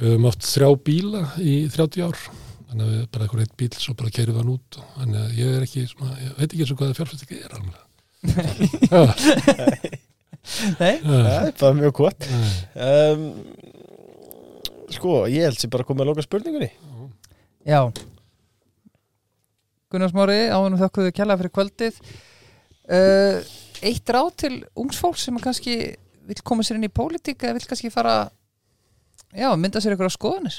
[0.00, 2.20] við höfum átt þrjá bíla í 30 ár.
[2.70, 5.38] Þannig að við bara eitthvað eitt bíl svo bara keirum hann út og þannig að
[5.40, 7.78] ég er ekki svona, ég veit ekki eins og hvað fjárfestingi er alveg
[10.80, 12.26] Nei, Það er bara mjög gott.
[12.74, 13.24] Um,
[14.90, 16.70] Sko, ég held sér bara að koma að loka spurningunni.
[17.68, 17.80] Já.
[19.90, 22.00] Gunnar Smári, ánum þökkuðu kjalla fyrir kvöldið.
[22.90, 23.38] Uh,
[23.86, 25.76] Eitt ráð til ungs fólk sem kannski
[26.28, 28.16] vill koma sér inn í pólitík eða vill kannski fara
[29.32, 30.58] já, mynda sér ykkur á skoðanir?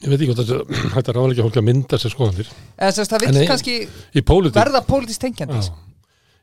[0.00, 2.50] Ég veit ekki hvað þetta þetta er álega fólk að mynda sér skoðanir.
[2.80, 5.89] Eða þess að það En vil kannski í pólitík verða pólitísk tengjandi Já.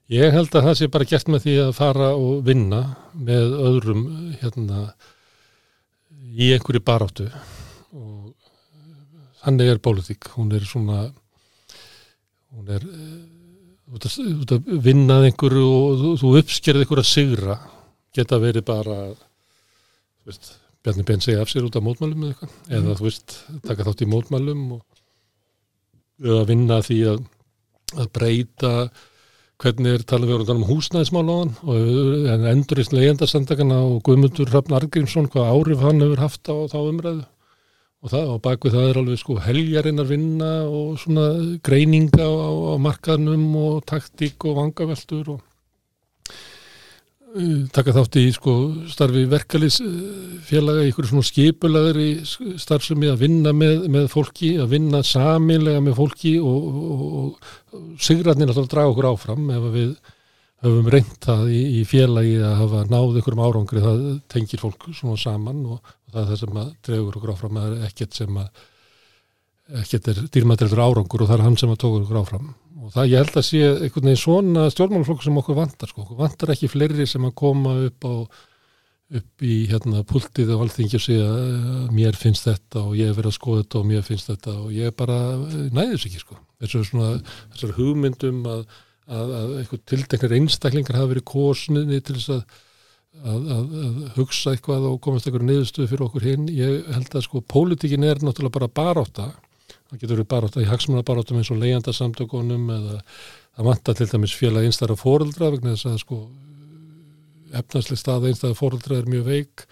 [0.08, 2.82] Ég held að það sé bara gert með því að fara og vinna
[3.12, 4.04] með öðrum
[4.40, 4.84] hérna
[6.32, 7.26] í einhverju baráttu.
[7.92, 8.30] Og
[9.42, 11.10] þannig er pólitík, hún er svona
[12.56, 13.18] hún er eh,
[13.92, 14.16] út að,
[14.46, 17.58] út að vinna að einhverju og þú, þú uppskerði einhverju að sigra.
[18.16, 20.54] Geta verið bara þú veist,
[20.88, 24.06] Bjarni Ben segja af sér út af mótmælum eða eitthvað, eða þú veist taka þátt
[24.06, 25.04] í mótmælum og
[26.24, 27.22] eða vinna því að,
[28.00, 28.74] að breyta
[29.64, 34.76] hvernig er talað við um húsnæðismál á hann og en endurist leyendarsendakana og Guðmundur Hrafn
[34.78, 37.24] Argrímsson hvað áhrif hann hefur haft á þá umræðu?
[38.06, 41.26] Og það og bakvið það er alveg sko heljarinnar vinna og svona
[41.66, 42.34] greininga á,
[42.70, 45.42] á markaðnum og taktík og vangaveltur og
[47.76, 48.54] taka þátt í sko
[48.90, 55.82] starfi verkalisfélaga í ykkur svona skipulagri starfsemi að vinna með, með fólki, að vinna saminlega
[55.84, 59.92] með fólki og, og, og sigrarnir alltaf draga okkur áfram ef að við
[60.66, 64.88] höfum reynt það í, í félagi að hafa náð ykkur um árangri það tengir fólk
[64.96, 68.22] svona saman og, og það er það sem að dregur okkur áfram það er ekkert
[68.22, 68.64] sem að
[69.84, 72.50] ekkert er dýrmættilegur árangur og það er hann sem að tókur okkur áfram
[72.88, 76.22] og það ég held að sé einhvern veginn svona stjórnmálaflokk sem okkur vantar sko, okkur
[76.22, 78.16] vantar ekki fleiri sem að koma upp á
[79.18, 83.16] upp í hérna pultið og alþingi og segja "Eh, mér finnst þetta og ég hef
[83.16, 84.56] verið að skoða þetta og mér finnst þetta.
[84.66, 86.38] Og ég bara eh, næðis ekki sko.
[86.60, 88.66] Þessar hugmyndum að,
[89.08, 92.44] að, að eitthvað tildeknir einstaklingar hafa verið kosniði til þess að,
[93.24, 93.76] að,
[94.18, 96.50] hugsa eitthvað og komast eitthvað niðurstöðu fyrir okkur hinn.
[96.52, 99.32] Ég held að sko pólitíkin er náttúrulega bara barátta
[99.88, 103.00] það getur verið barátta í hagsmuna baráttum eins og leigjandasamtökunum eða
[103.58, 106.22] það vantar til dæmis félag einstæra fóreldra vegna þess að sko
[107.56, 109.68] efnarslega staða einstæða fóreldra er mjög veik.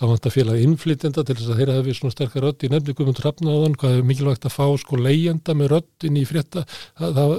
[0.00, 2.64] Það vantar félag innflytjenda til þess að þeirra hefði svona sterkar rödd.
[2.64, 6.26] Í nefni Guðmund Hrafnaðan, hvað er mikilvægt að fá sko leigjenda með rödd inn í
[6.28, 6.64] frétta.
[6.98, 7.34] Það, það,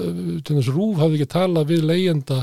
[0.48, 2.40] til þess rúf hafði ekki talað við leigjenda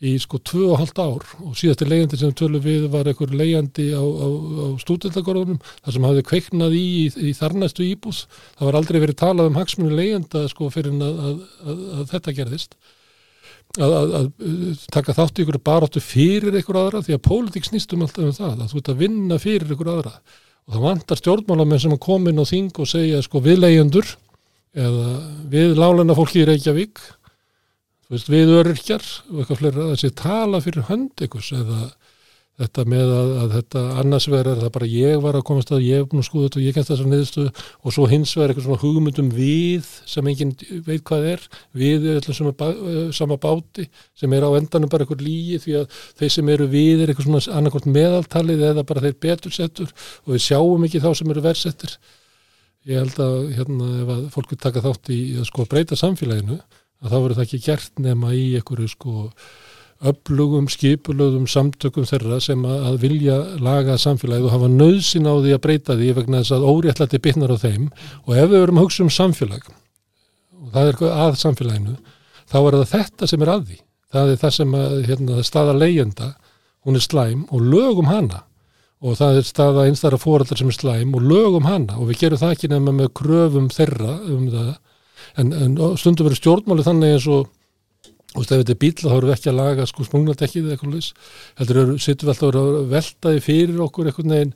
[0.00, 1.24] í sko tvö og halvt ár.
[1.44, 6.06] Og síðasti leigjandi sem tölu við var einhver leigjandi á, á, á stúdendagorðunum þar sem
[6.08, 8.22] hafði kveiknað í, í, í þarnastu íbús
[8.56, 12.36] það var aldrei verið talað um hagsmunni leigjenda sko fyrir að, að, að, að þetta
[12.40, 12.78] gerðist.
[13.78, 17.92] Að, að, að taka þátt í ykkur baráttu fyrir ykkur aðra því að pólitík snýst
[17.94, 20.16] um alltaf um það að þú ert að vinna fyrir ykkur aðra.
[20.66, 24.08] Og það vantar stjórnmálamenn sem að koma inn á þing og segja sko við leyendur
[24.74, 25.06] eða
[25.50, 26.98] við lálena fólki í Reykjavík
[28.10, 31.82] veist, við öryrkjar og eitthvað fleira þessi tala fyrir hönd ykkur eða
[32.60, 36.04] þetta með að, að þetta annars er það bara ég var að komast að ég
[36.04, 39.30] að skoða þetta og ég kemst þessar niðurstöðu og svo hins vegar eitthvað svona hugmyndum
[39.32, 40.52] við sem enginn
[40.86, 41.46] veit hvað er
[41.82, 43.86] við er allir sama, bá, eh, sama báti
[44.18, 47.30] sem er á endanum bara eitthvað lígi því að þeir sem eru við er eitthvað
[47.30, 49.94] svona annarkort meðaltalið eða bara þeir betur settur
[50.26, 51.96] og við sjáum ekki þá sem eru versettir
[52.88, 56.60] ég held að hérna ef að fólk vil taka þátt í að sko breyta samfélaginu
[57.00, 59.26] að þá verður það ekki gert nema í einhverju sko
[60.00, 65.62] öflugum, skipulögum samtökum þeirra sem að, vilja laga samfélagið og hafa nöðsin á því að
[65.66, 67.90] breyta því vegna þess að óréttlætti bitnar á þeim.
[68.24, 69.68] Og ef við verum að hugsa um samfélag
[70.60, 71.96] og það er eitthvað að samfélaginu
[72.50, 73.80] þá er það þetta sem er að því.
[74.10, 76.30] Það er það sem að hérna, staða leyenda
[76.86, 78.44] hún er slæm og lögum hana.
[79.00, 81.96] Og það er staða einstæðara fóraldar sem er slæm og lögum hana.
[82.00, 84.72] Og við gerum það ekki nefna með kröfum þeirra um það
[85.38, 87.48] en, en stundum verður stjórnmáli þannig eins og
[88.36, 91.06] og ef þetta er bíl þá erum við ekki að laga sko sprungnadekkið eða eitthvað
[91.58, 94.52] heldur eru, sittum við alltaf að vera að veltaði fyrir okkur einhvern veginn.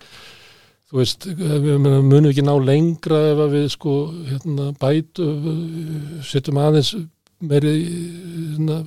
[0.85, 3.95] Þú veist, við munum við ekki ná lengra ef við sko
[4.29, 5.27] hérna, bætu,
[6.29, 6.93] sittum aðeins
[7.43, 8.79] meiri hérna,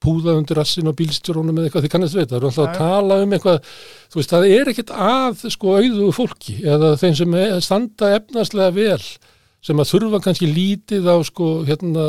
[0.00, 3.18] púða undir rassin og bílstjórónum eða eitthvað, þið kannast veit, það eru alltaf að tala
[3.20, 3.74] um eitthvað,
[4.08, 7.36] þú veist, það er ekkit að sko auðu fólki eða þeim sem
[7.66, 9.02] standa efnarslega vel
[9.64, 12.04] sem að þurfa kannski lítið á sko hérna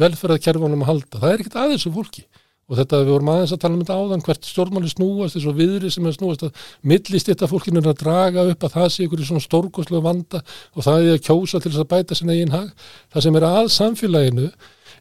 [0.00, 1.20] velferðarkerfunum að halda.
[1.20, 2.24] Það er ekkert aðeins um fólki
[2.72, 5.58] og þetta við vorum aðeins að tala um þetta áðan hvert stjórnmáli snúast, þess að
[5.58, 9.06] viðri sem er snúast að millist þetta fólkinu er að draga upp að það sé
[9.06, 10.40] ykkur í svona stórkoslega vanda
[10.72, 12.70] og það er að kjósa til þess að bæta sinna einn hag.
[13.12, 14.46] Það sem er að samfélaginu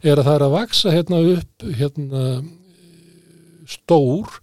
[0.01, 2.25] er að það er að vaksa hérna upp hérna
[3.69, 4.41] stór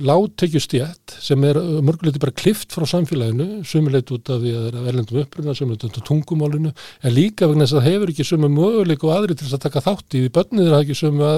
[0.00, 4.90] láttekjustjætt sem er mörguleiti bara klift frá samfélaginu, sumuleit út af því að það er
[4.92, 8.50] erlendum uppruna, sumuleit út af tungumálinu en líka vegna þess að það hefur ekki sumu
[8.52, 10.32] möguleik og aðri til þess að taka þátt í því.
[10.36, 11.32] Börnir það ekki sumu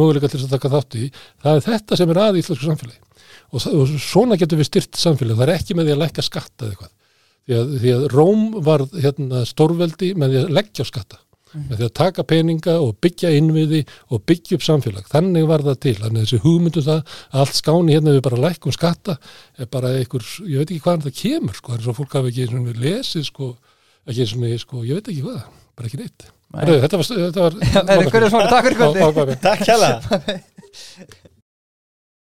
[0.00, 1.10] möguleika til þess að taka þátt í.
[1.42, 3.02] Það er þetta sem er að í íslensku samfélagi.
[3.52, 6.66] Og, og svona getur við styrt samfélagi það er ekki með því að leggja skatta
[6.66, 6.94] eða eitthvað.
[7.42, 11.21] Því að, því að Róm var hérna, stórveldi með því að leggja skatta
[11.54, 13.80] með því að taka peninga og byggja innviði
[14.10, 15.08] og byggja upp samfélag.
[15.12, 17.00] Þannig var það til, þannig að þessi hugmyndu það
[17.30, 19.18] að allt skáni hérna við bara lækkum skatta
[19.58, 22.46] er bara einhver, ég veit ekki hvaðan það kemur sko, eins og fólk hafi ekki
[22.46, 23.50] eins og lesið sko,
[24.06, 25.42] ekki eins og sko, ég veit ekki hvað
[25.76, 26.30] bara ekki neitt.
[26.52, 26.62] Nei.
[26.66, 27.52] Heru, þetta var, þetta var
[27.88, 28.28] Takk fyrir